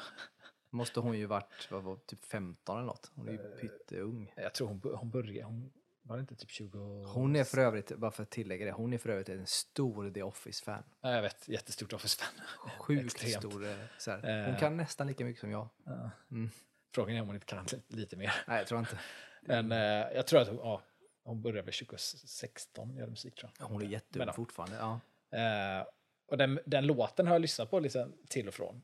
Måste 0.69 0.99
hon 0.99 1.17
ju 1.17 1.25
varit, 1.25 1.67
vad 1.71 1.83
var, 1.83 1.95
typ 1.95 2.25
15 2.25 2.77
eller 2.77 2.85
något? 2.85 3.11
Hon 3.15 3.27
är 3.27 3.31
Eh, 3.33 3.39
ju 3.39 3.55
pytteung. 3.69 4.33
jag 4.35 4.53
tror 4.53 4.67
hon, 4.67 4.81
hon 4.95 5.09
började, 5.09 5.43
hon 5.47 5.71
var 6.01 6.17
det 6.17 6.21
inte 6.21 6.35
typ 6.35 6.49
20? 6.51 6.77
Hon 7.13 7.35
är 7.35 7.43
för 7.43 7.57
övrigt, 7.57 7.97
bara 7.97 8.11
för 8.11 8.23
att 8.23 8.29
tillägga 8.29 8.65
det, 8.65 8.71
hon 8.71 8.93
är 8.93 8.97
för 8.97 9.09
övrigt 9.09 9.29
en 9.29 9.47
stor 9.47 10.11
The 10.11 10.23
Office-fan. 10.23 10.83
Ja, 11.01 11.11
jag 11.15 11.21
vet, 11.21 11.47
jättestort 11.47 11.93
Office-fan. 11.93 12.41
Sjukt 12.79 13.05
Extremt. 13.05 13.33
stor. 13.45 13.65
eh, 13.65 13.75
Så 13.99 14.11
här. 14.11 14.45
Hon 14.45 14.53
Eh. 14.53 14.59
kan 14.59 14.77
nästan 14.77 15.07
lika 15.07 15.25
mycket 15.25 15.39
som 15.41 15.51
jag. 15.51 15.69
Ja. 15.85 16.09
Mm. 16.31 16.49
Frågan 16.97 17.15
är 17.15 17.21
om 17.21 17.27
hon 17.27 17.35
inte 17.35 17.45
kan 17.45 17.65
lite 17.87 18.15
mer. 18.15 18.33
Nej, 18.47 18.57
jag 18.57 18.67
tror 18.67 18.79
inte. 18.79 18.99
Men 19.41 19.71
eh, 19.71 20.15
jag 20.15 20.27
tror 20.27 20.41
att 20.41 20.47
hon, 20.47 20.57
ja, 20.57 20.81
hon 21.23 21.41
började 21.41 21.61
väl 21.61 21.73
2016 21.73 22.95
göra 22.95 23.09
musik 23.09 23.35
tror 23.35 23.51
jag. 23.59 23.65
Hon 23.65 23.81
är 23.81 23.85
jätteung 23.85 24.19
Men, 24.19 24.27
ja. 24.27 24.33
fortfarande. 24.33 24.75
Ja. 24.75 24.99
Eh, 25.37 25.85
och 26.27 26.37
den, 26.37 26.59
den 26.65 26.87
låten 26.87 27.27
har 27.27 27.33
jag 27.33 27.41
lyssnat 27.41 27.69
på 27.69 27.79
lite 27.79 28.09
till 28.29 28.47
och 28.47 28.53
från. 28.53 28.83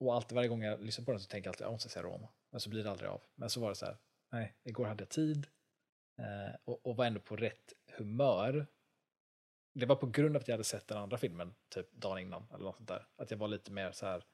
Och 0.00 0.14
alltid 0.14 0.36
varje 0.36 0.48
gång 0.48 0.62
jag 0.62 0.82
lyssnar 0.82 1.04
på 1.04 1.10
den 1.10 1.20
så 1.20 1.28
tänker 1.28 1.48
jag 1.48 1.52
alltid 1.52 1.64
att 1.64 1.68
jag 1.68 1.72
måste 1.72 1.88
säga 1.88 2.02
Roma. 2.02 2.28
Men 2.50 2.60
så 2.60 2.70
blir 2.70 2.84
det 2.84 2.90
aldrig 2.90 3.10
av. 3.10 3.22
Men 3.34 3.50
så 3.50 3.60
var 3.60 3.68
det 3.68 3.74
så 3.74 3.86
här, 3.86 3.96
nej, 4.32 4.54
igår 4.64 4.86
hade 4.86 5.02
jag 5.02 5.08
tid 5.08 5.46
eh, 6.18 6.56
och, 6.64 6.86
och 6.86 6.96
var 6.96 7.04
ändå 7.04 7.20
på 7.20 7.36
rätt 7.36 7.72
humör. 7.96 8.66
Det 9.74 9.86
var 9.86 9.96
på 9.96 10.06
grund 10.06 10.36
av 10.36 10.42
att 10.42 10.48
jag 10.48 10.54
hade 10.54 10.64
sett 10.64 10.88
den 10.88 10.98
andra 10.98 11.18
filmen 11.18 11.54
typ 11.68 11.92
dagen 11.92 12.18
innan 12.18 12.46
eller 12.54 12.64
något 12.64 12.76
sånt 12.76 12.88
där. 12.88 13.06
Att 13.16 13.30
jag 13.30 13.38
var 13.38 13.48
lite 13.48 13.72
mer 13.72 13.92
så 13.92 14.06
här, 14.06 14.24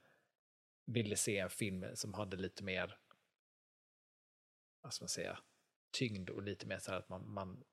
ville 0.87 1.17
se 1.17 1.39
en 1.39 1.51
film 1.51 1.87
som 1.95 2.15
hade 2.15 2.37
lite 2.37 2.65
mer, 2.65 2.97
vad 4.85 4.93
ska 4.95 5.03
man 5.03 5.09
säga, 5.09 5.39
tyngd 5.91 6.31
och 6.31 6.43
lite 6.43 6.67
mer 6.67 6.79
så 6.79 6.91
här 6.91 6.99
att 6.99 7.09
man, 7.09 7.31
man 7.33 7.65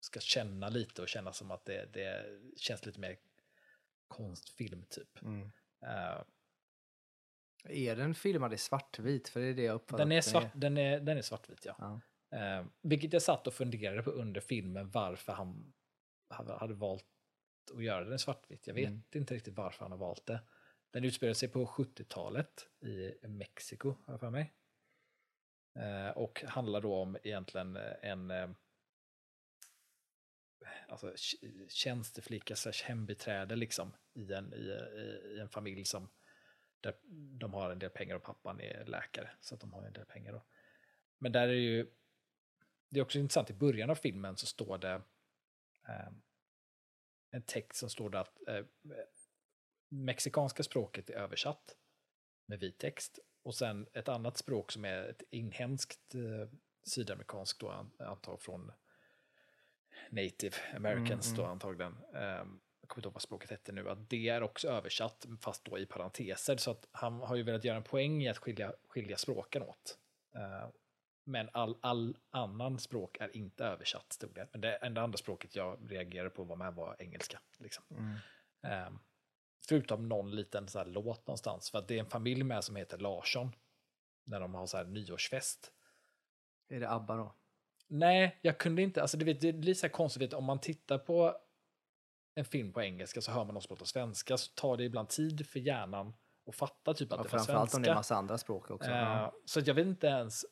ska 0.00 0.20
känna 0.20 0.68
lite 0.68 1.02
och 1.02 1.08
känna 1.08 1.32
som 1.32 1.50
att 1.50 1.64
det, 1.64 1.86
det 1.92 2.40
känns 2.56 2.86
lite 2.86 3.00
mer 3.00 3.16
konstfilm 4.08 4.84
typ. 4.88 5.22
Mm. 5.22 5.50
Eh, 5.82 6.22
Är 7.64 7.96
den 7.96 8.14
filmad 8.14 8.52
i 8.54 8.58
svartvit? 8.58 9.28
För 9.28 9.40
det 9.40 9.46
är 9.46 9.54
det 9.54 9.62
jag 9.62 9.74
uppfattar. 9.74 10.04
den, 10.04 10.12
är 10.12 10.20
svart, 10.20 10.50
den, 10.54 10.76
är, 10.78 11.00
den 11.00 11.18
är 11.18 11.22
svartvit, 11.22 11.64
ja. 11.64 11.74
Ja. 11.78 12.00
Eh, 12.38 12.66
vilket 12.82 13.12
jag 13.12 13.22
satt 13.22 13.46
och 13.46 13.54
funderade 13.54 14.02
på 14.02 14.10
under 14.10 14.40
filmen 14.40 14.90
varför 14.90 15.32
han 15.32 15.72
hade, 16.30 16.52
hade 16.52 16.74
valt 16.74 17.04
att 17.74 17.84
göra 17.84 18.04
den 18.04 18.18
svartvit. 18.18 18.66
Jag 18.66 18.74
vet 18.74 18.88
Mm. 18.88 19.02
inte 19.14 19.34
riktigt 19.34 19.54
varför 19.54 19.84
han 19.84 19.90
har 19.92 19.98
valt 19.98 20.26
det. 20.26 20.40
Den 20.90 21.04
utspelar 21.04 21.34
sig 21.34 21.48
på 21.48 21.66
70-talet 21.66 22.68
i 22.80 23.26
Mexiko, 23.28 23.88
har 24.04 24.12
jag 24.12 24.20
för 24.20 24.30
mig. 24.30 24.54
Eh, 25.78 26.10
och 26.10 26.44
handlar 26.46 26.80
då 26.80 26.94
om 26.94 27.18
egentligen 27.22 27.76
eh, 27.76 27.92
en 28.02 28.30
eh, 28.30 28.50
alltså, 30.88 31.14
tjänsteflicka 31.68 32.56
slash 32.56 32.84
hembiträde 32.84 33.56
liksom 33.56 33.96
i 34.14 34.32
en, 34.32 34.54
i, 34.54 34.66
i, 35.36 35.40
en 35.40 35.48
familj 35.48 35.84
som 35.84 36.10
där 36.80 36.94
de 37.38 37.54
har 37.54 37.70
en 37.70 37.78
del 37.78 37.90
pengar 37.90 38.14
och 38.14 38.22
pappan 38.22 38.60
är 38.60 38.84
läkare 38.84 39.30
så 39.40 39.54
att 39.54 39.60
de 39.60 39.72
har 39.72 39.82
en 39.82 39.92
del 39.92 40.06
pengar 40.06 40.32
då. 40.32 40.44
Men 41.18 41.32
där 41.32 41.48
är 41.48 41.52
ju 41.52 41.90
det 42.88 43.00
är 43.00 43.04
också 43.04 43.18
intressant 43.18 43.50
i 43.50 43.54
början 43.54 43.90
av 43.90 43.94
filmen 43.94 44.36
så 44.36 44.46
står 44.46 44.78
det 44.78 45.02
eh, 45.88 46.12
en 47.30 47.42
text 47.42 47.78
som 47.78 47.90
står 47.90 48.10
där 48.10 48.18
att 48.18 48.48
eh, 48.48 48.64
mexikanska 49.88 50.62
språket 50.62 51.10
är 51.10 51.14
översatt 51.14 51.76
med 52.46 52.60
vit 52.60 52.78
text 52.78 53.18
och 53.48 53.54
sen 53.54 53.86
ett 53.92 54.08
annat 54.08 54.36
språk 54.36 54.72
som 54.72 54.84
är 54.84 55.08
ett 55.08 55.22
inhemskt 55.30 56.14
eh, 56.14 56.48
sydamerikanskt 56.86 57.60
då 57.60 57.70
an- 57.70 57.96
antar 57.98 58.36
från 58.36 58.72
native 60.10 60.56
americans 60.76 61.26
Mm, 61.26 61.36
då 61.36 61.42
mm. 61.42 61.52
antagligen. 61.52 61.96
Eh, 62.14 62.20
jag 62.20 62.88
kommer 62.88 63.00
inte 63.00 63.06
ihåg 63.06 63.14
vad 63.14 63.22
språket 63.22 63.50
hette 63.50 63.72
nu, 63.72 63.90
att 63.90 64.10
det 64.10 64.28
är 64.28 64.42
också 64.42 64.68
översatt 64.68 65.26
fast 65.40 65.64
då 65.64 65.78
i 65.78 65.86
parenteser 65.86 66.56
så 66.56 66.70
att 66.70 66.88
han 66.92 67.20
har 67.20 67.36
ju 67.36 67.42
velat 67.42 67.64
göra 67.64 67.76
en 67.76 67.82
poäng 67.82 68.22
i 68.22 68.28
att 68.28 68.38
skilja, 68.38 68.72
skilja 68.88 69.16
språken 69.16 69.62
åt. 69.62 69.98
Eh, 70.34 70.68
men 71.24 71.48
all, 71.52 71.78
all 71.82 72.16
annan 72.30 72.78
språk 72.78 73.16
är 73.20 73.36
inte 73.36 73.64
översatt 73.64 74.12
stod 74.12 74.34
det. 74.34 74.48
Men 74.52 74.60
det 74.60 74.76
enda 74.76 75.02
andra 75.02 75.18
språket 75.18 75.56
jag 75.56 75.92
reagerade 75.92 76.30
på 76.30 76.44
var 76.44 76.56
med 76.56 76.74
var 76.74 76.96
engelska. 76.98 77.40
Liksom. 77.58 77.84
Mm. 77.90 78.16
Ehm, 78.62 78.98
förutom 79.68 80.08
någon 80.08 80.30
liten 80.30 80.68
så 80.68 80.84
låt 80.84 81.26
någonstans. 81.26 81.70
För 81.70 81.78
att 81.78 81.88
det 81.88 81.94
är 81.94 81.98
en 81.98 82.10
familj 82.10 82.42
med 82.42 82.64
som 82.64 82.76
heter 82.76 82.98
Larsson. 82.98 83.52
När 84.24 84.40
de 84.40 84.54
har 84.54 84.66
så 84.66 84.76
här 84.76 84.84
nyårsfest. 84.84 85.72
Är 86.68 86.80
det 86.80 86.90
ABBA 86.90 87.16
då? 87.16 87.34
Nej, 87.86 88.38
jag 88.42 88.58
kunde 88.58 88.82
inte. 88.82 89.02
Alltså, 89.02 89.16
du 89.16 89.24
vet, 89.24 89.40
det 89.40 89.52
blir 89.52 89.74
så 89.74 89.86
här 89.86 89.92
konstigt. 89.92 90.32
Om 90.32 90.44
man 90.44 90.58
tittar 90.60 90.98
på 90.98 91.36
en 92.34 92.44
film 92.44 92.72
på 92.72 92.82
engelska 92.82 93.20
så 93.20 93.32
hör 93.32 93.44
man 93.44 93.54
någon 93.54 93.62
som 93.62 93.68
pratar 93.68 93.86
svenska. 93.86 94.36
Så 94.36 94.52
tar 94.54 94.76
det 94.76 94.84
ibland 94.84 95.08
tid 95.08 95.46
för 95.46 95.60
hjärnan 95.60 96.14
att 96.48 96.54
fatta 96.54 96.94
typ 96.94 97.12
att 97.12 97.18
Ja, 97.18 97.22
det 97.22 97.22
var 97.22 97.38
framförallt 97.38 97.74
om 97.74 97.82
det 97.82 97.88
är 97.88 97.94
svenska. 97.94 97.94
massa 97.94 98.16
andra 98.16 98.38
språk 98.38 98.70
också. 98.70 98.90
Ja. 98.90 99.34
Så 99.44 99.60
jag 99.60 99.74
vet 99.74 99.86
inte 99.86 100.06
ens. 100.06 100.44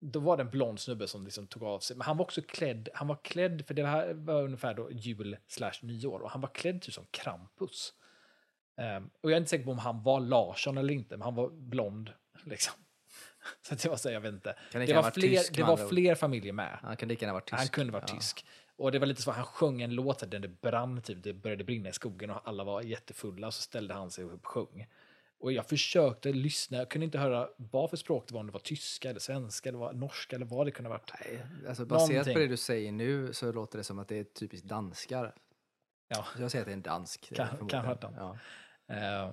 Då 0.00 0.20
var 0.20 0.36
det 0.36 0.42
en 0.42 0.50
blond 0.50 0.80
snubbe 0.80 1.08
som 1.08 1.24
liksom 1.24 1.46
tog 1.46 1.62
av 1.62 1.78
sig. 1.80 1.96
Men 1.96 2.04
han 2.06 2.16
var 2.16 2.24
också 2.24 2.42
klädd. 2.42 2.88
Han 2.94 3.08
var 3.08 3.18
klädd, 3.24 3.66
för 3.66 3.74
det 3.74 3.86
här 3.86 4.14
var 4.14 4.42
ungefär 4.42 4.74
då 4.74 4.90
jul 4.90 5.36
slash 5.46 5.72
nyår. 5.82 6.20
Och 6.20 6.30
han 6.30 6.40
var 6.40 6.54
klädd 6.54 6.82
typ 6.82 6.94
som 6.94 7.06
Krampus. 7.10 7.94
Ehm, 8.76 9.10
och 9.20 9.30
jag 9.30 9.32
är 9.32 9.36
inte 9.36 9.50
säker 9.50 9.64
på 9.64 9.70
om 9.70 9.78
han 9.78 10.02
var 10.02 10.20
Larsson 10.20 10.78
eller 10.78 10.94
inte, 10.94 11.16
men 11.16 11.22
han 11.22 11.34
var 11.34 11.50
blond. 11.50 12.10
Liksom. 12.44 12.74
Så 13.62 13.74
att 13.74 13.82
det 13.82 13.88
var 13.88 13.96
så, 13.96 14.10
jag 14.10 14.20
vet 14.20 14.32
inte. 14.32 14.56
Det 14.72 14.84
gärna 14.84 15.02
var, 15.02 15.10
fler, 15.10 15.28
tysk, 15.28 15.56
det 15.56 15.62
var 15.62 15.76
fler 15.88 16.14
familjer 16.14 16.52
med. 16.52 16.78
Han 16.82 16.96
kan 16.96 17.08
lika 17.08 17.24
gärna 17.24 17.32
vara 17.32 17.44
tysk. 17.44 17.58
Han 17.58 17.68
kunde 17.68 17.92
vara 17.92 18.04
Ja. 18.08 18.14
tysk. 18.14 18.46
Och 18.76 18.92
det 18.92 18.98
var 18.98 19.06
lite 19.06 19.22
så 19.22 19.30
att 19.30 19.36
han 19.36 19.46
sjöng 19.46 19.82
en 19.82 19.94
låt 19.94 20.30
där 20.30 20.38
det 20.38 20.48
brann, 20.48 21.02
typ, 21.02 21.22
det 21.22 21.32
började 21.32 21.64
brinna 21.64 21.88
i 21.88 21.92
skogen 21.92 22.30
och 22.30 22.48
alla 22.48 22.64
var 22.64 22.82
jättefulla 22.82 23.46
och 23.46 23.54
så 23.54 23.62
ställde 23.62 23.94
han 23.94 24.10
sig 24.10 24.24
upp 24.24 24.32
och 24.40 24.46
sjöng. 24.46 24.86
Och 25.38 25.52
jag 25.52 25.66
försökte 25.66 26.32
lyssna, 26.32 26.78
jag 26.78 26.90
kunde 26.90 27.04
inte 27.04 27.18
höra 27.18 27.48
vad 27.56 27.90
för 27.90 27.96
språk 27.96 28.24
det 28.28 28.34
var, 28.34 28.40
om 28.40 28.46
det 28.46 28.52
var 28.52 28.60
tyska 28.60 29.10
eller 29.10 29.20
svenska 29.20 29.68
eller 29.68 29.92
norska 29.92 30.36
eller 30.36 30.46
vad 30.46 30.66
det 30.66 30.70
kunde 30.70 30.90
ha 30.90 30.96
varit. 30.98 31.12
Nej, 31.20 31.46
alltså 31.68 31.86
baserat 31.86 32.10
Någonting. 32.10 32.34
på 32.34 32.40
det 32.40 32.46
du 32.46 32.56
säger 32.56 32.92
nu 32.92 33.32
så 33.32 33.52
låter 33.52 33.78
det 33.78 33.84
som 33.84 33.98
att 33.98 34.08
det 34.08 34.18
är 34.18 34.24
typiskt 34.24 34.68
danskar. 34.68 35.34
Ja. 36.08 36.26
Så 36.36 36.42
jag 36.42 36.50
säger 36.50 36.62
att 36.62 36.66
det 36.66 36.72
är 36.72 36.76
en 36.76 36.82
dansk. 36.82 37.34
Kan- 37.34 37.68
kan 37.68 37.84
ha. 37.86 37.96
Ja. 38.16 38.38
Eh, 38.88 39.32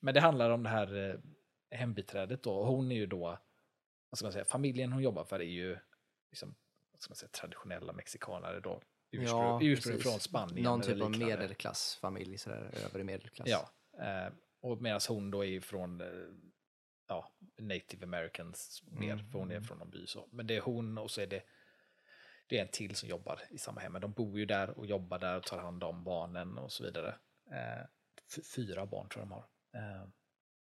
men 0.00 0.14
det 0.14 0.20
handlar 0.20 0.50
om 0.50 0.62
det 0.62 0.68
här 0.68 1.10
eh, 1.10 1.78
hembiträdet 1.78 2.42
då. 2.42 2.54
Och 2.54 2.66
hon 2.66 2.92
är 2.92 2.96
ju 2.96 3.06
då, 3.06 3.38
vad 4.10 4.18
ska 4.18 4.24
man 4.24 4.32
säga, 4.32 4.44
familjen 4.44 4.92
hon 4.92 5.02
jobbar 5.02 5.24
för 5.24 5.40
är 5.40 5.44
ju 5.44 5.78
liksom, 6.30 6.54
vad 6.92 7.02
ska 7.02 7.10
man 7.10 7.16
säga, 7.16 7.28
traditionella 7.28 7.92
mexikanare 7.92 8.60
då. 8.60 8.82
Ursprung, 9.10 9.40
Ja, 9.40 9.58
ursprung 9.62 9.98
från 9.98 10.20
Spanien. 10.20 10.64
Någon 10.64 10.80
typ 10.80 11.02
av 11.02 11.18
medelklassfamilj, 11.18 12.38
sådär, 12.38 12.70
övre 12.84 13.04
medelklass. 13.04 13.48
Ja, 13.48 13.70
eh, 14.04 14.32
och 14.60 14.82
medan 14.82 15.00
hon 15.08 15.30
då 15.30 15.44
är 15.44 15.48
ju 15.48 15.60
från 15.60 16.02
ja, 17.12 17.32
native 17.58 18.06
americans 18.06 18.82
mer, 18.86 19.12
Mm, 19.12 19.30
för 19.30 19.38
hon 19.38 19.50
är 19.50 19.54
mm. 19.54 19.64
från 19.64 19.78
någon 19.78 19.90
by. 19.90 20.06
Så. 20.06 20.28
Men 20.32 20.46
det 20.46 20.56
är 20.56 20.60
hon 20.60 20.98
och 20.98 21.10
så 21.10 21.20
är 21.20 21.26
det, 21.26 21.42
det 22.46 22.58
är 22.58 22.62
en 22.62 22.68
till 22.68 22.96
som 22.96 23.08
jobbar 23.08 23.40
i 23.50 23.58
samma 23.58 23.80
hem. 23.80 23.92
Men 23.92 24.02
de 24.02 24.12
bor 24.12 24.38
ju 24.38 24.46
där 24.46 24.78
och 24.78 24.86
jobbar 24.86 25.18
där 25.18 25.36
och 25.36 25.42
tar 25.42 25.58
hand 25.58 25.84
om 25.84 26.04
barnen 26.04 26.58
och 26.58 26.72
så 26.72 26.84
vidare. 26.84 27.14
Fyra 28.54 28.86
barn 28.86 29.08
tror 29.08 29.20
jag 29.20 29.28
de 29.28 29.32
har. 29.32 29.48
Eh, 29.72 30.08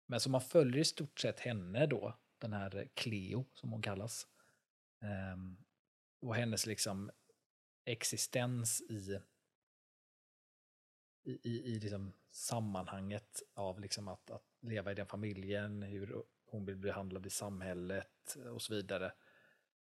men 0.08 0.20
så 0.20 0.30
man 0.30 0.42
följer 0.42 0.82
i 0.82 0.86
stort 0.86 1.20
sett 1.20 1.40
henne 1.40 1.86
då, 1.86 2.20
den 2.38 2.54
här 2.54 2.90
Cleo 2.94 3.46
som 3.54 3.72
hon 3.72 3.82
kallas. 3.82 4.28
Ehm, 5.02 5.58
och 6.22 6.36
hennes 6.36 6.66
liksom 6.66 7.12
existens 7.86 8.82
i 8.82 9.20
i, 11.24 11.76
i, 11.76 11.80
liksom 11.80 12.14
sammanhanget 12.32 13.44
av 13.54 13.80
liksom 13.80 14.08
att, 14.08 14.32
att 14.32 14.44
leva 14.62 14.92
i 14.92 14.96
den 14.96 15.08
familjen, 15.08 15.82
hur 15.82 16.24
hon 16.46 16.66
blir 16.66 16.76
behandlad 16.76 17.26
i 17.26 17.30
samhället 17.30 18.38
och 18.54 18.62
så 18.62 18.74
vidare. 18.74 19.14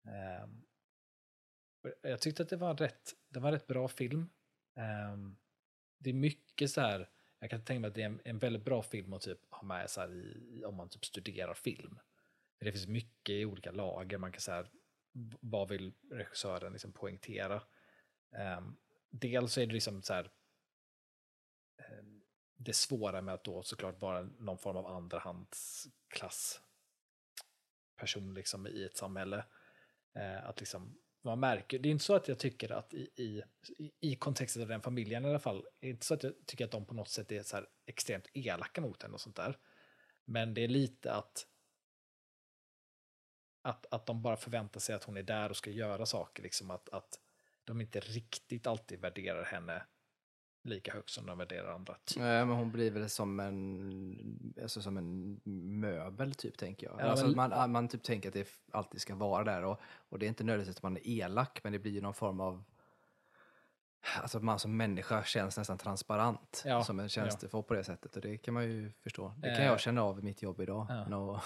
Ehm, 0.08 0.66
jag 2.02 2.22
tyckte 2.22 2.44
att 2.44 2.50
det 2.50 2.58
var 2.58 2.70
en 2.70 2.78
rätt, 2.78 3.14
det 3.30 3.40
var 3.40 3.50
en 3.50 3.54
rätt 3.54 3.68
bra 3.68 3.88
film. 3.88 4.30
Ehm, 4.76 5.38
det 5.98 6.10
är 6.10 6.14
mycket 6.14 6.72
så 6.72 6.82
här, 6.82 7.10
jag 7.44 7.50
kan 7.50 7.62
tänka 7.62 7.80
mig 7.80 7.88
att 7.88 7.96
det 7.96 8.02
är 8.02 8.06
en, 8.06 8.22
en 8.24 8.40
väldigt 8.40 8.66
bra 8.66 8.84
film 8.84 9.14
att 9.14 9.22
typ 9.22 9.40
ha 9.50 9.64
med 9.64 9.90
så 9.90 10.02
här 10.02 10.16
i, 10.16 10.64
om 10.66 10.76
man 10.76 10.90
typ 10.90 11.06
studerar 11.06 11.54
film. 11.54 12.00
Det 12.60 12.72
finns 12.72 12.88
mycket 12.88 13.34
i 13.34 13.46
olika 13.46 13.72
lager, 13.72 14.18
man 14.18 14.32
kan 14.32 14.42
säga 14.42 14.66
vad 15.40 15.70
vill 15.70 15.94
regissören 16.12 16.74
liksom 16.74 16.92
poängtera. 16.94 17.64
Um, 18.58 18.78
dels 19.10 19.58
är 19.58 19.66
det 19.66 19.74
liksom 19.74 20.02
så 20.02 20.14
här 20.14 20.32
um, 22.00 22.24
det 22.56 22.74
svåra 22.74 23.22
med 23.22 23.34
att 23.34 23.44
då 23.44 23.64
såklart 23.64 24.02
vara 24.02 24.22
någon 24.22 24.58
form 24.58 24.78
av 24.78 24.88
andrahandsklass 24.88 26.62
person 27.96 28.34
liksom 28.34 28.68
i 28.68 28.86
ett 28.86 28.98
samhälle. 28.98 29.46
Uh, 30.18 30.48
att 30.48 30.60
liksom, 30.60 30.98
man 31.24 31.40
märker, 31.40 31.80
det 31.80 31.90
är 31.90 31.92
inte 31.92 32.04
så 32.04 32.16
att 32.16 32.28
jag 32.28 32.40
tycker 32.40 32.72
att 32.72 32.94
i, 32.94 33.10
i, 33.16 33.44
i 34.00 34.16
kontexten 34.16 34.62
av 34.62 34.68
den 34.68 34.82
familjen 34.82 35.26
i 35.26 35.30
alla 35.30 35.40
fall, 35.40 35.66
det 35.80 35.88
är 35.88 35.92
inte 35.92 36.06
så 36.06 36.14
att 36.14 36.24
jag 36.24 36.34
tycker 36.46 36.66
att 36.66 36.72
de 36.72 36.86
på 36.86 36.94
något 36.94 37.10
sätt 37.10 37.32
är 37.32 37.44
så 37.44 37.56
här 37.56 37.68
extremt 37.86 38.28
elaka 38.34 38.82
mot 38.82 39.04
henne 39.04 39.14
och 39.14 39.22
sånt 39.22 39.36
där. 39.36 39.58
Men 40.26 40.54
det 40.54 40.64
är 40.64 40.68
lite 40.68 41.14
att 41.14 41.48
att, 43.62 43.86
att 43.94 44.06
de 44.06 44.22
bara 44.22 44.38
förväntar 44.38 44.80
sig 44.80 44.96
att 44.96 45.04
hon 45.04 45.18
är 45.18 45.24
där 45.24 45.50
och 45.50 45.58
ska 45.58 45.70
göra 45.70 46.06
saker, 46.06 46.44
liksom 46.44 46.72
att, 46.72 46.90
att 46.90 47.20
de 47.64 47.82
inte 47.82 48.00
riktigt 48.00 48.68
alltid 48.68 49.00
värderar 49.00 49.44
henne 49.44 49.86
lika 50.64 50.94
högt 50.94 51.10
som 51.10 51.26
de 51.26 51.38
värderar 51.38 51.74
andra. 51.74 51.96
Typ. 52.06 52.18
Nej, 52.18 52.46
men 52.46 52.56
hon 52.58 52.72
blir 52.72 52.92
väl 52.92 53.10
som 53.10 53.40
en, 53.40 54.54
alltså 54.62 54.82
som 54.82 54.98
en 54.98 55.40
möbel 55.80 56.34
typ 56.34 56.58
tänker 56.58 56.88
jag. 56.88 56.96
Ja, 57.00 57.04
alltså, 57.04 57.28
men- 57.28 57.50
man, 57.50 57.72
man 57.72 57.88
typ 57.88 58.04
tänker 58.04 58.30
att 58.30 58.34
det 58.34 58.48
alltid 58.72 59.02
ska 59.02 59.16
vara 59.16 59.44
där 59.44 59.64
och, 59.64 59.80
och 60.10 60.20
det 60.20 60.26
är 60.26 60.28
inte 60.28 60.44
nödvändigtvis 60.44 60.78
att 60.78 60.84
man 60.84 60.98
är 60.98 61.02
elak 61.10 61.60
men 61.64 61.74
det 61.74 61.80
blir 61.80 61.92
ju 61.92 62.02
någon 62.02 62.14
form 62.14 62.40
av 62.40 62.64
Alltså 64.22 64.40
man 64.40 64.60
som 64.60 64.78
människa 64.78 65.24
känns 65.24 65.58
nästan 65.58 65.78
transparent 65.78 66.64
Ja, 66.66 66.84
som 66.84 67.00
en 67.00 67.10
tjänstefolk 67.10 67.68
på 67.68 67.74
det 67.74 67.84
sättet 67.84 68.16
och 68.16 68.22
det 68.22 68.38
kan 68.38 68.54
man 68.54 68.64
ju 68.64 68.92
förstå. 69.04 69.34
Det 69.38 69.48
kan 69.48 69.58
Eh, 69.58 69.66
jag 69.66 69.80
känna 69.80 70.04
av 70.04 70.20
i 70.20 70.22
mitt 70.22 70.42
jobb 70.42 70.62
idag. 70.62 70.86
ja. 70.90 71.08
No, 71.08 71.40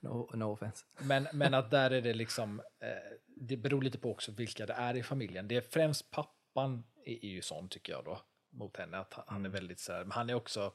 no, 0.00 0.30
no 0.36 0.44
offense. 0.44 0.84
Men, 0.98 1.26
men 1.32 1.54
att 1.54 1.70
där 1.70 1.90
är 1.90 2.00
det 2.02 2.14
liksom, 2.14 2.60
eh, 2.80 2.88
det 3.26 3.56
beror 3.56 3.82
lite 3.82 3.98
på 3.98 4.10
också 4.10 4.32
vilka 4.32 4.66
det 4.66 4.72
är 4.72 4.96
i 4.96 5.02
familjen. 5.02 5.48
Det 5.48 5.56
är 5.56 5.60
främst 5.60 6.10
pappan 6.10 6.84
är 7.04 7.24
ju 7.28 7.42
sån 7.42 7.68
tycker 7.68 7.92
jag 7.92 8.04
då, 8.04 8.18
mot 8.54 8.76
henne, 8.76 8.98
att 8.98 9.14
han 9.26 9.44
är 9.44 9.48
väldigt 9.48 9.80
så 9.80 9.92
här, 9.92 10.04
men 10.04 10.12
han 10.12 10.30
är 10.30 10.34
också, 10.34 10.74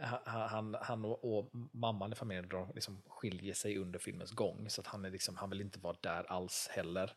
han, 0.00 0.48
han, 0.48 0.76
han 0.80 1.04
och, 1.04 1.38
och 1.38 1.50
mamman 1.72 2.12
i 2.12 2.16
familjen 2.16 2.48
de 2.48 2.72
liksom 2.74 3.02
skiljer 3.06 3.54
sig 3.54 3.78
under 3.78 3.98
filmens 3.98 4.30
gång, 4.30 4.70
så 4.70 4.80
att 4.80 4.86
han, 4.86 5.04
är 5.04 5.10
liksom, 5.10 5.36
han 5.36 5.50
vill 5.50 5.60
inte 5.60 5.80
vara 5.80 5.96
där 6.00 6.24
alls 6.24 6.68
heller. 6.70 7.16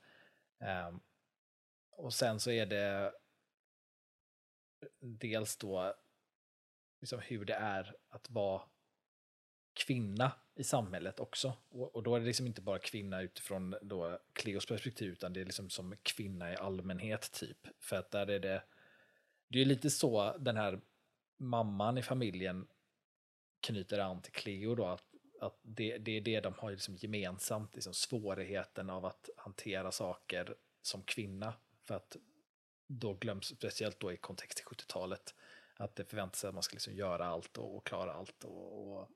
Um, 0.90 1.02
och 1.92 2.14
sen 2.14 2.40
så 2.40 2.52
är 2.52 2.66
det 2.66 3.14
dels 5.00 5.58
då 5.58 5.94
liksom 7.00 7.20
hur 7.20 7.46
det 7.46 7.54
är 7.54 7.96
att 8.10 8.30
vara 8.30 8.62
kvinna 9.74 10.32
i 10.56 10.64
samhället 10.64 11.20
också. 11.20 11.54
Och, 11.70 11.96
och 11.96 12.04
då 12.04 12.16
är 12.16 12.20
det 12.20 12.26
liksom 12.26 12.48
inte 12.48 12.62
bara 12.62 12.80
kvinna 12.80 13.22
utifrån 13.22 13.76
då 13.82 14.20
Cleos 14.34 14.66
perspektiv, 14.66 15.12
utan 15.12 15.34
det 15.34 15.42
är 15.42 15.46
liksom 15.46 15.70
som 15.70 15.96
kvinna 16.04 16.54
i 16.54 16.56
allmänhet 16.56 17.32
typ. 17.32 17.68
För 17.80 17.96
att 17.96 18.12
där 18.12 18.30
är 18.30 18.40
det, 18.40 18.64
det 19.48 19.62
är 19.62 19.66
lite 19.66 19.90
så 19.90 20.38
den 20.38 20.58
här 20.58 20.82
mamman 21.38 21.98
i 21.98 22.02
familjen 22.02 22.68
knyter 23.60 24.00
an 24.00 24.22
till 24.22 24.32
Cleo 24.32 24.76
då, 24.76 24.86
att, 24.86 25.06
att 25.42 25.60
det, 25.62 25.98
det 25.98 26.12
är 26.12 26.22
det 26.22 26.40
de 26.40 26.54
har 26.58 26.72
liksom 26.72 26.96
gemensamt, 26.96 27.76
liksom 27.76 27.94
svårigheten 27.94 28.90
av 28.90 29.06
att 29.06 29.30
hantera 29.38 29.92
saker 29.92 30.56
som 30.82 31.02
kvinna. 31.02 31.54
För 31.84 31.96
att 31.96 32.18
då 32.88 33.14
glöms, 33.14 33.48
speciellt 33.48 34.00
då 34.00 34.12
i 34.12 34.18
kontext 34.18 34.58
till 34.58 34.66
70-talet, 34.66 35.36
att 35.76 35.96
det 35.96 36.06
förväntas 36.06 36.46
att 36.46 36.54
man 36.54 36.64
ska 36.64 36.74
liksom 36.74 36.94
göra 36.94 37.26
allt 37.26 37.58
och, 37.58 37.76
och 37.76 37.86
klara 37.86 38.14
allt 38.14 38.44
och, 38.44 38.98
och, 38.98 39.10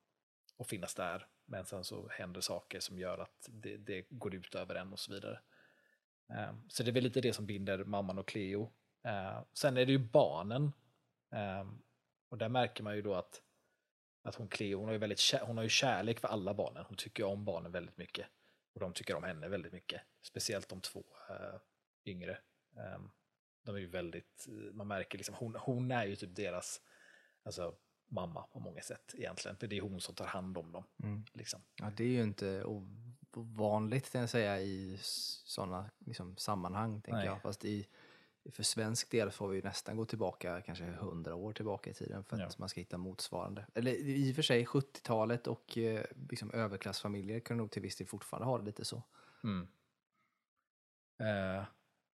och, 0.58 0.68
finnas 0.68 0.96
där. 0.96 1.28
Men 1.46 1.66
sen 1.66 1.84
så 1.84 2.08
händer 2.10 2.42
saker 2.42 2.80
som 2.80 3.00
gör 3.00 3.18
att 3.18 3.50
det, 3.50 3.78
det 3.78 4.06
går 4.10 4.36
ut 4.36 4.56
över 4.56 4.76
en 4.76 4.94
och 4.94 5.00
så 5.00 5.14
vidare. 5.14 5.40
Eh, 6.34 6.54
så 6.68 6.84
det 6.84 6.90
är 6.90 6.94
väl 6.94 7.04
lite 7.04 7.22
det 7.22 7.34
som 7.34 7.46
binder 7.46 7.84
mamman 7.84 8.18
och 8.18 8.28
Cleo. 8.28 8.74
Eh, 9.04 9.42
sen 9.54 9.78
är 9.78 9.86
det 9.86 9.92
ju 9.92 10.00
barnen. 10.00 10.72
Eh, 11.32 11.68
och 12.30 12.38
där 12.38 12.50
märker 12.50 12.84
man 12.84 12.96
ju 12.96 13.02
då 13.02 13.14
att, 13.14 13.42
att 14.24 14.36
hon 14.36 14.48
Cleo, 14.48 14.80
hon 14.80 14.86
har, 14.86 14.94
ju 14.94 15.00
väldigt, 15.00 15.34
hon 15.42 15.58
har 15.58 15.64
ju 15.64 15.70
kärlek 15.70 16.20
för 16.20 16.28
alla 16.28 16.54
barnen. 16.54 16.86
Hon 16.88 16.98
tycker 16.98 17.24
om 17.24 17.46
barnen 17.46 17.72
väldigt 17.72 17.98
mycket. 17.98 18.28
Och 18.74 18.80
de 18.80 18.94
tycker 18.94 19.16
om 19.16 19.24
henne 19.24 19.48
väldigt 19.48 19.74
mycket. 19.74 20.02
Speciellt 20.22 20.70
de 20.70 20.82
två 20.82 21.06
yngre. 22.06 22.38
De 23.64 23.76
är 23.76 23.80
ju 23.80 23.88
väldigt, 23.88 24.48
man 24.74 24.88
märker 24.88 25.18
liksom, 25.18 25.36
hon, 25.36 25.56
hon 25.56 25.92
är 25.92 26.06
ju 26.06 26.16
typ 26.16 26.36
deras 26.36 26.82
alltså, 27.44 27.76
mamma 28.08 28.44
på 28.54 28.60
många 28.60 28.82
sätt 28.82 29.16
egentligen. 29.18 29.58
För 29.58 29.68
det 29.68 29.78
är 29.78 29.82
hon 29.82 30.02
som 30.02 30.16
tar 30.16 30.26
hand 30.26 30.58
om 30.58 30.72
dem. 30.72 30.84
Mm. 31.04 31.26
Liksom. 31.34 31.62
Ja, 31.76 31.92
det 31.98 32.04
är 32.04 32.08
ju 32.08 32.24
inte 32.24 32.64
ovanligt 33.34 34.14
jag 34.14 34.30
säga 34.30 34.62
i 34.62 34.98
sådana 35.02 35.90
liksom, 36.00 36.38
sammanhang. 36.38 37.02
Tänker 37.02 37.26
jag. 37.26 37.42
Fast 37.42 37.66
i, 37.66 37.88
för 38.52 38.64
svensk 38.64 39.12
del 39.12 39.32
får 39.32 39.48
vi 39.48 39.62
nästan 39.62 39.98
gå 39.98 40.06
tillbaka 40.06 40.62
kanske 40.62 40.86
hundra 40.86 41.36
år 41.36 41.54
tillbaka 41.54 41.90
i 41.90 41.94
tiden 41.94 42.24
för 42.24 42.36
att 42.36 42.42
ja. 42.42 42.50
man 42.58 42.70
ska 42.70 42.82
hitta 42.82 42.98
motsvarande. 42.98 43.66
Eller 43.74 43.92
i 43.96 44.32
och 44.32 44.36
för 44.36 44.42
sig 44.42 44.66
70-talet 44.66 45.48
och 45.48 45.78
eh, 45.78 46.06
liksom, 46.30 46.52
överklassfamiljer 46.52 47.40
kan 47.40 47.58
nog 47.58 47.72
till 47.72 47.82
viss 47.82 47.96
del 47.96 48.08
fortfarande 48.08 48.46
ha 48.46 48.58
det 48.58 48.66
lite 48.66 48.86
så. 48.86 49.04
Mm. 49.44 49.68
Uh, 51.22 51.66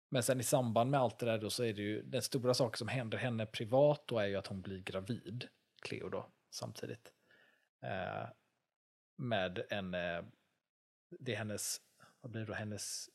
men 0.09 0.22
sen 0.22 0.41
i 0.41 0.43
samband 0.43 0.91
med 0.91 1.01
allt 1.01 1.18
det 1.18 1.26
där 1.26 1.38
då 1.38 1.51
så 1.51 1.64
är 1.64 1.72
det 1.72 1.82
ju 1.82 2.03
den 2.03 2.22
stora 2.22 2.55
saken 2.55 2.78
som 2.78 2.88
händer 2.88 3.18
henne 3.18 3.47
privat 3.47 4.03
då 4.07 4.18
är 4.18 4.26
ju 4.26 4.36
att 4.36 4.47
hon 4.47 4.62
blir 4.62 4.78
gravid, 4.82 5.49
Cleo 5.80 6.08
då, 6.08 6.26
samtidigt. 6.50 7.12
Eh, 7.82 8.28
med 9.16 9.62
en, 9.70 9.94
eh, 9.94 10.24
det 11.18 11.32
är 11.32 11.36
hennes, 11.36 11.80
vad 12.20 12.32
blir 12.32 12.40
det 12.40 12.46
då, 12.46 12.54
hennes, 12.54 13.10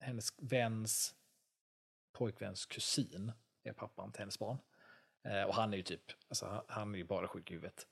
hennes 0.00 0.28
väns 0.38 1.14
pojkväns 2.12 2.66
kusin 2.66 3.32
är 3.62 3.72
pappan 3.72 4.12
till 4.12 4.20
hennes 4.20 4.38
barn. 4.38 4.58
Eh, 5.22 5.42
och 5.42 5.54
han 5.54 5.72
är 5.72 5.76
ju 5.76 5.82
typ, 5.82 6.12
alltså 6.28 6.64
han 6.68 6.94
är 6.94 6.98
ju 6.98 7.04
bara 7.04 7.28
sjuk 7.28 7.50
i 7.50 7.54
huvudet. 7.54 7.86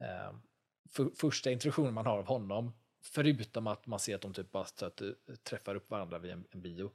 Eh, 0.00 0.32
för, 0.88 1.10
första 1.16 1.50
introduktionen 1.50 1.94
man 1.94 2.06
har 2.06 2.18
av 2.18 2.26
honom 2.26 2.72
förutom 3.02 3.66
att 3.66 3.86
man 3.86 3.98
ser 3.98 4.14
att 4.14 4.20
de 4.20 4.32
typ 4.32 4.50
bara 4.50 4.66
eh, 4.82 5.34
träffar 5.34 5.74
upp 5.74 5.90
varandra 5.90 6.18
vid 6.18 6.30
en, 6.30 6.46
en, 6.50 6.62
bio, 6.62 6.92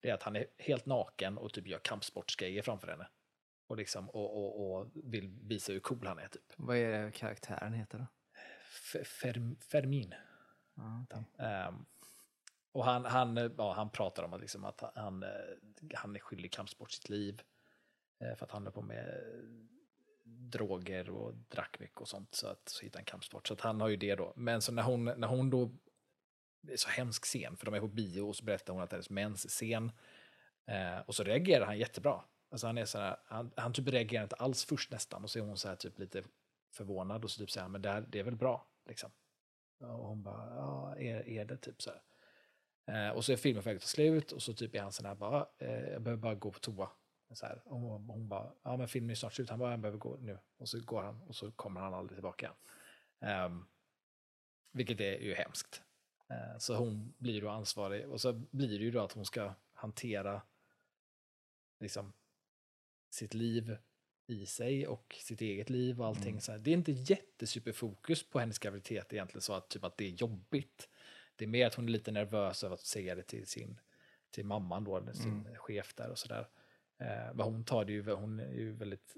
det 0.00 0.10
är 0.10 0.14
att 0.14 0.22
han 0.22 0.36
är 0.36 0.46
helt 0.58 0.86
naken 0.86 1.38
och 1.38 1.52
typ 1.52 1.66
gör 1.66 1.78
kampsportsgrejer 1.78 2.62
framför 2.62 2.88
henne. 2.88 3.08
Och, 3.66 3.76
liksom, 3.76 4.10
och, 4.10 4.36
och, 4.36 4.78
och 4.78 4.90
vill 4.94 5.28
visa 5.42 5.72
hur 5.72 5.80
cool 5.80 6.06
han 6.06 6.18
är. 6.18 6.28
Typ. 6.28 6.52
Vad 6.56 6.76
är 6.76 7.10
karaktären 7.10 7.72
heter 7.72 7.98
då? 7.98 8.06
Fermin. 9.04 9.56
Fermin. 9.60 10.14
Ah, 10.74 11.02
okay. 11.02 11.22
um, 11.68 11.86
och 12.72 12.84
han, 12.84 13.04
han, 13.04 13.54
ja, 13.58 13.72
han 13.72 13.90
pratar 13.90 14.22
om 14.22 14.32
att, 14.32 14.40
liksom 14.40 14.64
att 14.64 14.82
han, 14.94 15.24
han 15.94 16.16
är 16.16 16.20
skyldig 16.20 16.52
kampsport 16.52 16.90
sitt 16.90 17.08
liv. 17.08 17.42
Eh, 18.20 18.34
för 18.34 18.44
att 18.44 18.50
han 18.50 18.66
är 18.66 18.70
på 18.70 18.82
med 18.82 19.24
droger 20.24 21.10
och 21.10 21.34
drack 21.34 21.76
mycket 21.80 22.00
och 22.00 22.08
sånt. 22.08 22.34
Så 22.34 22.48
att 22.48 22.68
så 22.68 22.82
hittade 22.82 22.98
han 22.98 23.04
kampsport. 23.04 23.46
Så 23.46 23.54
att 23.54 23.60
han 23.60 23.80
har 23.80 23.88
ju 23.88 23.96
det 23.96 24.14
då. 24.14 24.32
Men 24.36 24.62
så 24.62 24.72
när 24.72 24.82
hon, 24.82 25.04
när 25.04 25.28
hon 25.28 25.50
då, 25.50 25.70
det 26.60 26.72
är 26.72 26.76
så 26.76 26.88
hemsk 26.88 27.24
scen, 27.24 27.56
för 27.56 27.66
de 27.66 27.74
är 27.74 27.80
på 27.80 27.88
bio 27.88 28.22
och 28.22 28.36
så 28.36 28.44
berättar 28.44 28.72
hon 28.72 28.82
att 28.82 28.92
hennes 28.92 29.10
mens 29.10 29.44
är 29.44 29.48
sen. 29.48 29.92
Eh, 30.66 30.98
och 30.98 31.14
så 31.14 31.24
reagerar 31.24 31.66
han 31.66 31.78
jättebra. 31.78 32.24
Alltså 32.50 32.66
han 32.66 32.78
är 32.78 32.84
så 32.84 32.98
här, 32.98 33.16
han, 33.24 33.52
han 33.56 33.72
typ 33.72 33.88
reagerar 33.88 34.22
inte 34.22 34.36
alls 34.36 34.64
först 34.64 34.90
nästan 34.90 35.24
och 35.24 35.30
så 35.30 35.38
är 35.38 35.42
hon 35.42 35.56
så 35.56 35.68
här 35.68 35.76
typ 35.76 35.98
lite 35.98 36.22
förvånad 36.72 37.24
och 37.24 37.30
så 37.30 37.40
typ 37.40 37.50
säger 37.50 37.68
men 37.68 37.82
det, 37.82 37.90
här, 37.90 38.00
det 38.08 38.18
är 38.18 38.24
väl 38.24 38.36
bra 38.36 38.66
liksom. 38.86 39.10
Och 39.78 40.08
hon 40.08 40.22
bara, 40.22 40.54
ja, 40.54 40.96
är, 40.96 41.28
är 41.28 41.44
det 41.44 41.56
typ 41.56 41.82
så 41.82 41.90
här. 41.90 42.02
Eh, 42.86 43.16
och 43.16 43.24
så 43.24 43.32
är 43.32 43.36
filmen 43.36 43.62
på 43.62 43.68
väg 43.68 43.76
att 43.76 43.82
ta 43.82 43.88
slut 43.88 44.32
och 44.32 44.42
så 44.42 44.54
typ 44.54 44.74
är 44.74 44.82
han 44.82 44.92
sån 44.92 45.06
här 45.06 45.14
bara, 45.14 45.46
eh, 45.58 45.88
jag 45.88 46.02
behöver 46.02 46.22
bara 46.22 46.34
gå 46.34 46.50
på 46.50 46.58
toa. 46.58 46.90
Så 47.32 47.46
här, 47.46 47.62
och 47.64 47.80
hon 47.80 48.28
bara, 48.28 48.52
ja 48.62 48.76
men 48.76 48.88
filmen 48.88 49.10
är 49.10 49.14
snart 49.14 49.32
slut, 49.32 49.50
han 49.50 49.58
bara, 49.58 49.70
jag 49.70 49.80
behöver 49.80 49.98
gå 49.98 50.16
nu. 50.16 50.38
Och 50.56 50.68
så 50.68 50.80
går 50.80 51.02
han 51.02 51.22
och 51.22 51.36
så 51.36 51.52
kommer 51.52 51.80
han 51.80 51.94
aldrig 51.94 52.16
tillbaka. 52.16 52.52
Eh, 53.20 53.50
vilket 54.72 55.00
är 55.00 55.18
ju 55.18 55.34
hemskt. 55.34 55.82
Eh, 56.28 56.58
så 56.58 56.76
hon 56.76 57.14
blir 57.18 57.40
då 57.40 57.48
ansvarig 57.48 58.08
och 58.08 58.20
så 58.20 58.32
blir 58.32 58.78
det 58.78 58.84
ju 58.84 58.90
då 58.90 59.00
att 59.00 59.12
hon 59.12 59.24
ska 59.24 59.54
hantera 59.72 60.42
liksom 61.80 62.12
sitt 63.16 63.34
liv 63.34 63.76
i 64.26 64.46
sig 64.46 64.86
och 64.86 65.16
sitt 65.18 65.40
eget 65.40 65.70
liv 65.70 66.00
och 66.00 66.06
allting. 66.06 66.28
Mm. 66.28 66.40
Så 66.40 66.52
här. 66.52 66.58
Det 66.58 66.70
är 66.70 66.74
inte 66.74 66.92
jättesuperfokus 66.92 68.28
på 68.28 68.38
hennes 68.38 68.58
graviditet 68.58 69.12
egentligen 69.12 69.42
så 69.42 69.52
att, 69.52 69.68
typ 69.68 69.84
att 69.84 69.96
det 69.96 70.04
är 70.04 70.10
jobbigt. 70.10 70.88
Det 71.36 71.44
är 71.44 71.48
mer 71.48 71.66
att 71.66 71.74
hon 71.74 71.84
är 71.84 71.92
lite 71.92 72.10
nervös 72.10 72.64
över 72.64 72.74
att 72.74 72.80
säga 72.80 73.14
det 73.14 73.22
till 73.22 73.46
sin 73.46 73.80
till 74.30 74.44
mamman 74.44 74.84
då, 74.84 75.12
sin 75.12 75.32
mm. 75.32 75.56
chef 75.56 75.94
där 75.94 76.10
och 76.10 76.18
sådär. 76.18 76.48
Eh, 76.98 77.34
men 77.34 77.40
hon 77.40 77.64
tar 77.64 77.84
det 77.84 77.92
ju, 77.92 78.10
hon 78.10 78.40
är 78.40 78.52
ju 78.52 78.72
väldigt, 78.72 79.14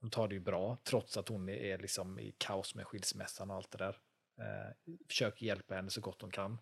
hon 0.00 0.10
tar 0.10 0.28
det 0.28 0.34
ju 0.34 0.40
bra, 0.40 0.76
trots 0.84 1.16
att 1.16 1.28
hon 1.28 1.48
är 1.48 1.78
liksom 1.78 2.18
i 2.18 2.34
kaos 2.38 2.74
med 2.74 2.86
skilsmässan 2.86 3.50
och 3.50 3.56
allt 3.56 3.70
det 3.70 3.78
där. 3.78 3.98
Eh, 4.38 4.94
försöker 5.08 5.46
hjälpa 5.46 5.74
henne 5.74 5.90
så 5.90 6.00
gott 6.00 6.22
hon 6.22 6.30
kan. 6.30 6.58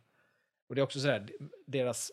Och 0.68 0.74
det 0.74 0.80
är 0.80 0.82
också 0.82 1.00
så 1.00 1.08
här, 1.08 1.28
deras 1.66 2.12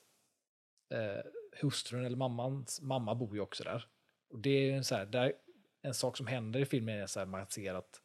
eh, 0.89 1.25
hustrun 1.61 2.05
eller 2.05 2.17
mammans 2.17 2.81
mamma 2.81 3.15
bor 3.15 3.35
ju 3.35 3.41
också 3.41 3.63
där. 3.63 3.87
Och 4.35 4.41
det 4.41 4.49
är 4.49 4.73
en, 4.77 4.83
så 4.83 4.95
här, 4.95 5.05
där, 5.05 5.33
en 5.81 5.93
sak 5.93 6.17
som 6.17 6.27
händer 6.27 6.59
i 6.59 6.65
filmen 6.65 6.99
är 6.99 7.07
så 7.07 7.19
här, 7.19 7.25
man 7.25 7.47
ser 7.47 7.73
att, 7.73 8.01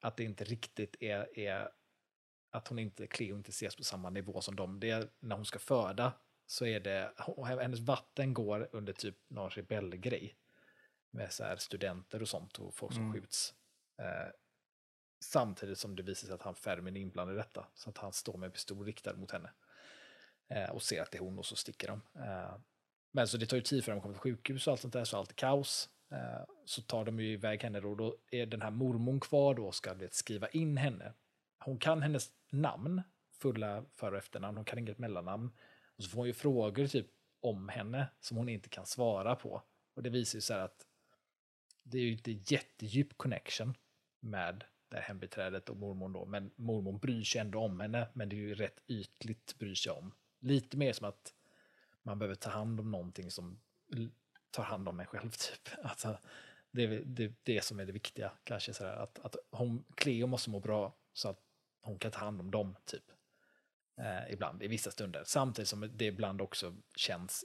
att 0.00 0.16
det 0.16 0.24
inte 0.24 0.44
riktigt 0.44 0.96
är, 1.00 1.38
är 1.38 1.70
att 2.50 2.68
hon 2.68 2.78
inte, 2.78 3.06
Cleo 3.06 3.36
inte 3.36 3.50
ses 3.50 3.76
på 3.76 3.84
samma 3.84 4.10
nivå 4.10 4.40
som 4.40 4.56
dem. 4.56 4.80
Det 4.80 4.90
är 4.90 5.08
när 5.20 5.36
hon 5.36 5.44
ska 5.44 5.58
föda 5.58 6.12
så 6.46 6.66
är 6.66 6.80
det, 6.80 7.12
hennes 7.60 7.80
vatten 7.80 8.34
går 8.34 8.68
under 8.72 8.92
typ 8.92 9.16
någon 9.28 9.50
rebellgrej. 9.50 10.36
Med 11.10 11.32
så 11.32 11.44
här 11.44 11.56
studenter 11.56 12.22
och 12.22 12.28
sånt 12.28 12.58
och 12.58 12.74
folk 12.74 12.92
som 12.92 13.02
mm. 13.02 13.14
skjuts. 13.14 13.54
Eh, 13.98 14.32
samtidigt 15.24 15.78
som 15.78 15.96
det 15.96 16.02
visar 16.02 16.26
sig 16.26 16.34
att 16.34 16.42
han 16.42 16.54
Fermin 16.54 16.96
är 16.96 17.00
inblandad 17.00 17.36
i 17.36 17.38
detta. 17.38 17.66
Så 17.74 17.90
att 17.90 17.98
han 17.98 18.12
står 18.12 18.38
med 18.38 18.52
pistol 18.52 18.84
riktad 18.84 19.16
mot 19.16 19.30
henne. 19.30 19.50
Eh, 20.48 20.70
och 20.70 20.82
ser 20.82 21.02
att 21.02 21.10
det 21.10 21.18
är 21.18 21.22
hon 21.22 21.38
och 21.38 21.46
så 21.46 21.56
sticker 21.56 21.88
de. 21.88 22.02
Eh, 22.22 22.56
men 23.14 23.28
så 23.28 23.36
det 23.36 23.46
tar 23.46 23.56
ju 23.56 23.62
tid 23.62 23.84
för 23.84 23.92
dem 23.92 23.98
att 23.98 24.02
komma 24.02 24.14
till 24.14 24.20
sjukhus 24.20 24.66
och 24.66 24.70
allt 24.70 24.80
sånt 24.80 24.92
där, 24.92 25.04
så 25.04 25.16
allt 25.16 25.30
är 25.30 25.34
kaos. 25.34 25.88
Eh, 26.10 26.44
så 26.64 26.82
tar 26.82 27.04
de 27.04 27.20
ju 27.20 27.32
iväg 27.32 27.62
henne 27.62 27.80
då, 27.80 27.90
och 27.90 27.96
då 27.96 28.16
är 28.30 28.46
den 28.46 28.62
här 28.62 28.70
mormon 28.70 29.20
kvar 29.20 29.54
då 29.54 29.66
och 29.66 29.74
ska 29.74 29.94
vet, 29.94 30.14
skriva 30.14 30.48
in 30.48 30.76
henne. 30.76 31.12
Hon 31.58 31.78
kan 31.78 32.02
hennes 32.02 32.30
namn, 32.50 33.02
fulla 33.32 33.84
för 33.92 34.12
och 34.12 34.18
efternamn, 34.18 34.56
hon 34.56 34.64
kan 34.64 34.78
inget 34.78 34.98
mellannamn. 34.98 35.50
Och 35.96 36.04
så 36.04 36.10
får 36.10 36.18
hon 36.18 36.26
ju 36.26 36.32
frågor 36.32 36.86
typ 36.86 37.06
om 37.40 37.68
henne 37.68 38.06
som 38.20 38.36
hon 38.36 38.48
inte 38.48 38.68
kan 38.68 38.86
svara 38.86 39.36
på. 39.36 39.62
Och 39.94 40.02
det 40.02 40.10
visar 40.10 40.36
ju 40.36 40.40
så 40.40 40.52
här 40.52 40.60
att 40.60 40.86
det 41.82 41.98
är 41.98 42.02
ju 42.02 42.12
inte 42.12 42.32
jättedjup 42.32 43.16
connection 43.16 43.74
med 44.20 44.64
det 44.88 44.96
här 44.96 45.02
hembiträdet 45.02 45.68
och 45.68 45.76
mormon 45.76 46.12
då, 46.12 46.26
men 46.26 46.50
mormon 46.56 46.98
bryr 46.98 47.24
sig 47.24 47.40
ändå 47.40 47.58
om 47.58 47.80
henne, 47.80 48.08
men 48.12 48.28
det 48.28 48.36
är 48.36 48.38
ju 48.38 48.54
rätt 48.54 48.80
ytligt 48.86 49.58
bryr 49.58 49.74
sig 49.74 49.92
om. 49.92 50.14
Lite 50.40 50.76
mer 50.76 50.92
som 50.92 51.08
att 51.08 51.34
man 52.04 52.18
behöver 52.18 52.34
ta 52.34 52.50
hand 52.50 52.80
om 52.80 52.90
någonting 52.90 53.30
som 53.30 53.60
tar 54.50 54.62
hand 54.62 54.88
om 54.88 55.00
en 55.00 55.06
själv, 55.06 55.30
typ. 55.38 55.68
Alltså, 55.82 56.18
det 56.70 56.82
är 56.82 57.02
det, 57.04 57.32
det 57.42 57.64
som 57.64 57.80
är 57.80 57.86
det 57.86 57.92
viktiga, 57.92 58.32
kanske 58.44 58.74
så 58.74 58.84
att, 58.84 59.18
att 59.18 59.36
hon, 59.50 59.84
Cleo 59.94 60.26
måste 60.26 60.50
må 60.50 60.60
bra 60.60 60.96
så 61.12 61.28
att 61.28 61.40
hon 61.80 61.98
kan 61.98 62.10
ta 62.10 62.18
hand 62.18 62.40
om 62.40 62.50
dem, 62.50 62.76
typ 62.84 63.04
eh, 64.00 64.32
ibland, 64.32 64.62
i 64.62 64.68
vissa 64.68 64.90
stunder. 64.90 65.22
Samtidigt 65.26 65.68
som 65.68 65.90
det 65.94 66.04
ibland 66.04 66.40
också 66.40 66.76
känns 66.96 67.44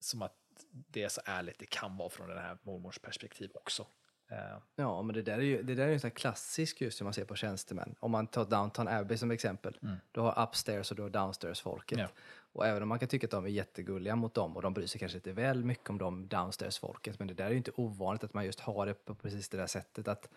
som 0.00 0.22
att 0.22 0.36
det 0.70 1.02
är 1.02 1.08
så 1.08 1.20
ärligt 1.24 1.58
det 1.58 1.66
kan 1.66 1.96
vara 1.96 2.10
från 2.10 2.28
den 2.28 2.38
här 2.38 2.58
mormors 2.62 2.98
perspektiv 2.98 3.50
också. 3.54 3.86
Eh. 4.28 4.58
Ja, 4.76 5.02
men 5.02 5.14
det 5.14 5.22
där 5.22 5.38
är 5.38 5.42
ju 5.42 5.62
det 5.62 5.74
där 5.74 5.86
är 5.86 5.92
ju 5.92 5.98
så 5.98 6.10
klassiskt 6.10 6.80
just 6.80 7.00
hur 7.00 7.04
man 7.04 7.12
ser 7.12 7.24
på 7.24 7.36
tjänstemän. 7.36 7.94
Om 8.00 8.10
man 8.10 8.26
tar 8.26 8.44
Downton 8.44 8.88
Abbey 8.88 9.16
som 9.16 9.30
exempel. 9.30 9.78
Mm. 9.82 9.96
Du 10.12 10.20
har 10.20 10.42
upstairs 10.48 10.90
och 10.90 10.96
du 10.96 11.02
har 11.02 11.10
downstairs-folket. 11.10 11.98
Ja. 11.98 12.08
Och 12.52 12.66
även 12.66 12.82
om 12.82 12.88
man 12.88 12.98
kan 12.98 13.08
tycka 13.08 13.26
att 13.26 13.30
de 13.30 13.44
är 13.44 13.48
jättegulliga 13.48 14.16
mot 14.16 14.34
dem 14.34 14.56
och 14.56 14.62
de 14.62 14.74
bryr 14.74 14.86
sig 14.86 14.98
kanske 14.98 15.18
inte 15.18 15.32
väl 15.32 15.64
mycket 15.64 15.90
om 15.90 15.98
de 15.98 16.28
downstairs-folket. 16.28 17.18
Men 17.18 17.28
det 17.28 17.34
där 17.34 17.46
är 17.46 17.50
ju 17.50 17.56
inte 17.56 17.72
ovanligt 17.74 18.24
att 18.24 18.34
man 18.34 18.44
just 18.44 18.60
har 18.60 18.86
det 18.86 18.94
på 18.94 19.14
precis 19.14 19.48
det 19.48 19.56
där 19.56 19.66
sättet. 19.66 20.08
att 20.08 20.28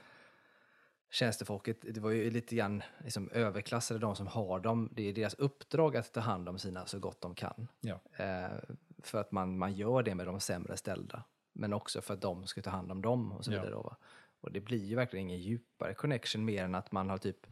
tjänstefolket, 1.09 1.77
det 1.81 1.99
var 1.99 2.09
ju 2.09 2.31
lite 2.31 2.55
grann 2.55 2.83
liksom 3.03 3.29
överklassade, 3.29 3.99
de 3.99 4.15
som 4.15 4.27
har 4.27 4.59
dem. 4.59 4.89
Det 4.91 5.09
är 5.09 5.13
deras 5.13 5.33
uppdrag 5.33 5.97
att 5.97 6.13
ta 6.13 6.19
hand 6.19 6.49
om 6.49 6.59
sina 6.59 6.85
så 6.85 6.99
gott 6.99 7.21
de 7.21 7.35
kan. 7.35 7.67
Ja. 7.79 7.99
Eh, 8.17 8.51
för 9.03 9.21
att 9.21 9.31
man, 9.31 9.57
man 9.57 9.73
gör 9.73 10.03
det 10.03 10.15
med 10.15 10.25
de 10.25 10.39
sämre 10.39 10.77
ställda. 10.77 11.23
Men 11.59 11.73
också 11.73 12.01
för 12.01 12.13
att 12.13 12.21
de 12.21 12.47
ska 12.47 12.61
ta 12.61 12.69
hand 12.69 12.91
om 12.91 13.01
dem 13.01 13.31
och 13.31 13.45
så 13.45 13.51
Ja. 13.51 13.55
vidare. 13.55 13.71
Då, 13.71 13.81
va? 13.81 13.97
Och 14.41 14.51
det 14.51 14.59
blir 14.59 14.85
ju 14.85 14.95
verkligen 14.95 15.25
ingen 15.27 15.39
djupare 15.39 15.93
connection 15.93 16.45
mer 16.45 16.63
än 16.63 16.75
att 16.75 16.91
man 16.91 17.09
har 17.09 17.17
typ 17.17 17.47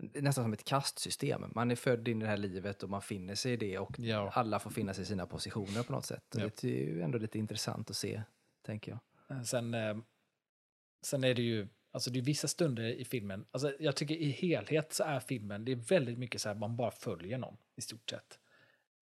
nästan 0.00 0.44
som 0.44 0.52
ett 0.52 0.64
kastsystem. 0.64 1.44
Man 1.54 1.70
är 1.70 1.76
född 1.76 2.08
in 2.08 2.18
i 2.22 2.24
det 2.24 2.30
här 2.30 2.36
livet 2.36 2.82
och 2.82 2.90
man 2.90 3.02
finner 3.02 3.34
sig 3.34 3.52
i 3.52 3.56
det 3.56 3.78
och 3.78 3.98
Ja. 3.98 4.30
alla 4.34 4.58
får 4.58 4.70
finna 4.70 4.94
sig 4.94 5.02
i 5.02 5.06
sina 5.06 5.26
positioner 5.26 5.82
på 5.82 5.92
något 5.92 6.06
sätt. 6.06 6.34
Och 6.34 6.40
Ja. 6.40 6.50
Det 6.60 6.64
är 6.82 6.84
ju 6.84 7.02
ändå 7.02 7.18
lite 7.18 7.38
intressant 7.38 7.90
att 7.90 7.96
se, 7.96 8.22
tänker 8.62 8.92
jag. 8.92 9.36
Eh, 9.36 9.42
Sen, 9.42 9.74
eh, 9.74 9.96
sen 11.02 11.24
är 11.24 11.34
det 11.34 11.42
ju, 11.42 11.68
alltså 11.90 12.10
det 12.10 12.18
är 12.18 12.22
vissa 12.22 12.48
stunder 12.48 12.82
i 12.84 13.04
filmen, 13.04 13.46
alltså 13.50 13.72
jag 13.80 13.96
tycker 13.96 14.14
i 14.14 14.30
helhet 14.30 14.92
så 14.92 15.04
är 15.04 15.20
filmen, 15.20 15.64
det 15.64 15.72
är 15.72 15.76
väldigt 15.76 16.18
mycket 16.18 16.40
så 16.40 16.48
här 16.48 16.56
man 16.56 16.76
bara 16.76 16.90
följer 16.90 17.38
någon 17.38 17.56
i 17.76 17.80
stort 17.80 18.10
sett. 18.10 18.38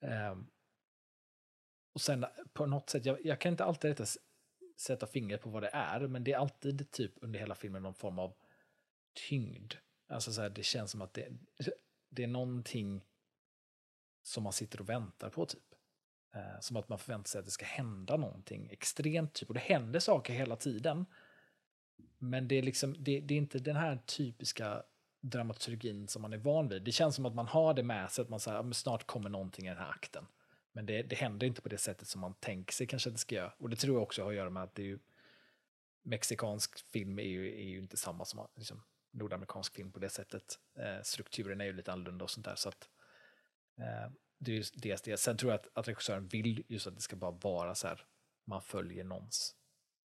Ehm, 0.00 0.46
och 1.92 2.00
sen 2.00 2.26
på 2.52 2.66
något 2.66 2.90
sätt, 2.90 3.06
jag, 3.06 3.26
jag 3.26 3.40
kan 3.40 3.52
inte 3.52 3.64
alltid 3.64 3.90
rätta, 3.90 4.04
sätta 4.76 5.06
fingret 5.06 5.42
på 5.42 5.50
vad 5.50 5.62
det 5.62 5.70
är, 5.72 6.00
men 6.06 6.24
det 6.24 6.32
är 6.32 6.38
alltid 6.38 6.90
typ 6.90 7.12
under 7.16 7.38
hela 7.38 7.54
filmen 7.54 7.82
någon 7.82 7.94
form 7.94 8.18
av 8.18 8.34
tyngd. 9.28 9.74
Alltså 10.08 10.32
så 10.32 10.42
här, 10.42 10.50
det 10.50 10.62
känns 10.62 10.90
som 10.90 11.02
att 11.02 11.14
det, 11.14 11.28
det 12.10 12.22
är 12.22 12.28
någonting 12.28 13.04
som 14.22 14.42
man 14.42 14.52
sitter 14.52 14.80
och 14.80 14.88
väntar 14.88 15.30
på 15.30 15.46
typ. 15.46 15.74
Eh, 16.34 16.60
som 16.60 16.76
att 16.76 16.88
man 16.88 16.98
förväntar 16.98 17.28
sig 17.28 17.38
att 17.38 17.44
det 17.44 17.50
ska 17.50 17.64
hända 17.64 18.16
någonting 18.16 18.68
extremt 18.70 19.32
typ. 19.32 19.48
Och 19.48 19.54
det 19.54 19.60
händer 19.60 20.00
saker 20.00 20.32
hela 20.32 20.56
tiden. 20.56 21.06
Men 22.18 22.48
det 22.48 22.54
är 22.54 22.62
liksom, 22.62 22.96
det, 22.98 23.20
det 23.20 23.34
är 23.34 23.38
inte 23.38 23.58
den 23.58 23.76
här 23.76 23.96
typiska 24.06 24.82
dramaturgin 25.20 26.08
som 26.08 26.22
man 26.22 26.32
är 26.32 26.38
van 26.38 26.68
vid. 26.68 26.82
Det 26.82 26.92
känns 26.92 27.14
som 27.14 27.26
att 27.26 27.34
man 27.34 27.46
har 27.46 27.74
det 27.74 27.82
med 27.82 28.10
sig, 28.10 28.22
att 28.22 28.28
man 28.28 28.40
säger 28.40 28.58
att 28.58 28.76
snart 28.76 29.06
kommer 29.06 29.30
någonting 29.30 29.66
i 29.66 29.68
den 29.68 29.78
här 29.78 29.90
akten. 29.90 30.26
Men 30.72 30.86
det, 30.86 31.02
det 31.02 31.16
händer 31.16 31.46
inte 31.46 31.62
på 31.62 31.68
det 31.68 31.78
sättet 31.78 32.08
som 32.08 32.20
man 32.20 32.34
tänker 32.34 32.72
sig 32.72 32.86
kanske 32.86 33.08
att 33.08 33.14
det 33.14 33.18
ska 33.18 33.34
göra. 33.34 33.52
Och 33.58 33.70
det 33.70 33.76
tror 33.76 33.96
jag 33.96 34.02
också 34.02 34.22
har 34.22 34.30
att 34.30 34.36
göra 34.36 34.50
med 34.50 34.62
att 34.62 34.74
det 34.74 34.82
är 34.82 34.86
ju, 34.86 34.98
mexikansk 36.02 36.78
film 36.86 37.18
är 37.18 37.22
ju, 37.22 37.54
är 37.54 37.68
ju 37.68 37.78
inte 37.78 37.96
samma 37.96 38.24
som 38.24 38.48
liksom, 38.56 38.84
nordamerikansk 39.10 39.74
film 39.74 39.92
på 39.92 39.98
det 39.98 40.08
sättet. 40.08 40.58
Eh, 40.78 41.02
strukturen 41.02 41.60
är 41.60 41.64
ju 41.64 41.72
lite 41.72 41.92
annorlunda 41.92 42.24
och 42.24 42.30
sånt 42.30 42.46
där. 42.46 42.54
Så 42.54 42.68
att, 42.68 42.88
eh, 43.78 44.12
det 44.38 44.52
är 44.52 44.56
ju 44.56 44.64
dels 44.74 45.02
det. 45.02 45.16
Sen 45.16 45.36
tror 45.36 45.52
jag 45.52 45.60
att, 45.60 45.78
att 45.78 45.88
regissören 45.88 46.28
vill 46.28 46.64
just 46.68 46.86
att 46.86 46.94
det 46.94 47.02
ska 47.02 47.16
bara 47.16 47.30
vara 47.30 47.74
så 47.74 47.88
här, 47.88 48.06
man 48.44 48.62
följer 48.62 49.04
någons 49.04 49.56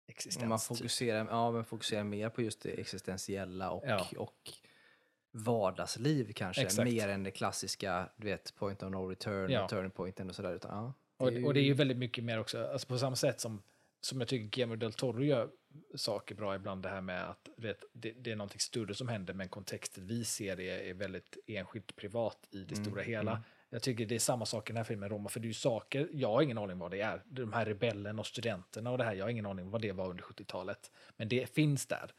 existens. 0.07 0.49
Man 0.49 0.59
typ. 0.59 0.68
fokuserar, 0.68 1.28
ja, 1.30 1.51
men 1.51 1.66
fokuserar 1.66 2.03
mer 2.03 2.30
på 2.30 2.41
just 2.41 2.62
det 2.62 2.70
existentiella 2.70 3.72
och, 3.72 3.84
Ja. 3.88 4.07
och 4.18 4.51
vardagsliv 5.32 6.34
kanske, 6.34 6.61
Exakt. 6.61 6.89
mer 6.91 7.07
än 7.07 7.23
det 7.23 7.32
klassiska, 7.32 8.09
du 8.17 8.27
vet, 8.27 8.55
point 8.55 8.84
of 8.84 8.91
no 8.91 9.07
return, 9.09 9.51
Ja. 9.51 9.67
turning 9.67 9.91
pointen 9.91 10.29
och 10.29 10.36
sådär. 10.36 10.53
Utan, 10.53 10.71
ja, 10.71 10.93
Och, 11.17 11.27
och 11.45 11.53
det 11.53 11.59
är 11.59 11.63
ju 11.63 11.73
väldigt 11.73 11.97
mycket 11.97 12.23
mer 12.23 12.39
också, 12.39 12.65
alltså 12.67 12.88
på 12.88 12.97
samma 12.97 13.15
sätt 13.15 13.39
som, 13.39 13.61
som 14.01 14.19
jag 14.19 14.27
tycker 14.27 14.45
Guillermo 14.47 14.75
del 14.75 14.93
Toro 14.93 15.23
gör 15.23 15.49
saker 15.95 16.36
bra 16.36 16.55
ibland, 16.55 16.84
det 16.84 16.89
här 16.89 17.01
med 17.01 17.29
att 17.29 17.49
vet, 17.57 17.84
det, 17.93 18.11
det 18.11 18.32
är 18.32 18.36
någonting 18.36 18.59
större 18.59 18.93
som 18.93 19.07
händer, 19.07 19.34
men 19.34 19.49
kontexten 19.49 20.07
vi 20.07 20.23
ser 20.25 20.59
är, 20.59 20.77
är 20.89 20.93
väldigt 20.93 21.38
enskilt 21.47 21.95
privat 21.95 22.47
i 22.51 22.63
det 22.63 22.75
Mm, 22.75 22.86
stora 22.86 23.01
hela. 23.01 23.43
Jag 23.69 23.82
tycker 23.82 24.05
det 24.05 24.15
är 24.15 24.19
samma 24.19 24.45
sak 24.45 24.69
i 24.69 24.73
den 24.73 24.77
här 24.77 24.84
filmen 24.84 25.09
Roma, 25.09 25.29
för 25.29 25.39
det 25.39 25.45
är 25.45 25.47
ju 25.47 25.53
saker, 25.53 26.09
jag 26.13 26.27
har 26.32 26.41
ingen 26.41 26.57
aning 26.57 26.77
vad 26.79 26.91
det 26.91 27.01
är. 27.01 27.21
De 27.25 27.53
här 27.53 27.65
rebellen 27.65 28.19
och 28.19 28.27
studenterna 28.27 28.91
och 28.91 28.97
det 28.97 29.03
här, 29.03 29.13
jag 29.13 29.25
har 29.25 29.29
ingen 29.29 29.45
aning 29.45 29.69
vad 29.69 29.82
det 29.82 29.91
var 29.91 30.09
under 30.09 30.23
70-talet. 30.23 30.91
Men 31.17 31.27
det 31.29 31.53
finns 31.55 31.86
där. 31.86 32.11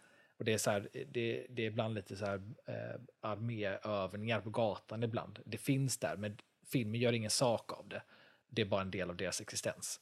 Och 0.43 0.47
det 0.47 0.53
är, 0.53 0.59
så 0.59 0.70
här, 0.70 0.88
det, 0.93 1.47
det 1.51 1.62
är 1.62 1.66
ibland 1.66 1.95
lite 1.95 2.16
så 2.16 2.26
här 2.26 2.43
eh, 2.66 3.01
arméövningar 3.20 4.40
på 4.40 4.51
gatan 4.51 5.03
ibland. 5.03 5.38
Det 5.47 5.59
finns 5.59 5.99
där, 5.99 6.16
men 6.16 6.38
filmen 6.66 7.01
gör 7.01 7.12
ingen 7.12 7.30
sak 7.30 7.72
av 7.72 7.88
det. 7.88 8.03
Det 8.49 8.62
är 8.62 8.66
bara 8.66 8.80
en 8.80 8.90
del 8.90 9.11
av 9.11 9.16
deras 9.16 9.40
existens. 9.40 10.01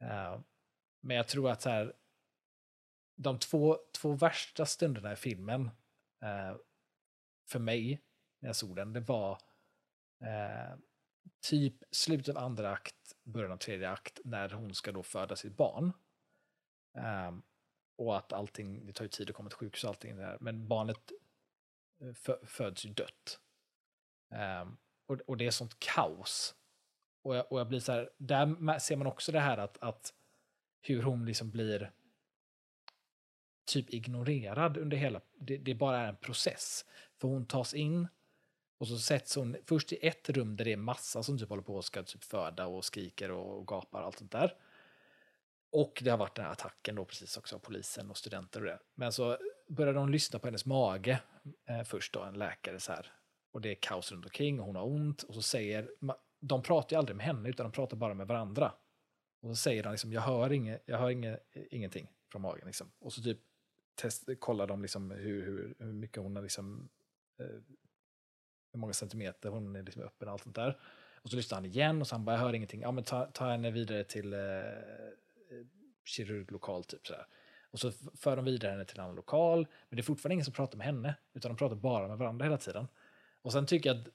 Eh, 0.00 0.40
men 1.00 1.16
jag 1.16 1.28
tror 1.28 1.50
att 1.50 1.62
så 1.62 1.70
här, 1.70 1.94
de 3.16 3.38
två, 3.38 3.78
två 4.00 4.12
värsta 4.12 4.66
stunderna 4.66 5.12
i 5.12 5.16
filmen, 5.16 5.70
eh, 6.22 6.56
för 7.48 7.58
mig, 7.58 8.00
när 8.40 8.48
jag 8.48 8.56
såg 8.56 8.76
den, 8.76 8.92
det 8.92 9.00
var 9.00 9.32
eh, 10.20 10.78
typ 11.40 11.76
slutet 11.90 12.36
av 12.36 12.44
andra 12.44 12.70
akt, 12.70 13.16
början 13.22 13.52
av 13.52 13.56
tredje 13.56 13.90
akt, 13.90 14.20
när 14.24 14.50
hon 14.50 14.74
ska 14.74 14.92
då 14.92 15.02
föda 15.02 15.36
sitt 15.36 15.56
barn. 15.56 15.92
Ehm, 16.94 17.42
och 18.00 18.16
att 18.16 18.32
allting, 18.32 18.86
det 18.86 18.92
tar 18.92 19.04
ju 19.04 19.08
tid 19.08 19.30
att 19.30 19.36
komma 19.36 19.48
till 19.48 19.58
sjukhus 19.58 19.84
och 19.84 19.90
allting 19.90 20.16
där, 20.16 20.38
men 20.40 20.68
barnet 20.68 21.12
eh, 22.00 22.36
föds 22.44 22.84
ju 22.84 22.90
dött. 22.90 23.40
Um, 24.62 24.78
och, 25.06 25.20
och 25.26 25.36
det 25.36 25.46
är 25.46 25.50
sånt 25.50 25.78
kaos. 25.78 26.54
Och 27.22 27.36
jag, 27.36 27.52
och 27.52 27.60
jag 27.60 27.68
blir 27.68 27.80
så 27.80 27.92
här, 27.92 28.10
där 28.16 28.78
ser 28.78 28.96
man 28.96 29.06
också 29.06 29.32
det 29.32 29.40
här 29.40 29.58
att, 29.58 29.78
att 29.78 30.14
hur 30.80 31.02
hon 31.02 31.26
liksom 31.26 31.50
blir 31.50 31.92
typ 33.64 33.90
ignorerad 33.90 34.76
under 34.76 34.96
hela, 34.96 35.20
det, 35.38 35.56
det 35.56 35.74
bara 35.74 35.98
är 35.98 36.08
en 36.08 36.16
process. 36.16 36.84
För 37.20 37.28
hon 37.28 37.46
tas 37.46 37.74
in 37.74 38.08
och 38.78 38.88
så 38.88 38.98
sätts 38.98 39.34
hon 39.34 39.56
först 39.66 39.92
i 39.92 40.06
ett 40.06 40.30
rum 40.30 40.56
där 40.56 40.64
det 40.64 40.72
är 40.72 40.76
massa 40.76 41.22
som 41.22 41.38
typ 41.38 41.48
håller 41.48 41.62
på 41.62 41.76
och 41.76 41.84
ska 41.84 42.02
typ 42.02 42.24
föda 42.24 42.66
och 42.66 42.84
skriker 42.84 43.30
och, 43.30 43.58
och 43.58 43.66
gapar 43.66 44.00
och 44.00 44.06
allt 44.06 44.18
sånt 44.18 44.32
där. 44.32 44.54
Och 45.72 46.00
det 46.04 46.10
har 46.10 46.18
varit 46.18 46.36
den 46.36 46.44
här 46.44 46.52
attacken 46.52 46.94
då 46.94 47.04
precis 47.04 47.36
också 47.36 47.56
av 47.56 47.60
polisen 47.60 48.10
och 48.10 48.16
studenter 48.16 48.60
och 48.60 48.66
det. 48.66 48.78
Men 48.94 49.12
så 49.12 49.38
börjar 49.68 49.94
de 49.94 50.08
lyssna 50.08 50.38
på 50.38 50.46
hennes 50.46 50.66
mage 50.66 51.20
eh, 51.68 51.82
först 51.82 52.14
då, 52.14 52.22
en 52.22 52.34
läkare 52.34 52.80
så 52.80 52.92
här. 52.92 53.12
Och 53.52 53.60
det 53.60 53.70
är 53.70 53.74
kaos 53.74 54.12
runt 54.12 54.24
omkring 54.24 54.60
och 54.60 54.66
hon 54.66 54.76
har 54.76 54.86
ont. 54.86 55.22
Och 55.22 55.34
så 55.34 55.42
säger, 55.42 55.90
de 56.40 56.62
pratar 56.62 56.96
ju 56.96 56.98
aldrig 56.98 57.16
med 57.16 57.26
henne 57.26 57.48
utan 57.48 57.64
de 57.64 57.72
pratar 57.72 57.96
bara 57.96 58.14
med 58.14 58.26
varandra. 58.26 58.72
Och 59.42 59.48
så 59.48 59.56
säger 59.56 59.84
han 59.84 59.92
liksom, 59.92 60.12
jag 60.12 60.20
hör, 60.20 60.52
inge, 60.52 60.78
jag 60.86 60.98
hör 60.98 61.10
inge, 61.10 61.38
ingenting 61.70 62.10
från 62.32 62.42
magen 62.42 62.66
liksom. 62.66 62.92
Och 62.98 63.12
så 63.12 63.22
typ 63.22 63.38
test, 63.94 64.28
kollar 64.38 64.66
de 64.66 64.82
liksom 64.82 65.10
hur, 65.10 65.44
hur, 65.44 65.74
hur 65.78 65.92
mycket 65.92 66.22
hon 66.22 66.36
har 66.36 66.42
liksom, 66.42 66.88
eh, 67.40 67.46
hur 68.72 68.78
många 68.78 68.92
centimeter 68.92 69.48
hon 69.48 69.76
är 69.76 69.82
liksom 69.82 70.02
öppen 70.02 70.28
och 70.28 70.32
allt 70.32 70.42
sånt 70.42 70.56
där. 70.56 70.78
Och 71.22 71.30
så 71.30 71.36
lyssnar 71.36 71.56
han 71.56 71.64
igen 71.64 72.00
och 72.00 72.06
så 72.06 72.14
han 72.14 72.24
bara, 72.24 72.36
jag 72.36 72.42
hör 72.42 72.54
ingenting. 72.54 72.80
Ja 72.80 72.90
men 72.90 73.04
ta, 73.04 73.26
ta 73.26 73.50
henne 73.50 73.70
vidare 73.70 74.04
till 74.04 74.32
eh, 74.32 74.38
Eh, 75.50 75.66
kirurglokal 76.04 76.84
typ 76.84 77.06
sådär. 77.06 77.26
Och 77.70 77.80
så 77.80 77.92
för 77.92 78.36
de 78.36 78.44
vidare 78.44 78.70
henne 78.70 78.84
till 78.84 78.98
en 78.98 79.04
annan 79.04 79.16
lokal. 79.16 79.66
Men 79.88 79.96
det 79.96 80.00
är 80.00 80.02
fortfarande 80.02 80.34
ingen 80.34 80.44
som 80.44 80.54
pratar 80.54 80.78
med 80.78 80.86
henne, 80.86 81.14
utan 81.32 81.50
de 81.50 81.56
pratar 81.56 81.76
bara 81.76 82.08
med 82.08 82.18
varandra 82.18 82.44
hela 82.44 82.58
tiden. 82.58 82.88
Och 83.42 83.52
sen 83.52 83.66
tycker 83.66 83.90
jag 83.90 84.00
att 84.00 84.08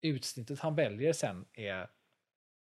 utsnittet 0.00 0.60
han 0.60 0.74
väljer 0.74 1.12
sen 1.12 1.44
är 1.52 1.90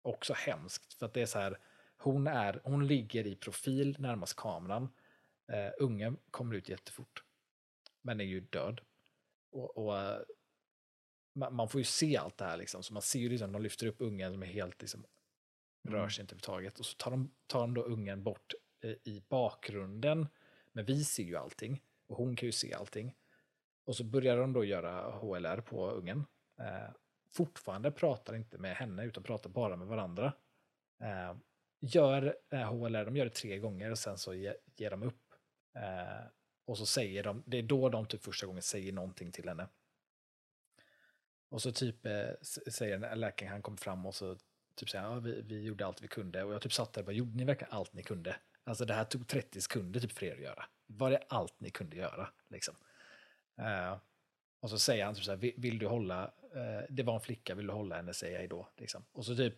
också 0.03 0.33
hemskt. 0.33 0.95
För 0.95 1.07
att 1.07 1.15
det 1.15 1.23
är 1.23 1.27
så 1.27 1.39
här, 1.39 1.59
hon, 1.97 2.27
är, 2.27 2.61
hon 2.65 2.87
ligger 2.87 3.27
i 3.27 3.37
profil 3.37 3.97
närmast 3.99 4.37
kameran. 4.37 4.89
Uh, 5.53 5.71
ungen 5.79 6.17
kommer 6.31 6.55
ut 6.55 6.69
jättefort, 6.69 7.25
men 8.03 8.21
är 8.21 8.25
ju 8.25 8.41
död. 8.41 8.81
Och, 9.51 9.79
och 9.79 9.99
eh, 9.99 10.21
man, 11.35 11.55
man 11.55 11.69
får 11.69 11.81
ju 11.81 11.85
se 11.85 12.17
allt 12.17 12.37
det 12.37 12.45
här, 12.45 12.57
liksom. 12.57 12.83
så 12.83 12.93
man 12.93 13.03
ser 13.03 13.19
ju 13.19 13.29
liksom, 13.29 13.53
de 13.53 13.63
lyfter 13.63 13.87
upp 13.87 14.01
ungen 14.01 14.33
som 14.33 14.43
är 14.43 14.47
helt 14.47 14.81
liksom, 14.81 15.07
rör 15.85 15.99
Mm. 15.99 16.11
sig 16.11 16.23
inte 16.23 16.33
överhuvudtaget. 16.35 16.79
Och 16.79 16.87
så 16.87 16.97
tar 16.97 17.11
de, 17.11 17.31
tar 17.47 17.61
de 17.61 17.75
då 17.75 17.83
ungen 17.83 18.23
bort 18.23 18.55
eh, 18.81 18.91
i 18.91 19.23
bakgrunden. 19.29 20.29
Men 20.73 20.85
vi 20.85 21.05
ser 21.05 21.23
ju 21.23 21.37
allting 21.37 21.83
och 22.07 22.17
hon 22.17 22.37
kan 22.37 22.47
ju 22.47 22.53
se 22.53 22.75
allting. 22.75 23.15
Och 23.85 23.97
så 23.97 24.05
börjar 24.05 24.37
de 24.37 24.53
då 24.53 24.65
göra 24.65 25.11
HLR 25.11 25.61
på 25.61 25.91
ungen. 25.91 26.25
Eh, 26.59 26.91
fortfarande 27.33 27.91
pratar 27.91 28.35
inte 28.35 28.59
med 28.59 28.77
henne 28.77 29.05
utan 29.05 29.23
pratar 29.23 29.51
bara 29.51 29.77
med 29.77 29.87
varandra. 29.87 30.33
Eh, 31.01 31.37
gör 31.81 32.37
eh, 32.51 32.73
HLR, 32.73 33.05
de 33.05 33.17
gör 33.17 33.25
det 33.25 33.31
tre 33.35 33.59
gånger 33.59 33.91
och 33.91 33.99
sen 33.99 34.19
så 34.19 34.35
ge, 34.35 34.55
ger 34.77 34.91
de 34.91 35.03
upp. 35.03 35.35
Eh, 35.75 36.25
och 36.67 36.79
så 36.79 36.87
säger 36.87 37.23
de, 37.23 37.43
det 37.47 37.59
är 37.59 37.63
då 37.63 37.89
de 37.89 38.07
typ 38.07 38.25
första 38.25 38.47
gången 38.47 38.63
säger 38.63 38.93
någonting 38.93 39.33
till 39.33 39.49
henne. 39.49 39.69
Och 41.49 41.63
så 41.63 41.73
typ 41.73 42.07
eh, 42.07 42.29
säger 42.71 43.17
läkaren, 43.17 43.53
han 43.53 43.63
kom 43.63 43.77
fram 43.77 44.07
och 44.07 44.15
så 44.15 44.37
typ 44.75 44.91
säga, 44.91 45.03
ja, 45.03 45.15
vi, 45.15 45.43
vi 45.43 45.63
gjorde 45.63 45.87
allt 45.87 46.03
vi 46.03 46.09
kunde. 46.09 46.45
Och 46.45 46.55
jag 46.55 46.63
typ 46.63 46.73
satt 46.73 46.93
där 46.93 47.01
och 47.01 47.07
bara, 47.07 47.13
gjorde 47.13 47.37
ni 47.37 47.45
verkligen 47.45 47.73
allt 47.73 47.93
ni 47.93 48.03
kunde? 48.03 48.37
Alltså 48.65 48.85
det 48.85 48.95
här 48.95 49.05
tog 49.05 49.27
30 49.27 49.61
sekunder 49.61 50.01
typ 50.01 50.13
för 50.13 50.27
er 50.27 50.33
att 50.33 50.43
göra. 50.43 50.65
Var 50.87 51.11
det 51.11 51.23
allt 51.29 51.61
ni 51.61 51.71
kunde 51.71 51.97
göra? 51.97 52.29
Liksom. 52.49 52.75
Uh, 53.59 53.99
och 54.61 54.71
så 54.71 54.79
säger 54.79 55.05
han 55.05 55.15
typ 55.15 55.25
så 55.25 55.31
här, 55.31 55.39
vill, 55.39 55.55
vill 55.57 55.79
du 55.79 55.87
hålla, 55.87 56.25
uh, 56.57 56.83
det 56.91 57.03
var 57.03 57.15
en 57.15 57.21
flicka, 57.21 57.55
vill 57.55 57.67
du 57.67 57.73
hålla 57.73 57.97
henne, 57.97 58.15
säger 58.15 58.39
hej 58.39 58.49
då. 58.49 58.69
Liksom. 58.77 59.05
Och 59.13 59.25
så 59.25 59.37
typ 59.37 59.55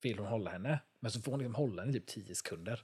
vill 0.00 0.18
hon 0.18 0.28
hålla 0.28 0.50
henne, 0.50 0.78
men 1.00 1.10
så 1.10 1.20
får 1.20 1.32
hon 1.32 1.38
liksom 1.38 1.54
hålla 1.54 1.82
henne 1.82 1.96
i 1.96 2.00
typ 2.00 2.06
10 2.06 2.34
sekunder. 2.34 2.82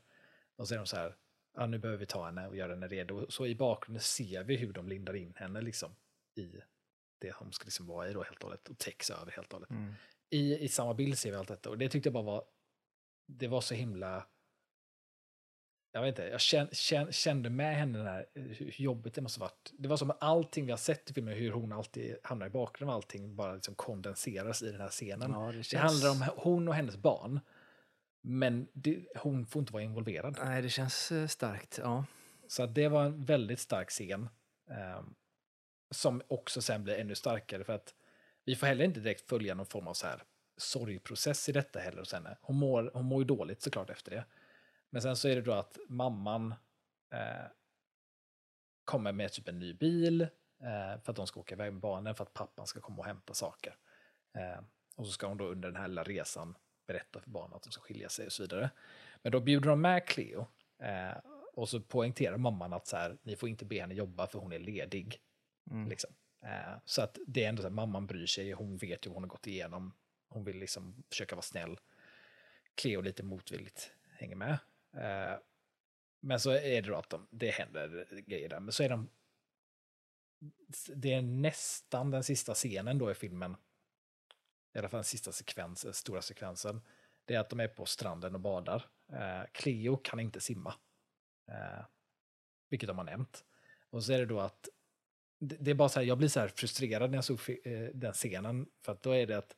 Och 0.56 0.68
så 0.68 0.74
är 0.74 0.78
de 0.78 0.86
så 0.86 0.96
här, 0.96 1.14
ja 1.56 1.66
nu 1.66 1.78
behöver 1.78 1.98
vi 1.98 2.06
ta 2.06 2.24
henne 2.24 2.48
och 2.48 2.56
göra 2.56 2.72
henne 2.72 2.88
redo. 2.88 3.30
Så 3.30 3.46
i 3.46 3.54
bakgrunden 3.54 4.02
ser 4.02 4.44
vi 4.44 4.56
hur 4.56 4.72
de 4.72 4.88
lindar 4.88 5.16
in 5.16 5.34
henne 5.36 5.60
liksom 5.60 5.96
i 6.34 6.60
det 7.18 7.32
hon 7.32 7.52
ska 7.52 7.64
liksom 7.64 7.86
vara 7.86 8.08
i 8.08 8.12
då 8.12 8.22
helt 8.22 8.38
och 8.38 8.42
hållet 8.42 8.68
och 8.68 8.78
täcks 8.78 9.10
över 9.10 9.32
helt 9.32 9.46
och 9.46 9.52
hållet. 9.52 9.70
Mm. 9.70 9.94
I, 10.30 10.64
I 10.64 10.68
samma 10.68 10.94
bild 10.94 11.18
ser 11.18 11.30
vi 11.30 11.36
allt 11.36 11.48
detta 11.48 11.70
och 11.70 11.78
det 11.78 11.88
tyckte 11.88 12.06
jag 12.06 12.14
bara 12.14 12.24
var, 12.24 12.44
det 13.26 13.48
var 13.48 13.60
så 13.60 13.74
himla, 13.74 14.26
jag 15.92 16.02
vet 16.02 16.08
inte, 16.08 16.22
jag 16.22 17.14
kände 17.14 17.50
med 17.50 17.76
henne 17.76 17.98
den 17.98 18.06
här, 18.06 18.26
hur 18.34 18.74
jobbigt 18.82 19.14
det 19.14 19.20
måste 19.20 19.40
varit. 19.40 19.72
Det 19.78 19.88
var 19.88 19.96
som 19.96 20.12
allting 20.20 20.64
vi 20.66 20.72
har 20.72 20.76
sett 20.76 21.10
i 21.10 21.14
filmen, 21.14 21.34
hur 21.34 21.50
hon 21.52 21.72
alltid 21.72 22.16
hamnar 22.22 22.46
i 22.46 22.50
bakgrunden 22.50 22.92
av 22.92 22.96
allting, 22.96 23.36
bara 23.36 23.54
liksom 23.54 23.74
kondenseras 23.74 24.62
i 24.62 24.72
den 24.72 24.80
här 24.80 24.88
scenen. 24.88 25.30
Ja, 25.30 25.46
det, 25.52 25.56
Det 25.56 25.62
känns... 25.62 25.82
handlar 25.82 26.10
om 26.10 26.24
hon 26.36 26.68
och 26.68 26.74
hennes 26.74 26.96
barn. 26.96 27.40
Men 28.22 28.68
det, 28.72 29.06
hon 29.16 29.46
får 29.46 29.60
inte 29.60 29.72
vara 29.72 29.82
involverad. 29.82 30.38
Nej, 30.44 30.62
det 30.62 30.68
känns 30.68 31.12
eh, 31.12 31.26
starkt. 31.26 31.78
Ja. 31.82 32.04
Så 32.48 32.66
det 32.66 32.88
var 32.88 33.04
en 33.04 33.24
väldigt 33.24 33.60
stark 33.60 33.90
scen. 33.90 34.28
Eh, 34.70 35.02
som 35.90 36.22
också 36.28 36.62
sen 36.62 36.84
blir 36.84 36.98
ännu 36.98 37.14
starkare 37.14 37.64
för 37.64 37.72
att 37.72 37.94
vi 38.50 38.56
får 38.56 38.66
heller 38.66 38.84
inte 38.84 39.00
direkt 39.00 39.28
följa 39.28 39.54
någon 39.54 39.66
form 39.66 39.88
av 39.88 39.94
så 39.94 40.06
här 40.06 40.22
sorgprocess 40.56 41.48
i 41.48 41.52
detta 41.52 41.78
heller 41.78 41.98
hos 41.98 42.12
henne. 42.12 42.38
Hon 42.40 42.56
mår, 42.56 42.90
hon 42.94 43.04
mår 43.04 43.22
ju 43.22 43.24
dåligt 43.24 43.62
såklart 43.62 43.90
efter 43.90 44.10
det. 44.10 44.24
Men 44.90 45.02
sen 45.02 45.16
så 45.16 45.28
är 45.28 45.36
det 45.36 45.42
då 45.42 45.52
att 45.52 45.78
mamman 45.88 46.54
eh, 47.14 47.46
kommer 48.84 49.12
med 49.12 49.32
typ 49.32 49.48
en 49.48 49.58
ny 49.58 49.74
bil 49.74 50.22
eh, 50.22 51.00
för 51.02 51.10
att 51.10 51.16
de 51.16 51.26
ska 51.26 51.40
åka 51.40 51.54
iväg 51.54 51.72
med 51.72 51.80
barnen 51.80 52.14
för 52.14 52.24
att 52.24 52.32
pappan 52.32 52.66
ska 52.66 52.80
komma 52.80 52.98
och 52.98 53.06
hämta 53.06 53.34
saker. 53.34 53.76
Eh, 54.38 54.64
och 54.96 55.06
så 55.06 55.12
ska 55.12 55.26
hon 55.26 55.36
då 55.36 55.46
under 55.46 55.68
den 55.68 55.80
här 55.80 55.88
lilla 55.88 56.02
resan 56.02 56.56
berätta 56.86 57.20
för 57.20 57.30
barnen 57.30 57.56
att 57.56 57.62
de 57.62 57.70
ska 57.70 57.82
skilja 57.82 58.08
sig 58.08 58.26
och 58.26 58.32
så 58.32 58.42
vidare. 58.42 58.70
Men 59.22 59.32
då 59.32 59.40
bjuder 59.40 59.68
de 59.68 59.80
med 59.80 60.06
Cleo 60.06 60.46
eh, 60.82 61.18
och 61.52 61.68
så 61.68 61.80
poängterar 61.80 62.36
mamman 62.36 62.72
att 62.72 62.86
så 62.86 62.96
här, 62.96 63.18
ni 63.22 63.36
får 63.36 63.48
inte 63.48 63.64
be 63.64 63.80
henne 63.80 63.94
jobba 63.94 64.26
för 64.26 64.38
hon 64.38 64.52
är 64.52 64.58
ledig. 64.58 65.20
Mm. 65.70 65.88
Liksom. 65.88 66.10
Eh, 66.42 66.78
så 66.84 67.02
att 67.02 67.18
det 67.26 67.44
är 67.44 67.48
ändå 67.48 67.62
så 67.62 67.68
att 67.68 67.74
mamman 67.74 68.06
bryr 68.06 68.26
sig, 68.26 68.52
hon 68.52 68.76
vet 68.76 69.06
ju 69.06 69.10
vad 69.10 69.14
hon 69.14 69.22
har 69.22 69.28
gått 69.28 69.46
igenom. 69.46 69.94
Hon 70.28 70.44
vill 70.44 70.58
liksom 70.58 71.04
försöka 71.08 71.34
vara 71.34 71.42
snäll. 71.42 71.78
Cleo 72.74 73.00
lite 73.00 73.22
motvilligt 73.22 73.92
hänger 74.10 74.36
med. 74.36 74.58
Eh, 74.96 75.38
men 76.20 76.40
så 76.40 76.50
är 76.50 76.82
det 76.82 76.88
då 76.88 76.96
att 76.96 77.10
de, 77.10 77.28
det 77.30 77.50
händer 77.50 78.08
grejer 78.26 78.48
där. 78.48 78.60
Men 78.60 78.72
så 78.72 78.82
är 78.82 78.88
de... 78.88 79.08
Det 80.94 81.12
är 81.12 81.22
nästan 81.22 82.10
den 82.10 82.24
sista 82.24 82.54
scenen 82.54 82.98
då 82.98 83.10
i 83.10 83.14
filmen. 83.14 83.56
I 84.74 84.78
alla 84.78 84.88
fall 84.88 84.98
den 84.98 85.04
sista 85.04 85.32
sekvensen, 85.32 85.88
eh, 85.88 85.92
stora 85.92 86.22
sekvensen. 86.22 86.80
Det 87.24 87.34
är 87.34 87.40
att 87.40 87.50
de 87.50 87.60
är 87.60 87.68
på 87.68 87.86
stranden 87.86 88.34
och 88.34 88.40
badar. 88.40 88.86
Cleo 89.52 89.96
kan 89.96 90.20
inte 90.20 90.40
simma. 90.40 90.74
Vilket 92.68 92.86
de 92.86 92.98
har 92.98 93.04
nämnt. 93.04 93.44
Och 93.90 94.04
så 94.04 94.12
är 94.12 94.18
det 94.18 94.26
då 94.26 94.40
att 94.40 94.68
det, 95.40 95.56
det 95.60 95.70
är 95.70 95.74
bara 95.74 95.88
så 95.88 96.00
här, 96.00 96.06
jag 96.06 96.18
blir 96.18 96.28
så 96.28 96.40
här 96.40 96.48
frustrerad 96.48 97.10
när 97.10 97.18
jag 97.18 97.24
såg 97.24 97.38
eh, 97.64 97.80
den 97.94 98.12
scenen. 98.12 98.66
För 98.82 98.92
att 98.92 99.02
då 99.02 99.10
är 99.10 99.26
det 99.26 99.38
att 99.38 99.56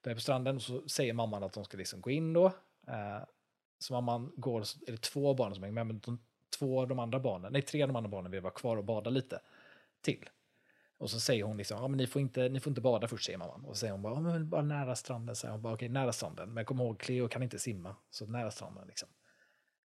de 0.00 0.10
är 0.10 0.14
på 0.14 0.20
stranden 0.20 0.56
och 0.56 0.62
så 0.62 0.88
säger 0.88 1.12
mamman 1.12 1.42
att 1.42 1.52
de 1.52 1.64
ska 1.64 1.76
liksom 1.76 2.00
gå 2.00 2.10
in 2.10 2.32
då. 2.32 2.46
Eh, 2.86 3.22
så 3.78 3.92
mamman 3.92 4.32
går, 4.36 4.60
är 4.86 4.92
det 4.92 5.02
två 5.02 5.34
barn 5.34 5.54
som 5.54 5.62
hänger 5.62 5.74
med, 5.74 5.86
men 5.86 6.00
de, 6.00 6.20
två 6.58 6.80
av 6.80 6.88
de 6.88 6.98
andra 6.98 7.20
barnen, 7.20 7.52
nej 7.52 7.62
tre 7.62 7.82
av 7.82 7.88
de 7.88 7.96
andra 7.96 8.10
barnen 8.10 8.30
vill 8.30 8.40
vara 8.40 8.52
kvar 8.52 8.76
och 8.76 8.84
bada 8.84 9.10
lite 9.10 9.40
till. 10.00 10.30
Och 10.98 11.10
så 11.10 11.20
säger 11.20 11.44
hon 11.44 11.56
liksom, 11.56 11.82
ja 11.82 11.88
men 11.88 11.96
ni 11.96 12.06
får 12.06 12.22
inte, 12.22 12.48
ni 12.48 12.60
får 12.60 12.70
inte 12.70 12.80
bada 12.80 13.08
först 13.08 13.24
säger 13.24 13.38
mamman. 13.38 13.64
Och 13.64 13.76
så 13.76 13.80
säger 13.80 13.92
hon 13.92 14.02
bara, 14.02 14.14
ja 14.14 14.20
men 14.20 14.48
bara 14.48 14.62
nära 14.62 14.96
stranden, 14.96 15.36
Så 15.36 15.48
hon 15.48 15.62
bara, 15.62 15.74
okej 15.74 15.88
nära 15.88 16.12
stranden. 16.12 16.54
Men 16.54 16.64
kom 16.64 16.80
ihåg, 16.80 17.00
Cleo 17.00 17.28
kan 17.28 17.42
inte 17.42 17.58
simma, 17.58 17.96
så 18.10 18.26
nära 18.26 18.50
stranden 18.50 18.86
liksom. 18.86 19.08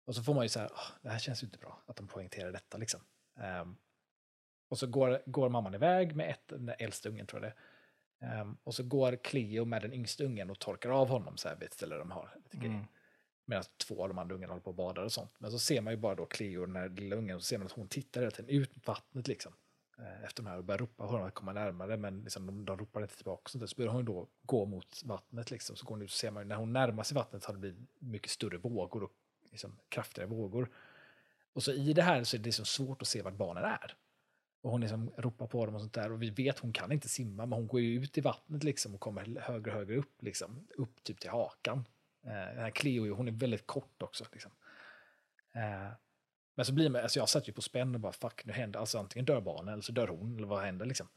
Och 0.04 0.14
så 0.14 0.22
får 0.22 0.34
man 0.34 0.44
ju 0.44 0.48
så 0.48 0.60
här, 0.60 0.70
ah, 0.74 0.92
det 1.02 1.08
här 1.08 1.18
känns 1.18 1.42
ju 1.42 1.46
inte 1.46 1.58
bra, 1.58 1.82
att 1.86 1.96
de 1.96 2.06
poängterar 2.06 2.52
detta 2.52 2.78
liksom. 2.78 3.00
Ehm, 3.40 3.76
och 4.70 4.78
så 4.78 4.86
går, 4.86 5.22
går 5.26 5.48
mamman 5.48 5.74
iväg 5.74 6.16
med 6.16 6.30
ett, 6.30 6.48
den 6.48 6.72
äldsta 6.78 7.08
ungen 7.08 7.26
tror 7.26 7.42
jag 7.42 7.52
det. 7.52 7.56
Ehm, 8.26 8.56
och 8.64 8.74
så 8.74 8.82
går 8.82 9.16
Cleo 9.16 9.64
med 9.64 9.82
den 9.82 9.92
yngsta 9.92 10.24
ungen 10.24 10.50
och 10.50 10.58
torkar 10.58 10.90
av 10.90 11.08
honom 11.08 11.36
så 11.36 11.48
här 11.48 11.56
vid 11.56 11.66
ett 11.66 11.74
ställe 11.74 11.96
de 11.96 12.10
har. 12.10 12.36
Mm. 12.52 12.84
Medan 13.44 13.64
två 13.86 14.02
av 14.02 14.08
de 14.08 14.18
andra 14.18 14.34
ungarna 14.34 14.52
håller 14.52 14.62
på 14.62 14.70
och 14.70 14.76
badar 14.76 15.02
och 15.02 15.12
sånt. 15.12 15.32
Men 15.38 15.50
så 15.50 15.58
ser 15.58 15.80
man 15.80 15.92
ju 15.92 15.96
bara 15.96 16.14
då 16.14 16.26
Cleo, 16.26 16.66
den 16.66 16.76
här 16.76 16.88
lilla 16.88 17.16
ungen, 17.16 17.36
och 17.36 17.42
så 17.42 17.46
ser 17.46 17.58
man 17.58 17.66
att 17.66 17.72
hon 17.72 17.88
tittar 17.88 18.20
hela 18.20 18.30
tiden 18.30 18.50
ut 18.50 18.76
mot 18.76 18.86
vattnet 18.86 19.28
liksom. 19.28 19.52
eh, 19.98 20.24
Efter 20.24 20.42
de 20.42 20.48
här 20.48 20.58
och 20.58 20.64
börjar 20.64 20.78
ropa 20.78 21.04
på 21.06 21.10
honom 21.10 21.26
att 21.26 21.34
komma 21.34 21.52
närmare, 21.52 21.96
men 21.96 22.20
liksom 22.22 22.46
de, 22.46 22.64
de 22.64 22.78
ropar 22.78 23.02
inte 23.02 23.16
tillbaka. 23.16 23.40
och 23.44 23.50
sånt 23.50 23.60
där. 23.60 23.66
Så 23.66 23.76
börjar 23.76 23.92
hon 23.92 24.04
då 24.04 24.28
gå 24.42 24.64
mot 24.64 25.02
vattnet 25.04 25.50
liksom. 25.50 25.76
Så 25.76 25.86
går 25.86 25.94
hon 25.94 26.02
ut 26.02 26.10
och 26.10 26.14
ser 26.14 26.30
man 26.30 26.48
när 26.48 26.56
hon 26.56 26.72
närmar 26.72 27.02
sig 27.02 27.14
vattnet 27.14 27.44
har 27.44 27.54
det 27.54 27.60
blivit 27.60 27.88
mycket 27.98 28.30
större 28.30 28.58
vågor 28.58 29.02
och 29.02 29.12
liksom 29.50 29.78
kraftigare 29.88 30.28
vågor. 30.28 30.70
Och 31.52 31.62
så 31.62 31.72
i 31.72 31.92
det 31.92 32.02
här 32.02 32.24
så 32.24 32.36
är 32.36 32.38
det 32.38 32.44
liksom 32.44 32.64
svårt 32.64 33.02
att 33.02 33.08
se 33.08 33.22
vart 33.22 33.34
barnen 33.36 33.64
är. 33.64 33.96
Och 34.62 34.70
hon 34.70 34.80
liksom 34.80 35.12
ropar 35.16 35.46
på 35.46 35.66
dem 35.66 35.74
och 35.74 35.80
sånt 35.80 35.92
där. 35.92 36.12
Och 36.12 36.22
vi 36.22 36.30
vet 36.30 36.58
hon 36.58 36.72
kan 36.72 36.92
inte 36.92 37.08
simma, 37.08 37.46
men 37.46 37.58
hon 37.58 37.66
går 37.66 37.80
ju 37.80 38.02
ut 38.02 38.18
i 38.18 38.20
vattnet 38.20 38.64
liksom 38.64 38.94
och 38.94 39.00
kommer 39.00 39.40
högre 39.40 39.70
och 39.70 39.76
högre 39.76 39.96
upp, 39.96 40.22
liksom. 40.22 40.66
Upp 40.76 41.04
typ 41.04 41.20
till 41.20 41.30
hakan. 41.30 41.84
Eh, 42.26 42.30
den 42.32 42.58
här 42.58 42.70
Cleo, 42.70 43.14
hon 43.14 43.28
är 43.28 43.32
väldigt 43.32 43.66
kort 43.66 44.02
också. 44.02 44.24
Liksom. 44.32 44.52
Eh, 45.54 45.92
men 46.54 46.64
så 46.64 46.72
blir 46.72 46.90
man, 46.90 47.02
alltså 47.02 47.18
jag 47.18 47.28
satt 47.28 47.48
ju 47.48 47.52
på 47.52 47.62
spänn 47.62 47.94
och 47.94 48.00
bara 48.00 48.12
fuck, 48.12 48.44
nu 48.44 48.52
händer, 48.52 48.80
alltså 48.80 48.98
antingen 48.98 49.24
dör 49.24 49.40
barnen 49.40 49.72
eller 49.72 49.82
så 49.82 49.92
dör 49.92 50.08
hon, 50.08 50.36
eller 50.36 50.46
vad 50.46 50.64
händer 50.64 50.86
liksom. 50.86 51.08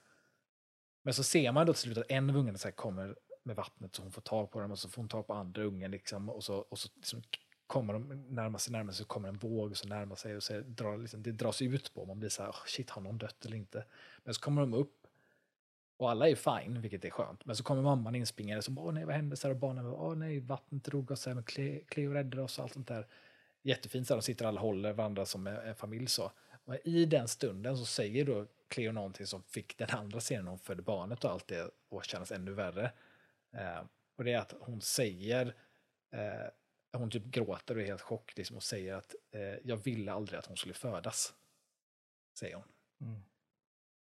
Men 1.04 1.14
så 1.14 1.24
ser 1.24 1.52
man 1.52 1.66
då 1.68 1.74
till 1.74 1.82
slut 1.82 1.98
att 1.98 2.12
en 2.12 2.30
av 2.30 2.38
ungarna 2.38 2.58
så 2.58 2.68
här 2.68 2.76
kommer 2.76 3.16
med 3.44 3.56
vattnet 3.56 3.96
så 3.96 4.02
hon 4.02 4.12
får 4.12 4.22
tag 4.22 4.52
på 4.52 4.60
dem 4.60 4.72
och 4.72 4.80
så 4.80 4.90
får 4.90 5.02
hon 5.02 5.10
tag 5.10 5.28
på 5.28 5.34
andra 5.34 5.64
ungen 5.64 5.92
liksom 5.92 6.30
och 6.30 6.44
så, 6.44 6.56
och 6.56 6.80
så 6.80 6.90
liksom 6.96 7.22
kommer 7.68 7.94
de 7.94 8.26
närma 8.30 8.60
sig 8.60 8.72
närmare 8.72 8.96
så 8.96 9.06
kommer 9.06 9.30
en 9.30 9.38
våg 9.38 9.72
och 9.72 9.78
så 9.78 9.88
närmar 9.88 10.16
sig 10.16 10.36
och 10.36 10.44
så 10.44 10.60
drar 10.60 10.98
liksom, 10.98 11.24
det 11.24 11.32
dras 11.32 11.62
ut 11.62 11.94
på 11.94 12.06
man 12.06 12.20
blir 12.20 12.30
så 12.30 12.44
här, 12.44 12.50
oh, 12.50 12.66
shit 12.66 12.90
har 12.90 13.02
någon 13.02 13.18
dött 13.18 13.46
eller 13.46 13.58
inte? 13.58 13.86
Men 14.24 14.34
så 14.34 14.42
kommer 14.42 14.62
de 14.62 14.74
upp 14.74 15.08
och 15.98 16.12
alla 16.12 16.30
är 16.30 16.36
fine, 16.36 16.82
vilket 16.82 17.06
är 17.06 17.10
skönt. 17.10 17.46
Men 17.46 17.56
så 17.56 17.64
kommer 17.64 17.82
mamman 17.82 18.16
inspringande 18.16 18.62
som 18.62 18.78
åh 18.78 18.94
nej 18.94 19.06
vad 19.06 19.16
hände? 19.16 19.36
Så 19.36 19.48
här, 19.48 19.54
och 19.54 19.60
barnen 19.60 19.86
bara, 19.86 19.94
åh 19.94 20.16
nej 20.16 20.40
vattnet 20.40 20.84
drog 20.84 21.12
oss, 21.12 21.26
här, 21.26 21.34
men 21.34 21.44
Cleo 21.88 22.14
räddade 22.14 22.42
oss 22.42 22.58
och 22.58 22.64
allt 22.64 22.74
sånt 22.74 22.88
där. 22.88 23.08
Jättefint, 23.62 24.08
så 24.08 24.14
här, 24.14 24.22
de 24.22 24.24
sitter 24.24 24.46
alla 24.46 24.62
håller 24.62 24.94
varandra 24.94 25.26
som 25.26 25.48
en, 25.48 25.56
en 25.56 25.76
familj 25.76 26.08
så. 26.08 26.32
Och 26.66 26.76
i 26.84 27.06
den 27.06 27.28
stunden 27.28 27.78
så 27.78 27.86
säger 27.86 28.26
då 28.26 28.48
Cleo 28.68 28.92
någonting 28.92 29.28
som 29.28 29.44
fick 29.44 29.78
den 29.78 29.90
andra 29.90 30.20
scenen 30.20 30.48
hon 30.48 30.60
födde 30.60 30.82
barnet 30.82 31.24
och 31.24 31.32
allt 31.32 31.48
det 31.48 31.62
att 31.98 32.06
kännas 32.06 32.32
ännu 32.32 32.54
värre. 32.54 32.92
Eh, 33.54 33.84
och 34.18 34.24
det 34.24 34.34
är 34.34 34.40
att 34.40 34.54
hon 34.60 34.82
säger, 34.82 35.56
eh, 36.12 36.48
hon 37.00 37.12
typ 37.12 37.26
gråter 37.26 37.76
och 37.76 37.82
är 37.82 37.86
helt 37.86 38.02
chock 38.02 38.38
liksom, 38.38 38.56
och 38.56 38.64
säger 38.64 38.94
att 38.94 39.16
eh, 39.32 39.56
jag 39.64 39.78
ville 39.78 40.12
aldrig 40.12 40.40
att 40.40 40.46
hon 40.46 40.58
skulle 40.58 40.74
födas. 40.74 41.34
Säger 42.34 42.56
hon. 42.56 42.66
Mm. 43.02 43.24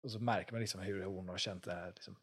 Och 0.03 0.11
så 0.11 0.19
märker 0.19 0.51
man 0.51 0.61
liksom 0.61 0.82
hur 0.82 1.03
hon 1.03 1.30
har 1.30 1.38
känt 1.38 1.63
den 1.63 1.78
här 1.78 1.91
liksom, 1.95 2.15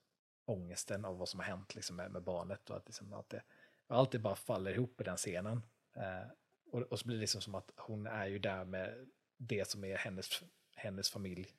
ångesten 0.45 1.05
av 1.05 1.19
vad 1.19 1.29
som 1.29 1.41
har 1.41 1.47
hänt 1.47 1.75
liksom, 1.75 1.97
med, 1.97 2.11
med 2.11 2.23
barnet. 2.23 2.71
Och 2.71 2.77
att, 2.77 2.87
liksom, 2.87 3.13
att 3.13 3.29
det, 3.29 3.43
allt 3.87 4.11
det 4.11 4.19
bara 4.19 4.37
faller 4.37 4.71
ihop 4.71 5.01
i 5.01 5.05
den 5.05 5.17
scenen. 5.17 5.63
Eh, 5.97 6.27
och, 6.71 6.83
och 6.83 6.99
så 6.99 7.07
blir 7.07 7.17
det 7.17 7.21
liksom 7.21 7.41
som 7.41 7.55
att 7.55 7.71
hon 7.77 8.07
är 8.07 8.27
ju 8.27 8.39
där 8.39 8.65
med 8.65 9.07
det 9.37 9.69
som 9.69 9.85
är 9.85 9.97
hennes, 9.97 10.43
hennes 10.77 11.11
familj 11.11 11.55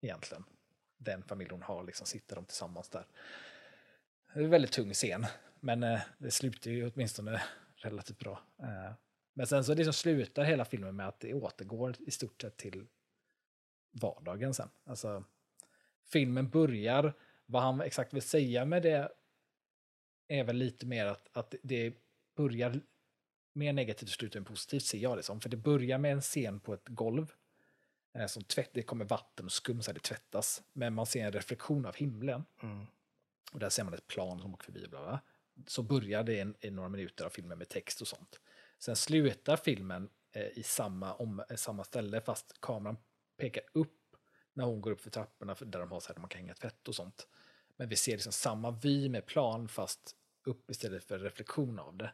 egentligen. 0.00 0.44
Den 0.96 1.22
familj 1.22 1.50
hon 1.50 1.62
har, 1.62 1.84
liksom 1.84 2.06
sitter 2.06 2.36
de 2.36 2.44
tillsammans 2.44 2.88
där. 2.88 3.06
Det 4.34 4.40
är 4.40 4.44
en 4.44 4.50
väldigt 4.50 4.72
tung 4.72 4.92
scen, 4.94 5.26
men 5.60 5.82
eh, 5.82 6.00
det 6.18 6.30
slutar 6.30 6.70
ju 6.70 6.90
åtminstone 6.90 7.42
relativt 7.82 8.18
bra. 8.18 8.40
Eh, 8.58 8.92
men 9.34 9.46
sen 9.46 9.64
så 9.64 9.74
liksom 9.74 9.92
slutar 9.92 10.44
hela 10.44 10.64
filmen 10.64 10.96
med 10.96 11.08
att 11.08 11.20
det 11.20 11.34
återgår 11.34 11.96
i 11.98 12.10
stort 12.10 12.42
sett 12.42 12.56
till 12.56 12.86
vardagen 13.90 14.54
sen. 14.54 14.68
Alltså, 14.84 15.24
filmen 16.12 16.50
börjar, 16.50 17.12
vad 17.46 17.62
han 17.62 17.80
exakt 17.80 18.14
vill 18.14 18.22
säga 18.22 18.64
med 18.64 18.82
det 18.82 19.12
är 20.28 20.44
väl 20.44 20.56
lite 20.56 20.86
mer 20.86 21.06
att, 21.06 21.36
att 21.36 21.54
det 21.62 21.94
börjar 22.36 22.80
mer 23.52 23.72
negativt 23.72 24.08
och 24.08 24.14
slutar 24.14 24.40
positivt 24.40 24.82
ser 24.82 24.98
jag 24.98 25.16
det 25.16 25.22
som. 25.22 25.40
För 25.40 25.48
det 25.48 25.56
börjar 25.56 25.98
med 25.98 26.12
en 26.12 26.20
scen 26.20 26.60
på 26.60 26.74
ett 26.74 26.88
golv. 26.88 27.32
Eh, 28.14 28.26
som 28.26 28.44
tvätt, 28.44 28.70
det 28.72 28.82
kommer 28.82 29.04
vatten 29.04 29.46
och 29.46 29.52
skum 29.52 29.82
så 29.82 29.92
det 29.92 30.00
tvättas. 30.00 30.62
Men 30.72 30.94
man 30.94 31.06
ser 31.06 31.26
en 31.26 31.32
reflektion 31.32 31.86
av 31.86 31.96
himlen. 31.96 32.44
Mm. 32.62 32.86
Och 33.52 33.58
där 33.58 33.68
ser 33.68 33.84
man 33.84 33.94
ett 33.94 34.06
plan 34.06 34.40
som 34.40 34.54
åker 34.54 34.64
förbi. 34.64 34.86
Bla 34.88 35.00
bla. 35.00 35.20
Så 35.66 35.82
börjar 35.82 36.22
det 36.22 36.40
en, 36.40 36.54
i 36.60 36.70
några 36.70 36.88
minuter 36.88 37.24
av 37.24 37.30
filmen 37.30 37.58
med 37.58 37.68
text 37.68 38.00
och 38.00 38.08
sånt. 38.08 38.40
Sen 38.78 38.96
slutar 38.96 39.56
filmen 39.56 40.10
eh, 40.32 40.58
i 40.58 40.62
samma, 40.62 41.14
om, 41.14 41.40
eh, 41.50 41.56
samma 41.56 41.84
ställe 41.84 42.20
fast 42.20 42.60
kameran 42.60 42.96
pekar 43.36 43.62
upp 43.72 44.16
när 44.52 44.64
hon 44.64 44.80
går 44.80 44.90
upp 44.90 45.00
för 45.00 45.10
trapporna 45.10 45.56
där 45.60 45.80
de 45.80 45.90
har 45.90 46.00
så 46.00 46.08
här, 46.08 46.14
där 46.14 46.20
man 46.20 46.28
kan 46.28 46.40
hänga 46.40 46.54
tvätt 46.54 46.88
och 46.88 46.94
sånt. 46.94 47.28
Men 47.76 47.88
vi 47.88 47.96
ser 47.96 48.12
liksom 48.12 48.32
samma 48.32 48.70
vy 48.70 49.08
med 49.08 49.26
plan 49.26 49.68
fast 49.68 50.16
upp 50.44 50.70
istället 50.70 51.04
för 51.04 51.18
reflektion 51.18 51.78
av 51.78 51.96
det. 51.96 52.12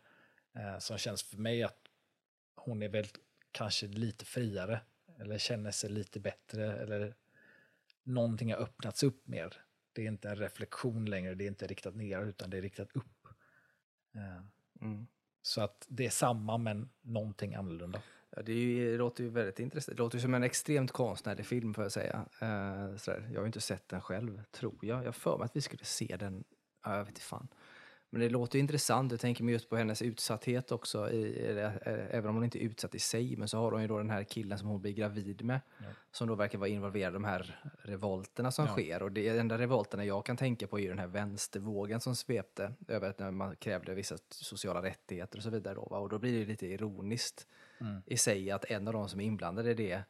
Eh, 0.57 0.79
som 0.79 0.99
känns 0.99 1.23
för 1.23 1.37
mig 1.37 1.63
att 1.63 1.81
hon 2.57 2.83
är 2.83 2.89
väl 2.89 3.07
kanske 3.53 3.87
lite 3.87 4.25
friare 4.25 4.81
eller 5.19 5.39
känner 5.39 5.71
sig 5.71 5.91
lite 5.91 6.21
bättre 6.21 6.77
eller 6.77 7.15
någonting 8.03 8.53
har 8.53 8.61
öppnats 8.61 9.03
upp 9.03 9.27
mer. 9.27 9.63
Det 9.93 10.03
är 10.03 10.07
inte 10.07 10.29
en 10.29 10.37
reflektion 10.37 11.05
längre, 11.05 11.35
det 11.35 11.45
är 11.45 11.49
inte 11.49 11.67
riktat 11.67 11.95
ner 11.97 12.23
utan 12.23 12.51
det 12.51 12.57
är 12.57 12.63
riktat 12.63 12.97
upp. 12.97 13.05
Eh, 14.17 14.43
Mm. 14.81 15.07
Så 15.43 15.61
att 15.61 15.87
det 15.89 16.07
är 16.07 16.11
samma 16.11 16.59
men 16.59 16.89
någonting 17.03 17.55
annorlunda. 17.55 18.03
Ja, 18.31 18.43
det, 18.43 18.53
ju, 18.53 18.91
det 18.93 18.99
låter 18.99 19.25
ju 19.25 19.31
väldigt 19.31 19.61
intressant. 19.61 19.97
Det 19.97 20.03
låter 20.03 20.19
ju 20.19 20.23
som 20.23 20.35
en 20.35 20.43
extremt 20.43 20.93
konstnärlig 20.93 21.47
film 21.47 21.75
får 21.75 21.85
jag 21.85 21.93
säga. 21.93 22.27
Eh. 22.41 22.49
Jag 23.07 23.35
har 23.35 23.41
ju 23.41 23.47
inte 23.47 23.61
sett 23.61 23.89
den 23.89 24.01
själv, 24.01 24.43
tror 24.53 24.79
jag. 24.83 24.99
Jag 24.99 25.05
har 25.05 25.13
för 25.13 25.39
mig 25.39 25.45
att 25.45 25.57
vi 25.57 25.61
skulle 25.61 25.85
se 25.85 26.17
den, 26.19 26.45
ja, 26.85 26.93
jag 26.97 26.99
vet 26.99 27.09
inte 27.09 27.21
fan. 27.21 27.49
Men 28.17 28.21
det 28.21 28.29
låter 28.29 28.57
ju 28.59 28.61
intressant. 28.61 29.11
Jag 29.13 29.21
tänker 29.21 29.45
mig 29.45 29.53
just 29.53 29.69
på 29.69 29.77
hennes 29.77 30.03
utsatthet 30.03 30.73
också. 30.73 31.11
I, 31.11 31.51
eh, 31.59 31.71
även 32.11 32.27
om 32.29 32.35
hon 32.35 32.45
inte 32.45 32.59
är 32.59 32.61
utsatt 32.67 32.95
i 32.95 32.99
sig, 32.99 33.37
men 33.37 33.49
så 33.49 33.59
har 33.59 33.73
hon 33.73 33.83
ju 33.83 33.89
då 33.89 33.99
den 33.99 34.11
här 34.11 34.25
killen 34.25 34.59
som 34.59 34.69
hon 34.69 34.81
blir 34.81 34.93
gravid 34.93 35.45
med. 35.45 35.61
Ja. 35.79 35.85
Som 36.13 36.29
då 36.29 36.35
verkar 36.35 36.59
vara 36.59 36.69
involverad 36.69 37.13
i 37.13 37.15
de 37.15 37.25
här 37.25 37.61
revolterna 37.83 38.51
som 38.51 38.67
Ja. 38.67 38.73
sker. 38.73 39.03
Och 39.03 39.13
det 39.13 39.29
enda 39.29 39.59
revolterna 39.59 40.05
jag 40.05 40.27
kan 40.27 40.37
tänka 40.37 40.67
på 40.67 40.81
är 40.81 40.89
den 40.89 40.99
här 40.99 41.07
vänstervågen 41.07 42.01
som 42.01 42.17
svepte 42.17 42.73
över 42.89 43.11
att 43.11 43.19
när 43.19 43.31
man 43.31 43.57
krävde 43.57 43.95
vissa 43.95 44.17
sociala 44.31 44.83
rättigheter 44.83 45.39
och 45.39 45.43
så 45.43 45.51
vidare. 45.51 45.75
Då? 45.75 45.81
Och 45.81 46.09
då 46.09 46.19
blir 46.19 46.41
det 46.41 46.47
lite 46.47 46.67
ironiskt 46.67 47.47
Mm. 47.81 48.03
i 48.07 48.17
sig 48.17 48.51
att 48.51 48.65
en 48.65 48.87
av 48.89 48.93
de 48.93 49.09
som 49.09 49.21
är 49.21 49.25
inblandade 49.25 49.71
i 49.71 49.75
det 49.75 50.03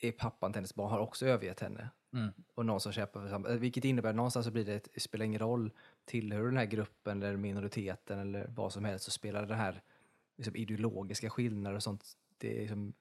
är 0.00 0.12
pappan 0.12 0.52
till 0.52 0.58
hennes 0.58 0.74
barn, 0.74 0.90
har 0.90 0.98
också 0.98 1.26
övergett 1.26 1.60
henne. 1.60 1.90
Mm. 2.12 2.32
Och 2.54 2.66
någon 2.66 2.80
som 2.80 2.92
kämpar 2.92 3.20
för 3.20 3.28
samma, 3.28 3.48
vilket 3.48 3.84
innebär 3.84 4.12
någonstans 4.12 4.46
så 4.46 4.52
blir 4.52 4.64
det, 4.64 4.88
det 4.94 5.00
spelar 5.00 5.24
ingen 5.24 5.38
roll, 5.40 5.70
tillhör 6.08 6.44
den 6.44 6.56
här 6.56 6.64
gruppen 6.64 7.22
eller 7.22 7.36
minoriteten 7.36 8.18
eller 8.18 8.50
vad 8.56 8.72
som 8.72 8.84
helst 8.84 9.04
så 9.04 9.10
spelar 9.10 9.46
det 9.46 9.54
här 9.54 9.82
liksom, 10.36 10.56
ideologiska 10.56 11.30
skillnader 11.30 11.76
och 11.76 11.82
sånt, 11.82 12.04
det 12.38 12.56
är 12.56 12.60
liksom, 12.60 12.92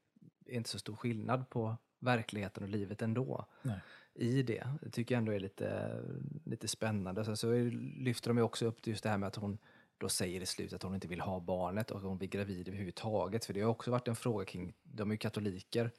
inte 0.45 0.69
så 0.69 0.79
stor 0.79 0.95
skillnad 0.95 1.49
på 1.49 1.77
verkligheten 1.99 2.63
och 2.63 2.69
livet 2.69 3.01
ändå 3.01 3.45
Nej. 3.61 3.79
i 4.13 4.43
det. 4.43 4.67
Det 4.81 4.89
tycker 4.89 5.15
jag 5.15 5.19
ändå 5.19 5.31
är 5.31 5.39
lite, 5.39 5.99
lite 6.43 6.67
spännande. 6.67 7.25
Sen 7.25 7.37
så 7.37 7.53
lyfter 7.97 8.29
de 8.29 8.37
ju 8.37 8.43
också 8.43 8.65
upp 8.65 8.87
just 8.87 9.03
det 9.03 9.09
här 9.09 9.17
med 9.17 9.27
att 9.27 9.35
hon 9.35 9.57
då 9.97 10.09
säger 10.09 10.41
i 10.41 10.45
slutet 10.45 10.75
att 10.75 10.83
hon 10.83 10.95
inte 10.95 11.07
vill 11.07 11.21
ha 11.21 11.39
barnet 11.39 11.91
och 11.91 12.01
hon 12.01 12.17
blir 12.17 12.27
gravid 12.27 12.67
överhuvudtaget. 12.67 13.45
För 13.45 13.53
det 13.53 13.61
har 13.61 13.69
också 13.69 13.91
varit 13.91 14.07
en 14.07 14.15
fråga 14.15 14.45
kring, 14.45 14.73
de 14.83 15.09
är 15.09 15.13
ju 15.13 15.17
katoliker 15.17 15.91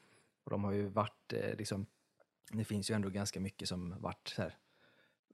och 0.45 0.51
de 0.51 0.65
har 0.65 0.73
ju 0.73 0.89
varit 0.89 1.33
eh, 1.33 1.57
liksom, 1.59 1.87
det 2.53 2.65
finns 2.65 2.91
ju 2.91 2.95
ändå 2.95 3.09
ganska 3.09 3.41
mycket 3.41 3.69
som 3.69 4.01
varit 4.01 4.29
så 4.29 4.43
här, 4.43 4.57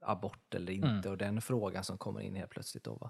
abort 0.05 0.53
eller 0.55 0.73
inte 0.73 0.87
Mm. 0.87 1.11
och 1.11 1.17
den 1.17 1.41
frågan 1.41 1.83
som 1.83 1.97
kommer 1.97 2.21
in 2.21 2.35
helt 2.35 2.51
plötsligt 2.51 2.83
då. 2.83 3.09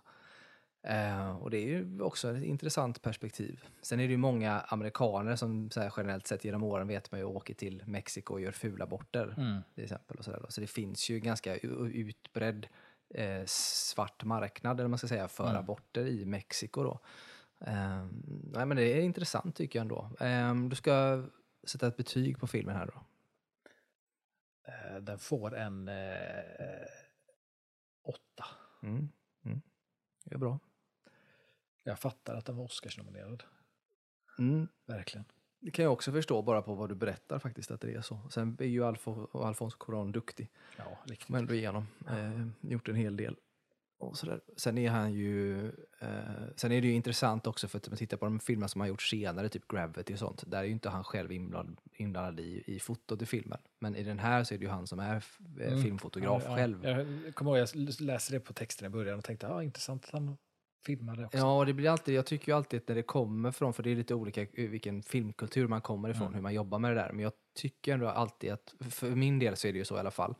Eh, 0.84 1.30
och 1.38 1.52
det 1.52 1.58
är 1.58 1.68
ju 1.68 2.02
också 2.02 2.36
ett 2.38 2.44
intressant 2.44 3.02
perspektiv. 3.02 3.64
Sen 3.82 4.00
är 4.00 4.04
det 4.08 4.12
ju 4.12 4.18
många 4.18 4.60
amerikaner 4.60 5.36
som 5.36 5.72
så 5.72 5.90
generellt 5.98 6.28
sett 6.28 6.46
genom 6.46 6.64
åren 6.64 6.88
vet 6.88 7.12
man 7.12 7.20
ju 7.20 7.26
åker 7.26 7.54
till 7.54 7.84
Mexiko 7.86 8.34
och 8.34 8.42
gör 8.42 8.52
fulaborter 8.52 9.34
Mm. 9.38 9.62
till 9.76 9.84
exempel. 9.84 10.18
Och 10.18 10.26
så, 10.26 10.46
så 10.50 10.62
det 10.62 10.68
finns 10.68 11.10
ju 11.10 11.20
ganska 11.20 11.56
utbredd 11.56 12.68
eh, 13.10 13.44
svart 13.46 14.24
marknad 14.24 14.80
eller 14.80 14.90
man 14.90 14.98
ska 14.98 15.08
säga, 15.08 15.28
för 15.28 15.44
Mm. 15.50 15.56
aborter 15.58 16.06
i 16.06 16.26
Mexiko. 16.26 16.84
Då. 16.84 17.00
Eh, 17.60 18.06
nej, 18.54 18.66
men 18.66 18.78
det 18.78 18.84
är 18.84 19.02
intressant 19.02 19.56
tycker 19.56 19.80
jag 19.80 19.82
ändå. 19.84 20.10
Eh, 20.20 20.56
du 20.70 20.76
ska 20.76 21.24
sätta 21.64 21.88
ett 21.88 21.98
betyg 21.98 22.40
på 22.40 22.48
filmen 22.48 22.76
här 22.76 22.86
då. 22.86 23.02
Eh, 24.68 24.98
Den 25.02 25.20
får 25.20 25.56
en 25.56 25.88
eh, 25.88 26.88
åtta. 28.04 28.46
Mm. 28.84 29.10
Mm. 29.46 29.62
Det 30.26 30.36
är 30.36 30.40
bra. 30.40 30.60
Jag 31.84 32.00
fattar 32.00 32.36
att 32.36 32.46
den 32.46 32.58
var 32.58 32.64
Oscarsnominerad. 32.66 33.44
Mm. 34.40 34.68
Verkligen. 34.86 35.26
Det 35.60 35.72
kan 35.72 35.84
jag 35.84 35.94
också 35.94 36.12
förstå 36.12 36.42
bara 36.42 36.62
på 36.62 36.76
vad 36.76 36.90
du 36.90 36.96
berättar 36.96 37.40
faktiskt 37.40 37.72
att 37.72 37.82
det 37.82 37.94
är 37.94 38.02
så. 38.02 38.30
Sen 38.30 38.58
är 38.60 38.66
ju 38.66 38.86
Alfo, 38.86 39.38
Alfonso 39.38 39.78
Cuarón 39.78 40.12
duktig. 40.12 40.50
Ja, 40.78 40.98
riktigt. 41.06 41.30
Men 41.30 41.54
igenom. 41.54 41.88
Eh, 42.10 42.48
gjort 42.72 42.90
en 42.90 42.96
hel 42.96 43.18
del. 43.18 43.36
Och 43.98 44.18
sådär. 44.18 44.42
Sen 44.58 44.78
är 44.78 44.90
han 44.90 45.14
ju... 45.14 45.68
Eh, 46.00 46.10
sen 46.56 46.72
är 46.72 46.82
det 46.82 46.88
ju 46.88 46.94
intressant 46.94 47.48
också 47.48 47.68
för 47.68 47.78
att 47.78 47.88
man 47.90 47.98
tittar 47.98 48.18
på 48.18 48.26
de 48.26 48.40
filmer 48.40 48.68
som 48.68 48.82
han 48.82 48.88
gjort 48.88 49.02
senare, 49.02 49.50
typ 49.50 49.68
Gravity 49.68 50.14
och 50.14 50.20
sånt, 50.20 50.44
där 50.48 50.60
är 50.60 50.64
ju 50.64 50.72
inte 50.72 50.90
han 50.90 51.04
själv 51.04 51.32
inblandad, 51.32 51.78
inblandad 51.94 52.40
i, 52.40 52.64
i 52.68 52.80
fotot 52.80 53.22
i 53.22 53.26
filmen. 53.26 53.60
Men 53.80 53.96
i 53.96 54.04
den 54.04 54.20
här 54.20 54.44
så 54.44 54.54
är 54.54 54.58
det 54.58 54.64
ju 54.66 54.70
han 54.72 54.88
som 54.88 55.00
är 55.00 55.16
eh, 55.60 55.68
Mm. 55.68 55.84
filmfotograf 55.84 56.44
Ja, 56.46 56.50
ja. 56.52 56.56
själv. 56.58 56.86
Jag 57.26 57.36
kommer 57.36 57.52
ihåg, 57.58 57.58
jag 57.76 58.02
läste 58.02 58.34
det 58.34 58.40
på 58.40 58.54
texten 58.54 58.86
i 58.88 58.90
början 58.90 59.18
och 59.18 59.24
tänkte, 59.24 59.48
ja, 59.48 59.64
intressant 59.64 60.06
att 60.06 60.12
han 60.12 60.38
filmade 60.86 61.26
också. 61.26 61.38
Ja, 61.38 61.66
det 61.66 61.74
blir 61.74 61.90
alltid, 61.90 62.16
jag 62.16 62.26
tycker 62.26 62.52
ju 62.52 62.56
alltid 62.56 62.82
att 62.82 62.88
när 62.88 62.96
det 62.96 63.04
kommer 63.04 63.52
från, 63.52 63.74
för 63.74 63.84
det 63.84 63.92
är 63.92 63.96
lite 63.96 64.14
olika 64.16 64.46
vilken 64.54 65.04
filmkultur 65.04 65.68
man 65.68 65.82
kommer 65.82 66.10
ifrån, 66.10 66.22
Mm. 66.28 66.34
hur 66.34 66.42
man 66.42 66.54
jobbar 66.54 66.80
med 66.80 66.92
det 66.92 66.96
där. 67.02 67.12
Men 67.12 67.24
jag 67.24 67.32
tycker 67.56 67.94
ändå 67.94 68.08
alltid 68.10 68.52
att, 68.52 68.74
för 68.90 69.10
min 69.10 69.40
del 69.40 69.56
så 69.56 69.68
är 69.68 69.72
det 69.74 69.80
ju 69.80 69.86
så 69.86 69.96
i 69.96 70.00
alla 70.00 70.12
fall, 70.12 70.36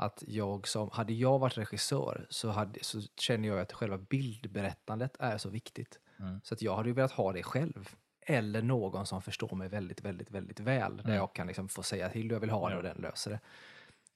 att 0.00 0.24
jag 0.26 0.68
som, 0.68 0.90
hade 0.92 1.12
jag 1.12 1.38
varit 1.38 1.58
regissör 1.58 2.26
så, 2.30 2.48
hade, 2.50 2.78
så 2.84 3.00
känner 3.16 3.48
jag 3.48 3.58
att 3.60 3.72
själva 3.72 3.98
bildberättandet 3.98 5.16
är 5.18 5.38
så 5.38 5.48
viktigt. 5.48 5.98
Mm. 6.18 6.40
Så 6.44 6.54
att 6.54 6.62
jag 6.62 6.76
hade 6.76 6.88
ju 6.88 6.94
velat 6.94 7.12
ha 7.12 7.32
det 7.32 7.42
själv. 7.42 7.88
Eller 8.20 8.62
någon 8.62 9.06
som 9.06 9.22
förstår 9.22 9.56
mig 9.56 9.68
väldigt, 9.68 10.00
väldigt, 10.04 10.30
väldigt 10.30 10.60
väl. 10.60 10.96
Där 10.96 11.04
Mm. 11.04 11.16
jag 11.16 11.32
kan 11.34 11.46
liksom 11.46 11.68
få 11.68 11.82
säga 11.82 12.08
till 12.08 12.22
hur 12.22 12.32
jag 12.32 12.40
vill 12.40 12.50
ha 12.50 12.68
det 12.68 12.72
Ja. 12.74 12.76
och 12.78 12.82
den 12.82 12.96
löser 12.96 13.30
det. 13.30 13.40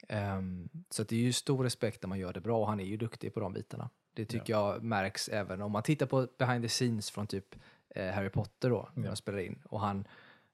Ehm, 0.09 0.69
så 0.91 1.03
det 1.03 1.17
är 1.17 1.21
ju 1.21 1.33
stor 1.33 1.65
respekt 1.65 2.03
när 2.03 2.09
man 2.09 2.19
gör 2.19 2.33
det 2.33 2.41
bra 2.41 2.61
och 2.61 2.67
han 2.69 2.81
är 2.81 2.85
ju 2.85 2.97
duktig 2.97 3.35
på 3.35 3.41
de 3.41 3.53
bitarna. 3.53 3.91
Det 4.15 4.25
tycker 4.25 4.53
jag 4.53 4.83
märks 4.83 5.29
även 5.29 5.63
om 5.63 5.73
man 5.73 5.83
tittar 5.83 6.07
på 6.07 6.29
behind 6.39 6.65
the 6.65 6.69
scenes 6.69 7.11
från 7.11 7.27
typ 7.27 7.55
eh, 7.95 8.11
Harry 8.13 8.29
Potter 8.31 8.71
då, 8.71 8.89
när 8.95 9.05
Ja. 9.05 9.11
de 9.11 9.17
spelar 9.17 9.39
in. 9.39 9.63
Och 9.65 9.81
han, 9.81 10.05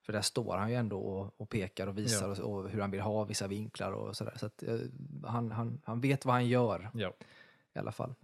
för 0.09 0.13
där 0.13 0.23
står 0.23 0.57
han 0.57 0.71
ju 0.71 0.77
ändå 0.77 0.99
och, 0.99 1.41
och 1.41 1.49
pekar 1.49 1.87
och 1.87 1.99
visar 1.99 2.29
Ja. 2.29 2.43
och, 2.45 2.55
och 2.55 2.71
hur 2.71 2.81
han 2.81 2.91
vill 2.91 3.01
ha 3.01 3.25
vissa 3.25 3.47
vinklar 3.47 3.93
och 3.93 4.17
sådär. 4.17 4.35
Så 4.37 4.47
att 4.47 4.63
eh, 4.63 4.79
han, 5.25 5.51
han, 5.51 5.81
han 5.85 6.01
vet 6.01 6.25
vad 6.25 6.35
han 6.35 6.47
gör 6.47 6.91
Ja, 6.95 7.13
i 7.75 7.79
alla 7.79 7.93
fall. 7.93 8.15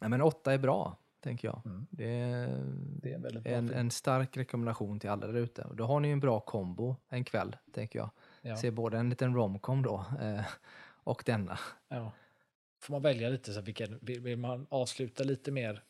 Ja, 0.00 0.08
men 0.08 0.22
åtta 0.22 0.52
är 0.52 0.58
bra, 0.58 0.96
tänker 1.20 1.48
jag. 1.48 1.62
Mm. 1.64 1.86
Det 1.90 2.04
är 2.04 2.64
det 3.02 3.12
är 3.12 3.46
en 3.46 3.46
en, 3.46 3.70
en 3.70 3.90
stark 3.90 4.36
rekommendation 4.36 5.00
till 5.00 5.10
alla 5.10 5.26
där 5.26 5.34
ute. 5.34 5.66
Då 5.74 5.84
har 5.84 6.00
ni 6.00 6.08
ju 6.08 6.12
en 6.12 6.20
bra 6.20 6.40
kombo 6.40 6.96
en 7.08 7.24
kväll, 7.24 7.56
tänker 7.72 7.98
jag. 7.98 8.10
Ja. 8.42 8.56
Se 8.56 8.70
både 8.70 8.98
en 8.98 9.10
liten 9.10 9.34
romcom 9.34 9.82
då 9.82 10.04
eh, 10.20 10.44
och 11.04 11.22
denna. 11.26 11.58
Ja. 11.88 12.12
Får 12.78 12.94
man 12.94 13.02
välja 13.02 13.28
lite, 13.28 13.52
så 13.52 13.60
vilken, 13.60 13.98
vill, 14.02 14.20
vill 14.20 14.38
man 14.38 14.66
avsluta 14.70 15.24
lite 15.24 15.52
mer 15.52 15.82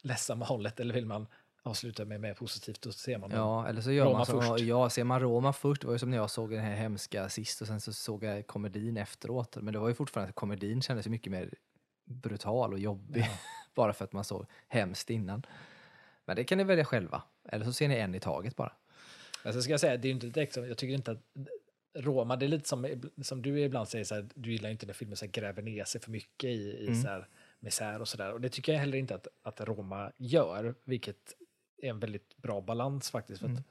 ledsamma 0.00 0.44
hållet 0.44 0.80
eller 0.80 0.94
vill 0.94 1.06
man 1.06 1.26
avsluta 1.62 2.04
med 2.04 2.20
mer 2.20 2.34
positivt? 2.34 2.82
Då 2.82 2.92
ser 2.92 3.18
man. 3.18 3.30
Ja, 3.30 3.68
eller 3.68 3.80
så 3.80 3.92
gör 3.92 4.04
Roma 4.04 4.16
man 4.16 4.26
som, 4.26 4.42
först. 4.42 4.64
ja, 4.64 4.90
ser 4.90 5.04
man 5.04 5.20
Roma 5.20 5.52
först, 5.52 5.80
det 5.80 5.86
var 5.86 5.94
ju 5.94 5.98
som 5.98 6.10
när 6.10 6.16
jag 6.16 6.30
såg 6.30 6.50
den 6.50 6.60
här 6.60 6.74
hemska 6.74 7.28
sist 7.28 7.60
och 7.60 7.66
sen 7.66 7.80
så 7.80 7.92
såg 7.92 8.24
jag 8.24 8.46
komedin 8.46 8.96
efteråt. 8.96 9.56
Men 9.56 9.72
det 9.74 9.78
var 9.80 9.88
ju 9.88 9.94
fortfarande 9.94 10.28
att 10.28 10.34
komedin 10.34 10.82
kändes 10.82 11.06
mycket 11.06 11.30
mer 11.32 11.54
brutal 12.04 12.72
och 12.72 12.78
jobbig, 12.78 13.28
bara 13.74 13.92
för 13.92 14.04
att 14.04 14.12
man 14.12 14.24
såg 14.24 14.46
hemskt 14.68 15.10
innan. 15.10 15.46
Men 16.24 16.36
det 16.36 16.44
kan 16.44 16.58
ni 16.58 16.64
välja 16.64 16.84
själva, 16.84 17.22
eller 17.48 17.64
så 17.64 17.72
ser 17.72 17.88
ni 17.88 17.94
en 17.94 18.14
i 18.14 18.20
taget 18.20 18.56
bara. 18.56 18.72
Alltså 19.44 19.62
ska 19.62 19.70
jag 19.70 19.80
säga, 19.80 19.96
det 19.96 20.06
är 20.06 20.10
ju 20.10 20.14
inte 20.14 20.26
direkt 20.26 20.54
som, 20.54 20.68
jag 20.68 20.78
tycker 20.78 20.94
inte 20.94 21.10
att 21.10 21.22
Roma, 21.94 22.36
det 22.36 22.46
är 22.46 22.48
lite 22.48 22.68
som, 22.68 23.02
som 23.22 23.42
du 23.42 23.60
ibland 23.60 23.88
säger, 23.88 24.04
så 24.04 24.14
här, 24.14 24.28
du 24.34 24.52
gillar 24.52 24.70
inte 24.70 24.86
när 24.86 24.92
filmer 24.94 25.16
så 25.16 25.24
här, 25.24 25.32
gräver 25.32 25.62
ner 25.62 25.84
sig 25.84 26.00
för 26.00 26.10
mycket 26.10 26.50
i, 26.50 26.52
i 26.54 26.86
Mm. 26.86 27.02
så 27.02 27.08
här, 27.08 27.28
misär 27.60 28.00
och 28.00 28.08
sådär. 28.08 28.32
Och 28.32 28.40
det 28.40 28.48
tycker 28.48 28.72
jag 28.72 28.80
heller 28.80 28.98
inte 28.98 29.14
att, 29.14 29.26
att 29.42 29.60
Roma 29.60 30.12
gör, 30.16 30.74
vilket 30.84 31.34
är 31.82 31.90
en 31.90 32.00
väldigt 32.00 32.36
bra 32.36 32.60
balans 32.60 33.10
faktiskt. 33.10 33.40
För 33.40 33.46
Mm. 33.46 33.58
att 33.58 33.64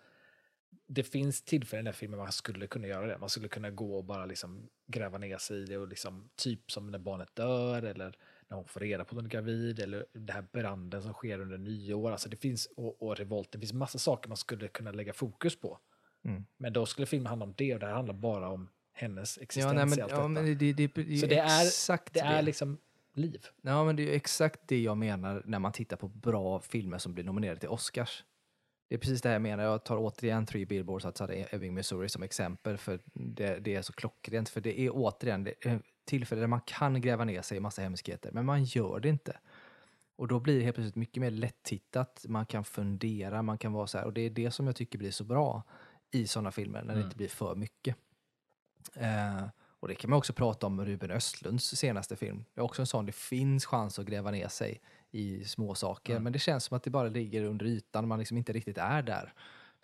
det 0.87 1.03
finns 1.03 1.41
tillfällen 1.41 1.79
i 1.81 1.83
den 1.83 1.93
här 1.93 1.99
filmen 1.99 2.19
man 2.19 2.31
skulle 2.31 2.67
kunna 2.67 2.87
göra 2.87 3.07
det. 3.07 3.17
Man 3.17 3.29
skulle 3.29 3.47
kunna 3.47 3.69
gå 3.69 3.97
och 3.97 4.03
bara 4.05 4.25
liksom 4.25 4.69
gräva 4.87 5.17
ner 5.17 5.37
sig 5.37 5.57
i 5.61 5.65
det 5.65 5.77
och 5.77 5.87
liksom, 5.87 6.29
typ 6.35 6.71
som 6.71 6.91
när 6.91 6.99
barnet 6.99 7.35
dör 7.35 7.83
eller 7.83 8.17
när 8.47 8.57
hon 8.57 8.65
får 8.67 8.79
reda 8.79 9.03
på 9.03 9.09
att 9.09 9.15
hon 9.15 9.25
är 9.25 9.29
gravid 9.29 9.79
eller 9.79 10.05
den 10.13 10.35
här 10.35 10.45
branden 10.51 11.01
som 11.03 11.13
sker 11.13 11.39
under 11.39 11.57
nyår. 11.57 12.11
Alltså 12.11 12.29
det 12.29 12.37
finns, 12.37 12.65
och, 12.75 13.01
och 13.01 13.17
revolt, 13.17 13.51
det 13.51 13.59
finns 13.59 13.73
massa 13.73 13.99
saker 13.99 14.27
man 14.29 14.37
skulle 14.37 14.67
kunna 14.67 14.91
lägga 14.91 15.13
fokus 15.13 15.59
på. 15.59 15.79
Mm. 16.25 16.45
Men 16.57 16.73
då 16.73 16.85
skulle 16.85 17.05
filmen 17.07 17.27
handla 17.27 17.45
om 17.45 17.53
det 17.57 17.73
och 17.73 17.79
det 17.79 17.85
här 17.85 17.93
handlar 17.93 18.13
bara 18.15 18.47
om 18.49 18.69
hennes 18.93 19.37
Ja, 19.37 19.43
existens 19.43 19.73
nej, 19.75 19.85
men, 19.85 19.99
i 19.99 20.01
allt 20.01 20.11
ja, 20.11 20.27
detta. 20.27 20.41
det, 20.41 20.73
det, 20.73 20.87
det, 20.95 21.17
Så 21.19 21.25
det 21.25 21.37
är- 21.37 21.65
exakt 21.65 22.13
det 22.13 22.19
är 22.19 22.41
liksom 22.41 22.77
liv. 23.13 23.45
Ja, 23.61 23.83
men 23.83 23.95
det 23.95 24.03
är 24.03 24.07
ju 24.07 24.13
exakt 24.13 24.59
det 24.67 24.81
jag 24.81 24.97
menar 24.97 25.43
när 25.45 25.59
man 25.59 25.71
tittar 25.71 25.97
på 25.97 26.07
bra 26.07 26.59
filmer 26.59 26.97
som 26.97 27.13
blir 27.13 27.23
nominerade 27.23 27.59
till 27.59 27.69
Oscars. 27.69 28.23
Det 28.89 28.95
är 28.95 28.99
precis 28.99 29.21
det 29.21 29.29
här 29.29 29.35
jag 29.35 29.41
menar. 29.41 29.63
Jag 29.63 29.83
tar 29.85 29.97
återigen 29.97 30.45
Three 30.45 30.65
Billboards 30.65 31.05
outside 31.05 31.47
Ebbing, 31.51 31.73
Missouri 31.73 32.09
som 32.09 32.23
exempel, 32.23 32.77
för 32.77 32.99
det, 33.13 33.59
det 33.59 33.75
är 33.75 33.81
så 33.81 33.93
klockrent. 33.93 34.49
För 34.49 34.61
det 34.61 34.79
är 34.79 34.89
återigen 34.93 35.43
det 35.43 35.53
är 35.65 35.81
tillfällen 36.05 36.41
där 36.41 36.47
man 36.47 36.61
kan 36.61 37.01
gräva 37.01 37.23
ner 37.25 37.41
sig 37.41 37.57
i 37.57 37.59
massa 37.59 37.81
hemskheter, 37.81 38.31
men 38.31 38.45
man 38.45 38.63
gör 38.63 38.99
det 38.99 39.09
inte. 39.09 39.39
Och 40.15 40.27
då 40.27 40.39
blir 40.39 40.57
det 40.57 40.63
helt 40.63 40.75
plötsligt 40.75 40.95
mycket 40.95 41.21
mer 41.21 41.31
lättittat. 41.31 42.25
Man 42.27 42.45
kan 42.45 42.63
fundera, 42.63 43.41
man 43.41 43.57
kan 43.57 43.73
vara 43.73 43.87
så 43.87 43.97
här. 43.97 44.05
Och 44.05 44.13
det 44.13 44.21
är 44.21 44.29
det 44.29 44.51
som 44.51 44.67
jag 44.67 44.75
tycker 44.75 44.99
blir 44.99 45.11
så 45.11 45.23
bra 45.23 45.63
i 46.11 46.27
sådana 46.27 46.51
filmer, 46.51 46.79
när 46.81 46.87
det 46.87 46.93
Mm. 46.93 47.05
inte 47.05 47.17
blir 47.17 47.27
för 47.27 47.55
mycket. 47.55 47.95
Eh, 48.95 49.43
och 49.81 49.87
det 49.87 49.95
kan 49.95 50.09
man 50.09 50.17
också 50.17 50.33
prata 50.33 50.67
om 50.67 50.85
Ruben 50.85 51.11
Östlunds 51.11 51.65
senaste 51.77 52.15
film. 52.15 52.45
Det 52.53 52.61
är 52.61 52.65
också 52.65 52.81
en 52.81 52.85
sån, 52.87 53.05
det 53.05 53.11
finns 53.11 53.65
chans 53.65 53.99
att 53.99 54.05
gräva 54.05 54.31
ner 54.31 54.47
sig 54.47 54.81
i 55.11 55.45
små 55.45 55.75
saker, 55.75 56.13
Mm. 56.13 56.23
men 56.23 56.33
det 56.33 56.39
känns 56.39 56.63
som 56.63 56.77
att 56.77 56.83
det 56.83 56.89
bara 56.89 57.09
ligger 57.09 57.43
under 57.43 57.65
ytan, 57.65 58.07
man 58.07 58.19
liksom 58.19 58.37
inte 58.37 58.53
riktigt 58.53 58.77
är 58.77 59.01
där. 59.01 59.33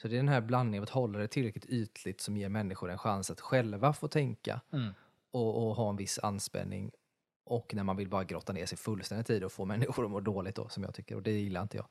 Så 0.02 0.08
det 0.08 0.16
är 0.16 0.18
den 0.18 0.28
här 0.28 0.42
blandningen 0.42 0.82
av 0.82 0.84
att 0.84 0.90
hålla 0.90 1.20
det 1.20 1.28
tillräckligt 1.28 1.66
ytligt 1.66 2.22
som 2.22 2.38
ger 2.38 2.50
människor 2.50 2.92
en 2.92 2.98
chans 2.98 3.32
att 3.32 3.42
själva 3.42 3.94
få 3.94 4.08
tänka 4.08 4.62
Mm. 4.74 4.94
och, 5.32 5.68
och 5.68 5.76
ha 5.76 5.90
en 5.90 5.96
viss 5.96 6.20
anspänning. 6.20 6.92
Och 7.44 7.74
när 7.76 7.84
man 7.84 7.98
vill 7.98 8.10
bara 8.10 8.24
grotta 8.24 8.54
ner 8.54 8.66
sig 8.66 8.78
fullständigt 8.78 9.30
i 9.30 9.40
det 9.40 9.46
och 9.46 9.52
få 9.52 9.66
människor 9.66 10.06
att 10.06 10.12
må 10.12 10.20
dåligt 10.20 10.56
då, 10.56 10.70
som 10.70 10.84
jag 10.84 10.94
tycker. 10.94 11.16
Och 11.16 11.24
det 11.24 11.32
gillar 11.32 11.62
inte 11.62 11.78
jag. 11.78 11.86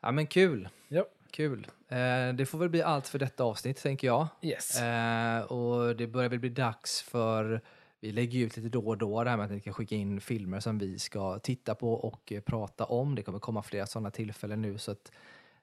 Ja 0.00 0.10
men 0.12 0.26
kul, 0.26 0.68
Ja. 0.88 1.04
Kul. 1.30 1.66
Eh, 1.88 2.34
det 2.34 2.46
får 2.46 2.58
väl 2.58 2.68
bli 2.68 2.82
allt 2.82 3.08
för 3.08 3.18
detta 3.18 3.44
avsnitt, 3.44 3.82
tänker 3.82 4.06
jag. 4.06 4.28
Yes. 4.42 4.80
Eh, 4.80 5.42
och 5.42 5.96
det 5.96 6.06
börjar 6.06 6.28
väl 6.28 6.38
bli 6.38 6.48
dags 6.48 7.02
för, 7.02 7.60
vi 8.00 8.12
lägger 8.12 8.40
ut 8.40 8.56
lite 8.56 8.68
då 8.68 8.86
och 8.86 8.98
då 8.98 9.24
det 9.24 9.30
här 9.30 9.36
med 9.36 9.44
att 9.44 9.52
ni 9.52 9.60
kan 9.60 9.74
skicka 9.74 9.94
in 9.94 10.20
filmer 10.20 10.60
som 10.60 10.78
vi 10.78 10.98
ska 10.98 11.38
titta 11.38 11.74
på 11.74 11.92
och 11.92 12.32
prata 12.44 12.84
om. 12.84 13.14
Det 13.14 13.22
kommer 13.22 13.38
komma 13.38 13.62
flera 13.62 13.86
sådana 13.86 14.10
tillfällen 14.10 14.62
nu 14.62 14.78
så 14.78 14.92
att 14.92 15.12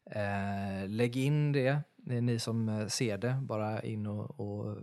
eh, 0.06 0.90
lägg 0.90 1.18
in 1.18 1.52
det, 1.52 1.80
det 1.96 2.22
ni 2.22 2.40
som 2.40 2.70
eh, 2.70 2.88
ser 2.88 3.18
det, 3.18 3.40
bara 3.42 3.82
in 3.82 4.08
och, 4.08 4.40
och 4.40 4.78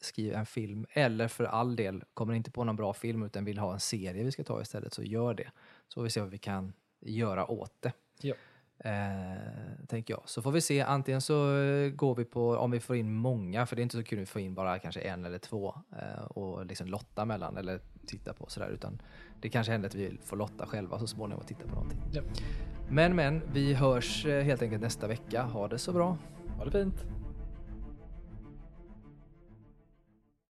skriv 0.00 0.34
en 0.34 0.46
film. 0.46 0.86
Eller 0.90 1.28
för 1.28 1.44
all 1.44 1.76
del, 1.76 2.04
kommer 2.14 2.34
inte 2.34 2.50
på 2.50 2.64
någon 2.64 2.76
bra 2.76 2.92
film 2.92 3.22
utan 3.22 3.44
vill 3.44 3.58
ha 3.58 3.72
en 3.72 3.80
serie 3.80 4.24
vi 4.24 4.32
ska 4.32 4.44
ta 4.44 4.62
istället, 4.62 4.94
så 4.94 5.02
gör 5.02 5.34
det. 5.34 5.50
Så 5.88 6.02
vi 6.02 6.10
se 6.10 6.20
vad 6.20 6.30
vi 6.30 6.38
kan 6.38 6.72
göra 7.00 7.50
åt 7.50 7.82
det. 7.82 7.92
Ja. 8.20 8.34
Eh, 8.84 9.86
tänker 9.86 10.14
jag. 10.14 10.22
Så 10.24 10.42
får 10.42 10.52
vi 10.52 10.60
se, 10.60 10.80
antingen 10.80 11.20
så 11.20 11.56
eh, 11.56 11.90
går 11.90 12.14
vi 12.14 12.24
på, 12.24 12.56
om 12.56 12.70
vi 12.70 12.80
får 12.80 12.96
in 12.96 13.12
många, 13.12 13.66
för 13.66 13.76
det 13.76 13.80
är 13.80 13.82
inte 13.82 13.96
så 13.96 14.02
kul 14.02 14.22
att 14.22 14.28
få 14.28 14.40
in 14.40 14.54
bara 14.54 14.78
kanske 14.78 15.00
en 15.00 15.24
eller 15.24 15.38
två 15.38 15.74
eh, 15.92 16.24
och 16.24 16.66
liksom 16.66 16.86
lotta 16.86 17.24
mellan 17.24 17.56
eller 17.56 17.80
titta 18.06 18.32
på 18.32 18.46
sådär, 18.48 18.68
utan 18.68 19.02
det 19.40 19.48
kanske 19.48 19.72
händer 19.72 19.88
att 19.88 19.94
vi 19.94 20.18
får 20.24 20.36
lotta 20.36 20.66
själva 20.66 20.98
så 20.98 21.06
småningom 21.06 21.40
och 21.40 21.48
titta 21.48 21.68
på 21.68 21.74
någonting. 21.74 22.00
Ja. 22.12 22.22
Men 22.88 23.16
men, 23.16 23.42
vi 23.52 23.74
hörs 23.74 24.26
eh, 24.26 24.42
helt 24.42 24.62
enkelt 24.62 24.82
nästa 24.82 25.06
vecka. 25.06 25.42
Ha 25.42 25.68
det 25.68 25.78
så 25.78 25.92
bra. 25.92 26.16
Ha 26.58 26.64
det 26.64 26.70
fint. 26.70 27.04